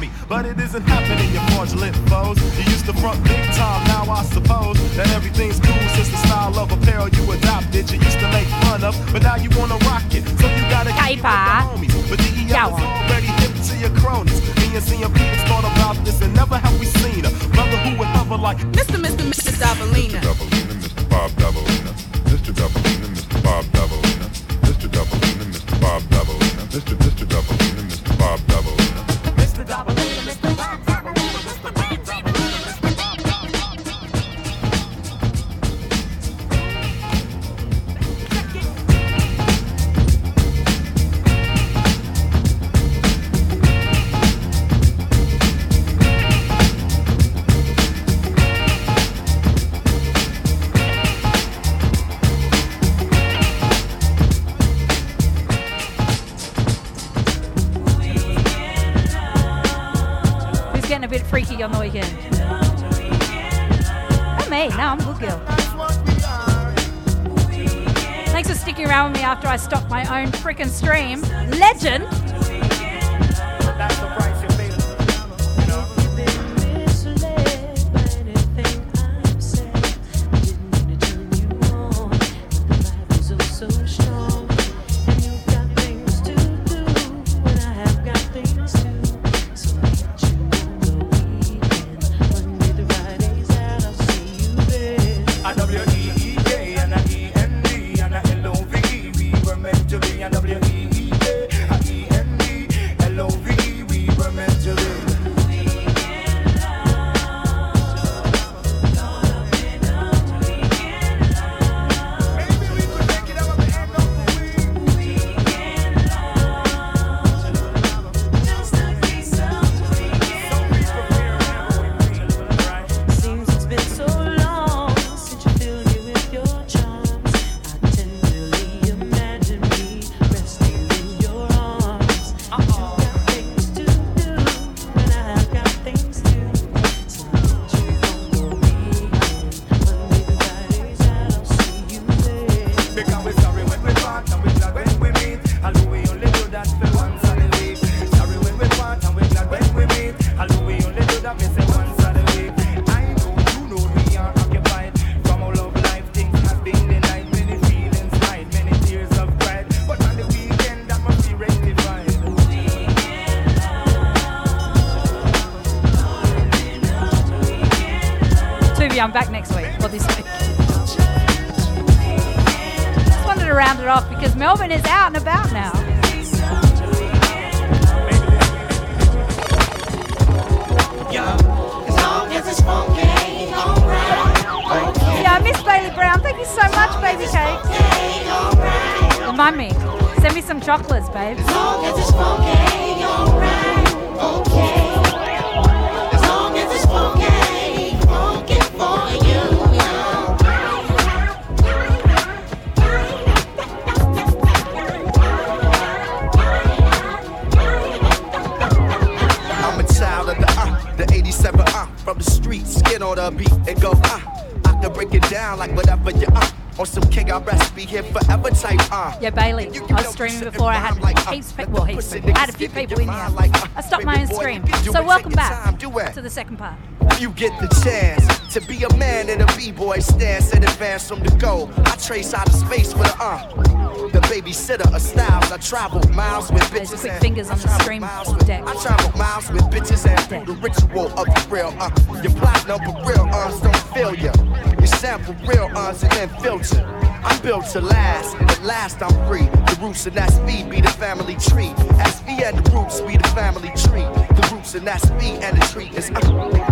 the 213.21 213.31
beat 213.37 213.53
and 213.69 213.81
go, 213.81 213.93
ah. 214.05 214.35
Uh. 214.65 214.71
I 214.71 214.83
can 214.83 214.93
break 214.93 215.13
it 215.13 215.29
down 215.29 215.59
like 215.59 215.75
whatever 215.77 216.11
you 216.11 216.27
are. 216.29 216.43
Uh. 216.43 216.51
On 216.79 216.87
some 216.87 217.03
king, 217.11 217.31
I 217.31 217.39
rest 217.39 217.75
be 217.75 217.85
here 217.85 218.03
forever 218.03 218.51
type, 218.51 218.79
ah. 218.91 219.15
Uh. 219.15 219.19
Yeah, 219.21 219.31
Bailey, 219.31 219.67
you, 219.67 219.87
you 219.87 219.95
I 219.95 220.03
was 220.03 220.09
streaming 220.09 220.45
before 220.45 220.69
I 220.69 220.77
had 220.77 220.99
like, 221.01 221.19
uh. 221.27 221.33
heaps, 221.33 221.53
pe- 221.53 221.67
well, 221.67 221.85
heaps, 221.85 222.15
I 222.15 222.39
had 222.39 222.49
a 222.49 222.53
few 222.53 222.69
people 222.71 222.99
in 223.01 223.09
here. 223.09 223.29
Like, 223.31 223.55
uh. 223.55 223.67
I 223.77 223.83
stopped 223.83 224.05
my 224.05 224.21
own 224.21 224.27
stream. 224.29 224.67
So 224.85 225.03
welcome 225.03 225.33
back 225.33 225.79
to 225.79 226.23
the 226.23 226.31
second 226.31 226.57
part. 226.57 226.77
You 227.19 227.31
get 227.31 227.53
the 227.61 227.69
chance 227.85 228.25
to 228.55 228.61
be 228.63 228.83
a 228.85 228.97
man 228.97 229.29
in 229.29 229.43
a 229.43 229.47
b-boy 229.57 229.99
stance 229.99 230.53
and 230.55 230.65
advance 230.65 231.07
from 231.09 231.21
the 231.21 231.31
goal. 231.37 231.71
I 231.77 231.97
trace 231.97 232.33
out 232.33 232.49
of 232.49 232.55
space 232.55 232.95
with 232.95 233.09
a 233.09 233.23
uh. 233.23 233.80
The 234.12 234.21
babysitter 234.31 234.95
of 234.95 235.01
styles. 235.01 235.53
I 235.53 235.59
travel 235.59 236.01
miles 236.11 236.51
with 236.51 236.62
bitches. 236.65 237.01
Quick 237.01 237.12
and 237.12 237.21
fingers 237.21 237.51
on 237.51 237.59
the 237.59 237.69
stream. 237.81 238.01
Deck. 238.47 238.65
I 238.67 238.75
travel 238.83 239.19
miles 239.19 239.51
with 239.51 239.62
bitches 239.65 240.07
and 240.07 240.29
deck. 240.29 240.47
the 240.47 240.55
ritual 240.55 241.07
of 241.19 241.27
the 241.27 241.47
real. 241.51 241.75
Uh, 241.79 241.91
your 242.23 242.33
platinum 242.33 242.81
but 242.85 243.07
real 243.07 243.29
arms 243.33 243.61
don't 243.61 243.77
feel 243.95 244.15
ya. 244.15 244.33
You 244.81 244.87
sample 244.87 245.35
real 245.47 245.71
uh, 245.75 245.81
arms 245.87 246.03
and 246.03 246.12
then 246.12 246.29
filter. 246.41 246.87
I'm 247.23 247.39
built 247.43 247.67
to 247.73 247.83
last, 247.83 248.35
and 248.37 248.51
at 248.51 248.62
last 248.62 249.03
I'm 249.03 249.12
free. 249.29 249.45
The 249.45 249.79
roots 249.83 250.07
and 250.07 250.17
that's 250.17 250.39
me 250.39 250.62
be 250.62 250.81
the 250.81 250.89
family 250.89 251.35
tree. 251.35 251.75
SV 252.01 252.31
me 252.31 252.45
and 252.45 252.59
the 252.59 252.71
roots 252.71 253.01
be 253.01 253.17
the 253.17 253.29
family 253.29 253.69
tree. 253.71 254.07
The 254.37 254.49
roots 254.53 254.75
and 254.75 254.87
that's 254.87 255.11
me 255.11 255.39
and 255.43 255.61
the 255.61 255.67
tree 255.67 255.91
is. 255.97 256.11
Uh, 256.11 256.21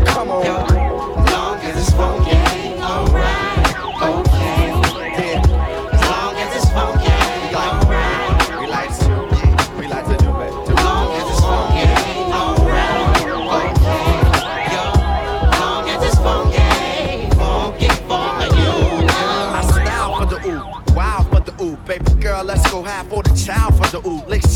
come 0.06 0.30
on. 0.30 0.44
Long 1.26 1.58
as 1.58 1.76
it's 1.76 1.90
funky, 1.94 2.36
alright. 2.80 3.67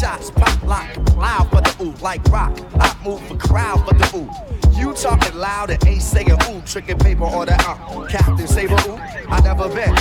shots, 0.03 0.33
pop 0.33 0.63
lock, 0.65 1.17
loud 1.17 1.49
for 1.51 1.61
the 1.61 1.77
ooh, 1.81 1.95
like 2.03 2.25
rock. 2.25 2.59
I 2.75 2.93
move 3.05 3.23
a 3.31 3.37
crowd 3.37 3.87
for 3.87 3.95
the 3.95 4.07
ooh. 4.17 4.77
You 4.77 4.93
talking 4.95 5.37
loud 5.37 5.71
and 5.71 5.87
ain't 5.87 6.03
saying 6.03 6.33
ooh, 6.51 6.61
tricking 6.63 6.99
paper 6.99 7.23
or 7.23 7.47
the 7.47 7.55
uh. 7.55 8.09
Captain 8.09 8.49
Saber 8.49 8.75
ooh, 8.89 8.99
I 9.29 9.41
never 9.43 9.69
been 9.69 9.95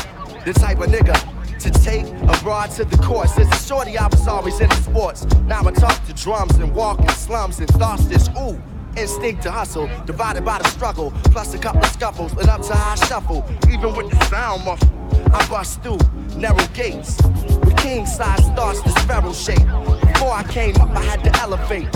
the 0.44 0.54
type 0.54 0.80
of 0.80 0.88
nigga 0.88 1.16
to 1.60 1.70
take 1.70 2.08
abroad 2.36 2.72
to 2.72 2.84
the 2.84 2.98
courts. 2.98 3.38
As 3.38 3.48
a 3.48 3.68
shorty, 3.68 3.96
I 3.96 4.08
was 4.08 4.28
always 4.28 4.60
into 4.60 4.76
sports. 4.78 5.26
Now 5.46 5.62
I 5.68 5.72
talk 5.72 6.04
to 6.08 6.14
drums 6.14 6.56
and 6.56 6.74
walk 6.74 7.00
in 7.02 7.10
slums 7.10 7.60
and 7.60 7.70
thoughts 7.70 8.06
this 8.06 8.28
ooh. 8.40 8.60
Instinct 8.98 9.44
to 9.44 9.52
hustle, 9.52 9.88
divided 10.08 10.44
by 10.44 10.58
the 10.58 10.68
struggle, 10.70 11.12
plus 11.26 11.54
a 11.54 11.60
couple 11.60 11.82
of 11.82 11.92
scuffles, 11.92 12.32
and 12.34 12.50
up 12.50 12.64
to 12.64 12.74
high 12.74 12.96
shuffle. 12.96 13.46
Even 13.70 13.96
with 13.96 14.10
the 14.10 14.26
sound 14.26 14.66
muffled, 14.66 14.90
I 15.32 15.48
bust 15.48 15.84
through 15.84 16.00
narrow 16.36 16.66
gates. 16.74 17.22
With 17.64 17.78
king 17.78 18.06
size 18.06 18.48
thoughts, 18.56 18.82
this 18.82 18.98
feral 19.06 19.34
shape. 19.34 19.68
Before 20.02 20.34
I 20.34 20.44
came 20.50 20.76
up, 20.78 20.90
I 20.92 21.04
had 21.04 21.24
to 21.24 21.40
elevate. 21.40 21.92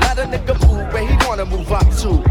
Let 0.00 0.18
a 0.18 0.24
nigga 0.24 0.54
move 0.66 0.92
where 0.92 1.06
he 1.06 1.16
wanna 1.26 1.46
move 1.46 1.70
up 1.72 1.88
to. 2.02 2.22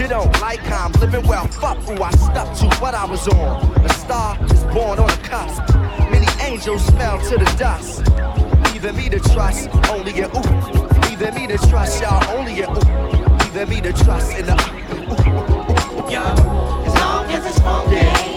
You 0.00 0.06
don't 0.08 0.40
like 0.40 0.60
how 0.60 0.86
I'm 0.86 0.92
living 1.00 1.26
well, 1.26 1.46
fuck 1.48 1.78
who 1.78 2.02
I 2.02 2.10
stuck 2.10 2.54
to 2.58 2.66
what 2.80 2.94
I 2.94 3.06
was 3.06 3.26
on. 3.28 3.84
A 3.84 3.88
star 3.94 4.36
is 4.44 4.62
born 4.64 4.98
on 4.98 5.08
the 5.08 5.20
cusp. 5.22 5.74
Many 6.10 6.26
angels 6.42 6.88
fell 6.90 7.18
to 7.30 7.38
the 7.38 7.56
dust. 7.58 8.06
Leaving 8.72 8.96
me 8.96 9.08
to 9.08 9.20
trust 9.20 9.70
only 9.90 10.20
a 10.20 10.28
ooh. 10.28 11.08
Leaving 11.08 11.34
me 11.34 11.46
to 11.46 11.58
trust 11.68 12.02
y'all 12.02 12.22
only 12.36 12.60
a 12.60 12.70
ooh. 12.70 13.36
Leaving 13.38 13.68
me 13.70 13.80
to 13.80 13.92
trust 14.04 14.36
in 14.36 14.46
the 14.46 14.52
ooh. 14.52 15.06
As 16.08 16.94
long 16.94 17.26
as 17.30 17.46
it's 17.46 17.60
alright, 17.60 18.35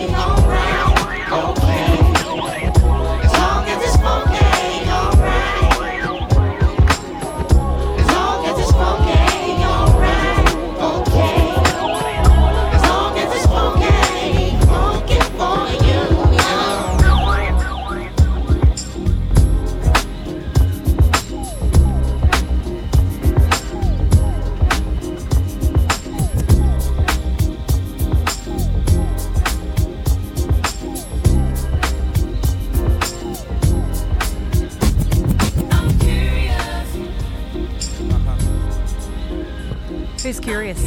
Who's 40.30 40.39
curious? 40.39 40.80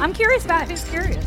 I'm 0.00 0.14
curious 0.14 0.46
about 0.46 0.70
who's 0.70 0.82
curious. 0.84 1.22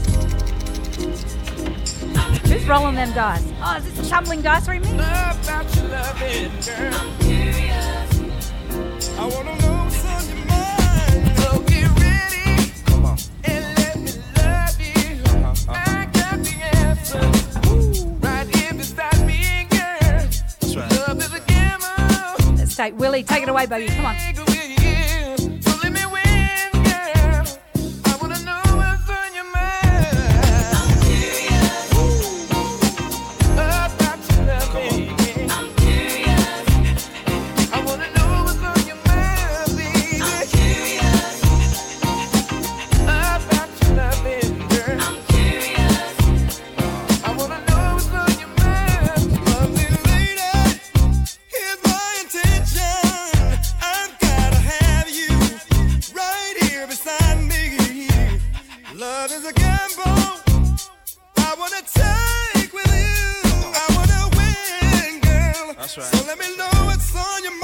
Who's 2.47 2.67
rolling 2.67 2.95
them 2.95 3.13
dice? 3.13 3.47
Oh, 3.61 3.75
is 3.77 3.95
this 3.95 4.07
a 4.07 4.09
tumbling 4.09 4.41
dice 4.41 4.65
remix? 4.67 4.91
About 4.91 5.75
your 5.75 5.87
loving, 5.89 6.49
girl. 6.65 6.95
I'm 6.95 7.17
curious. 7.19 8.19
I 9.19 9.25
wanna 9.27 9.61
That's 65.81 65.97
right. 65.97 66.21
So 66.21 66.27
let 66.27 66.39
me 66.39 66.55
know 66.55 66.69
what's 66.85 67.13
on 67.15 67.43
your 67.43 67.51
mind. 67.53 67.60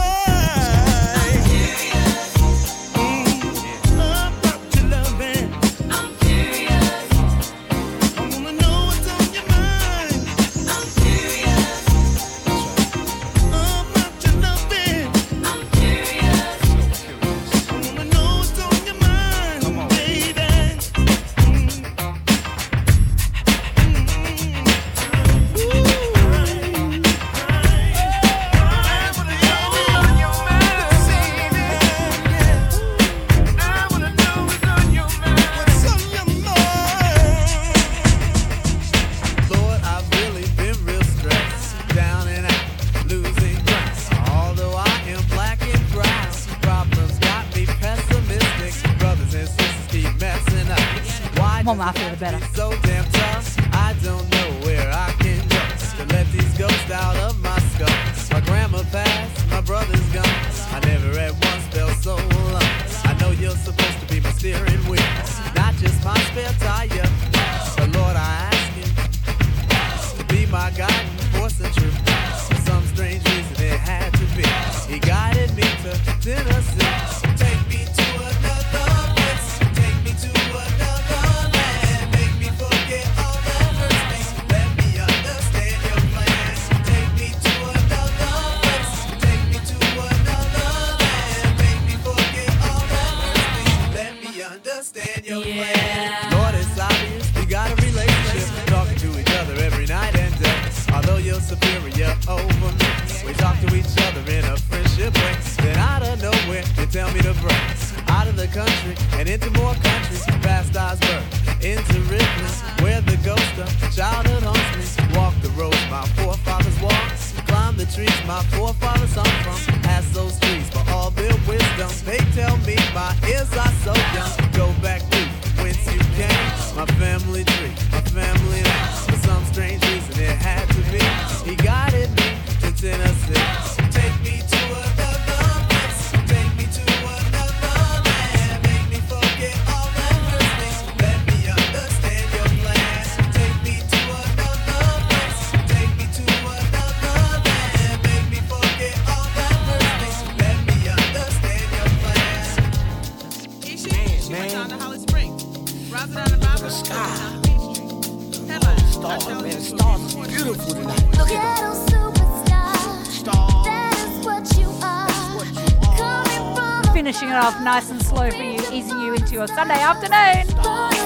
off 167.47 167.61
nice 167.61 167.89
and 167.89 168.03
slow 168.03 168.29
for 168.29 168.43
you, 168.43 168.59
easing 168.73 168.99
you 168.99 169.13
into 169.13 169.31
your 169.31 169.47
Sunday 169.47 169.79
afternoon, 169.79 170.45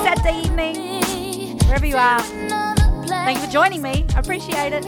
Saturday 0.03 0.39
evening, 0.39 1.55
wherever 1.67 1.85
you 1.85 1.95
are. 1.95 2.19
Thank 2.19 3.37
you 3.37 3.45
for 3.45 3.51
joining 3.51 3.83
me. 3.83 4.07
I 4.15 4.19
appreciate 4.19 4.73
it. 4.73 4.83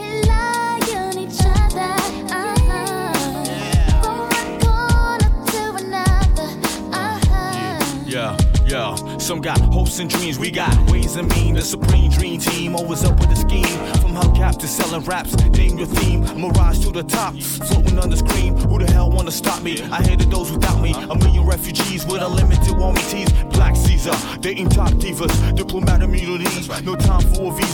Yeah. 8.08 8.36
Yeah, 8.66 8.96
some 9.18 9.40
got 9.40 9.60
hopes 9.60 9.98
and 9.98 10.08
dreams. 10.10 10.38
We 10.38 10.50
got 10.50 10.74
ways 10.90 11.16
and 11.16 11.28
means. 11.28 11.58
The 11.58 11.62
supreme 11.62 12.10
dream 12.10 12.40
team 12.40 12.74
always 12.74 13.04
up 13.04 13.20
with 13.20 13.30
a 13.30 13.36
scheme. 13.36 13.78
From 14.00 14.14
hubcap 14.14 14.58
to 14.58 14.66
selling 14.66 15.04
raps, 15.04 15.36
name 15.36 15.78
your 15.78 15.86
theme. 15.86 16.22
Mirage 16.40 16.80
to 16.80 16.90
the 16.90 17.02
top, 17.04 17.36
floating 17.36 17.98
on 17.98 18.08
the 18.10 18.16
screen. 18.16 18.56
Who 18.56 18.78
the 18.78 18.90
hell 18.90 19.10
wanna 19.10 19.30
stop 19.30 19.62
me? 19.62 19.80
I 19.92 20.02
hit 20.02 20.22
it. 20.22 20.33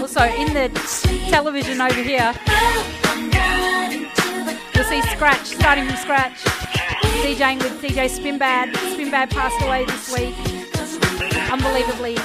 Also, 0.00 0.24
in 0.36 0.54
the 0.54 0.70
television 1.28 1.80
over 1.80 2.02
here, 2.02 2.32
you'll 4.74 4.84
see 4.84 5.02
Scratch 5.10 5.46
starting 5.46 5.86
from 5.86 5.96
scratch, 5.96 6.44
DJing 7.24 7.58
with 7.62 7.82
DJ 7.82 8.08
Spinbad. 8.08 8.72
Spinbad 8.94 9.30
passed 9.30 9.60
away 9.64 9.84
this 9.86 10.12
week. 10.12 10.34
Unbelievably 11.50 12.16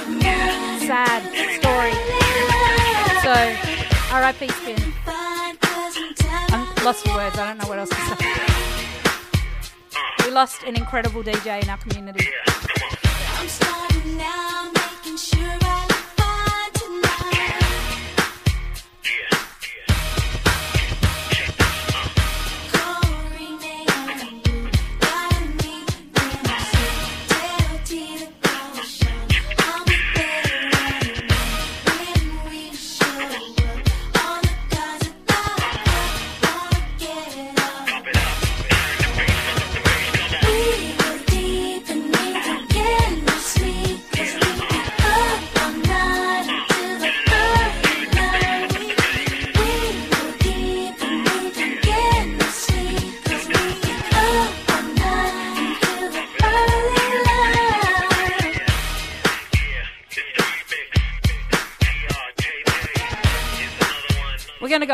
sad 0.90 1.22
story. 1.60 1.94
So, 3.22 3.34
RIP 4.18 4.50
Spin. 4.50 4.92
I'm 6.52 6.84
lost 6.84 7.06
for 7.06 7.14
words. 7.14 7.38
I 7.38 7.46
don't 7.46 7.58
know 7.62 7.68
what 7.68 7.78
else 7.78 7.90
to 7.90 7.96
say. 7.96 8.50
We 10.24 10.30
lost 10.32 10.62
an 10.64 10.76
incredible 10.76 11.22
DJ 11.22 11.62
in 11.62 11.70
our 11.70 11.78
community. 11.78 12.28
I'm 13.40 13.48
starting 13.48 14.18
now, 14.18 14.49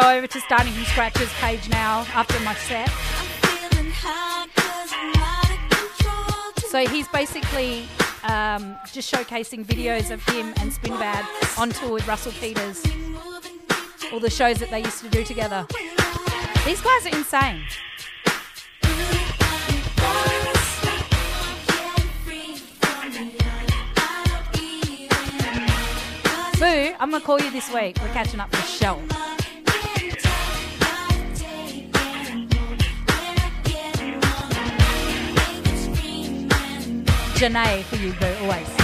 go 0.01 0.11
over 0.11 0.27
to 0.27 0.41
starting 0.43 0.75
from 0.75 0.85
scratch's 0.85 1.33
page 1.41 1.71
now 1.71 2.01
after 2.13 2.39
my 2.41 2.55
set. 2.55 2.91
So 6.69 6.87
he's 6.87 7.09
basically 7.09 7.89
um, 8.25 8.77
just 8.93 9.11
showcasing 9.11 9.65
videos 9.65 10.11
of 10.11 10.23
him 10.29 10.53
and 10.59 10.71
Spinbad 10.71 11.25
on 11.59 11.71
tour 11.71 11.93
with 11.93 12.07
Russell 12.07 12.33
Peters. 12.33 12.85
All 14.13 14.21
the 14.21 14.29
shows 14.29 14.59
that 14.59 14.69
they 14.71 14.81
used 14.81 15.01
to 15.03 15.09
do 15.09 15.25
together. 15.25 15.67
These 16.67 16.83
guys 16.83 17.07
are 17.07 17.17
insane. 17.17 17.63
Boo, 26.59 26.95
I'm 27.01 27.11
gonna 27.11 27.25
call 27.25 27.41
you 27.41 27.51
this 27.51 27.73
week. 27.73 27.97
We're 28.03 28.13
catching 28.13 28.41
up 28.41 28.55
for 28.55 28.67
show. 28.67 29.26
Janae 37.37 37.83
for 37.85 37.97
you, 37.97 38.15
Boo, 38.15 38.35
always. 38.41 38.76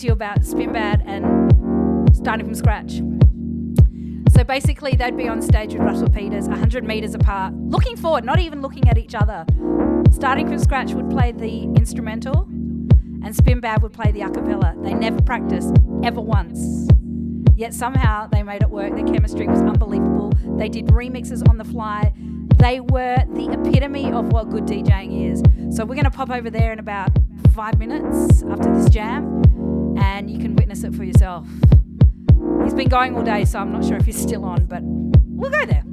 To 0.00 0.06
you 0.06 0.12
about 0.12 0.40
Spinbad 0.40 1.02
and 1.06 2.16
starting 2.16 2.46
from 2.46 2.54
scratch. 2.54 3.02
So 4.34 4.44
basically, 4.44 4.96
they'd 4.96 5.16
be 5.16 5.28
on 5.28 5.42
stage 5.42 5.74
with 5.74 5.82
Russell 5.82 6.08
Peters, 6.08 6.48
100 6.48 6.84
meters 6.84 7.14
apart, 7.14 7.52
looking 7.54 7.96
forward, 7.96 8.24
not 8.24 8.38
even 8.38 8.62
looking 8.62 8.88
at 8.88 8.96
each 8.96 9.14
other. 9.14 9.44
Starting 10.10 10.48
from 10.48 10.58
scratch 10.58 10.92
would 10.92 11.10
play 11.10 11.32
the 11.32 11.64
instrumental, 11.76 12.42
and 13.22 13.34
Spinbad 13.34 13.82
would 13.82 13.92
play 13.92 14.10
the 14.12 14.22
a 14.22 14.30
cappella. 14.30 14.74
They 14.78 14.94
never 14.94 15.20
practiced, 15.20 15.76
ever 16.02 16.20
once. 16.20 16.88
Yet 17.54 17.74
somehow 17.74 18.26
they 18.26 18.42
made 18.42 18.62
it 18.62 18.70
work. 18.70 18.94
Their 18.94 19.04
chemistry 19.04 19.46
was 19.46 19.60
unbelievable. 19.60 20.32
They 20.56 20.70
did 20.70 20.86
remixes 20.86 21.46
on 21.46 21.58
the 21.58 21.64
fly. 21.64 22.14
They 22.56 22.80
were 22.80 23.16
the 23.34 23.50
epitome 23.52 24.12
of 24.12 24.32
what 24.32 24.48
good 24.48 24.64
DJing 24.64 25.30
is. 25.30 25.76
So 25.76 25.84
we're 25.84 25.94
going 25.94 26.04
to 26.04 26.10
pop 26.10 26.30
over 26.30 26.48
there 26.48 26.72
in 26.72 26.78
about 26.78 27.10
five 27.52 27.78
minutes 27.78 28.42
after 28.44 28.72
this 28.74 28.88
jam, 28.88 29.39
and 29.98 30.30
you 30.30 30.38
can 30.38 30.54
witness 30.56 30.84
it 30.84 30.94
for 30.94 31.04
yourself. 31.04 31.46
He's 32.64 32.74
been 32.74 32.88
going 32.88 33.16
all 33.16 33.22
day, 33.22 33.44
so 33.44 33.58
I'm 33.58 33.72
not 33.72 33.84
sure 33.84 33.96
if 33.96 34.06
he's 34.06 34.20
still 34.20 34.44
on, 34.44 34.66
but 34.66 34.80
we'll 34.82 35.50
go 35.50 35.64
there. 35.66 35.84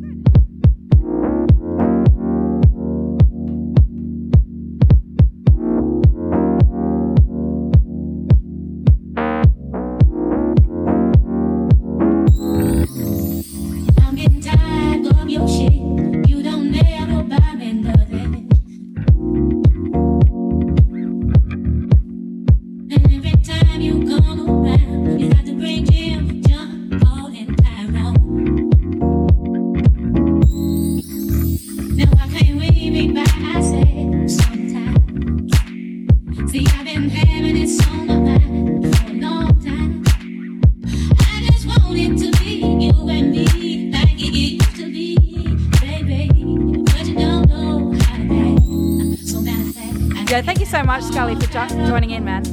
Much, 50.87 51.03
Scully, 51.03 51.35
for 51.35 51.47
jo- 51.47 51.67
joining 51.85 52.11
in, 52.11 52.23
man. 52.23 52.43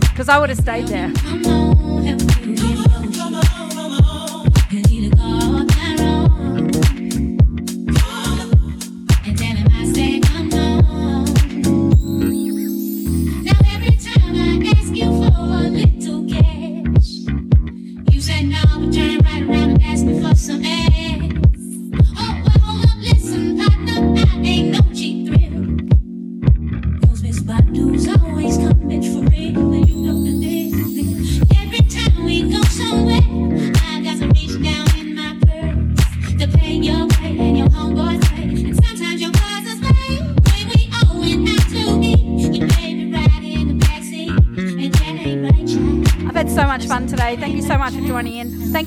Because 0.00 0.30
I 0.30 0.38
would 0.38 0.48
have 0.48 0.58
stayed 0.58 0.88
there. 0.88 1.67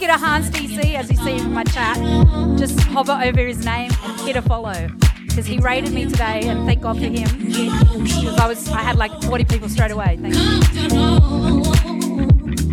get 0.01 0.09
a 0.09 0.17
Hans 0.17 0.49
DC, 0.49 0.95
as 0.95 1.11
you 1.11 1.17
see 1.17 1.37
in 1.37 1.53
my 1.53 1.63
chat, 1.63 1.95
just 2.57 2.79
hover 2.85 3.11
over 3.23 3.39
his 3.39 3.63
name 3.63 3.91
and 4.01 4.21
hit 4.21 4.35
a 4.35 4.41
follow. 4.41 4.89
Because 5.27 5.45
he 5.45 5.59
rated 5.59 5.93
me 5.93 6.05
today, 6.05 6.41
and 6.45 6.65
thank 6.65 6.81
God 6.81 6.97
for 6.97 7.05
him. 7.05 7.29
Because 7.47 8.39
I 8.39 8.47
was, 8.47 8.67
I 8.69 8.81
had 8.81 8.95
like 8.95 9.11
40 9.21 9.45
people 9.45 9.69
straight 9.69 9.91
away. 9.91 10.17
Thank 10.19 10.33
you. 10.33 10.41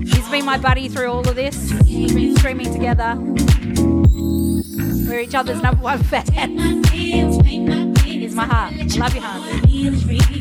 He's 0.07 0.29
been 0.31 0.47
my 0.47 0.57
buddy 0.57 0.89
through 0.89 1.09
all 1.09 1.29
of 1.29 1.37
this. 1.37 1.71
We've 1.85 2.15
been 2.15 2.35
streaming 2.37 2.73
together. 2.73 3.15
We're 5.07 5.21
each 5.21 5.35
other's 5.35 5.61
number 5.61 5.83
one 5.83 6.03
fan. 6.05 6.83
He's 6.93 8.35
my 8.35 8.47
heart. 8.47 8.75
Love 8.97 9.15
you, 9.15 9.21
Hans. 9.21 10.38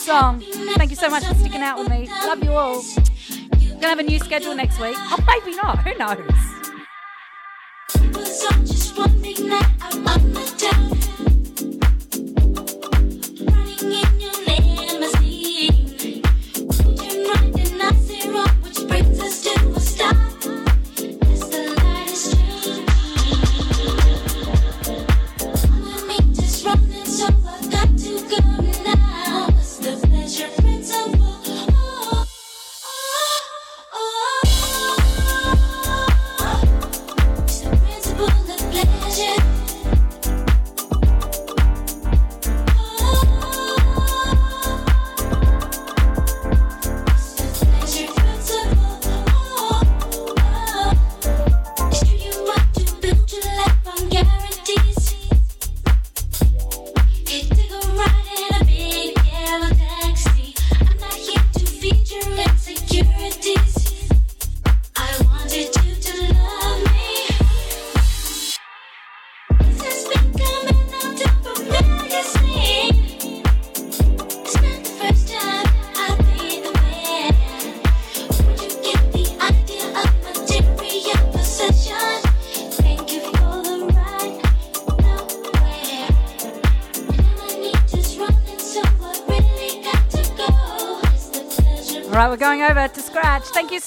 last 0.00 0.06
song. 0.06 0.40
Thank 0.76 0.90
you 0.90 0.96
so 0.96 1.08
much 1.08 1.24
for 1.24 1.34
sticking 1.34 1.62
out 1.62 1.78
with 1.78 1.88
me. 1.88 2.08
Love 2.24 2.42
you 2.42 2.52
all. 2.52 2.82
Gonna 3.74 3.88
have 3.88 3.98
a 3.98 4.02
new 4.02 4.18
schedule 4.18 4.54
next 4.54 4.80
week. 4.80 4.96
Or 4.96 5.18
maybe 5.26 5.56
not. 5.56 5.78
Who 5.80 5.96
knows? 5.96 6.39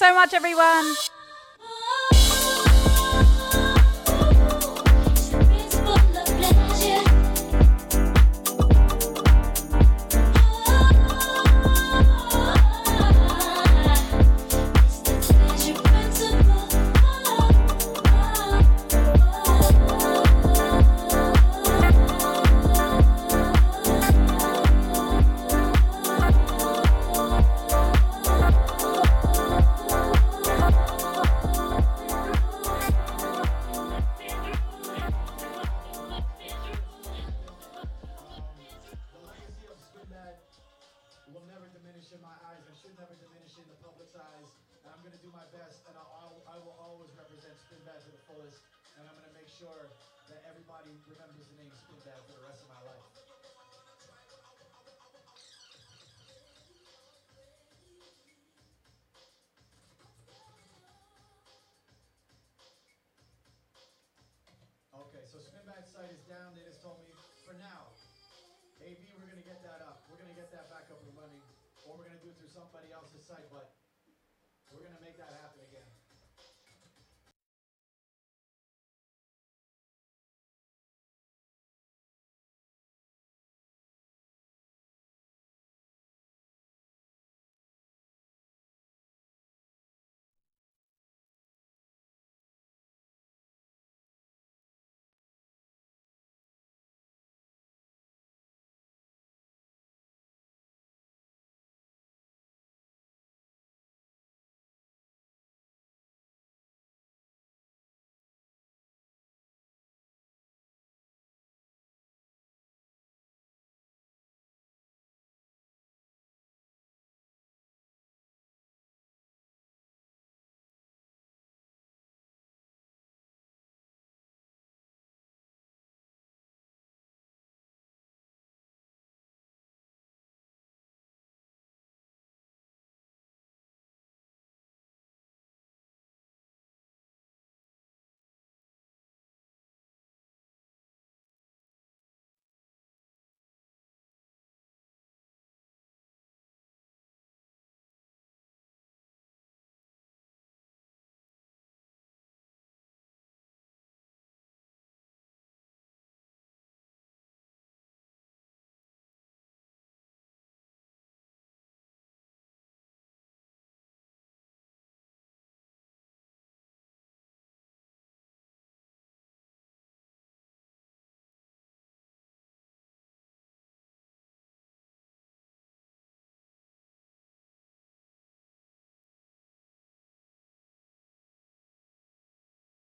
so 0.04 0.14
much, 0.14 0.34
everyone. 0.34 1.13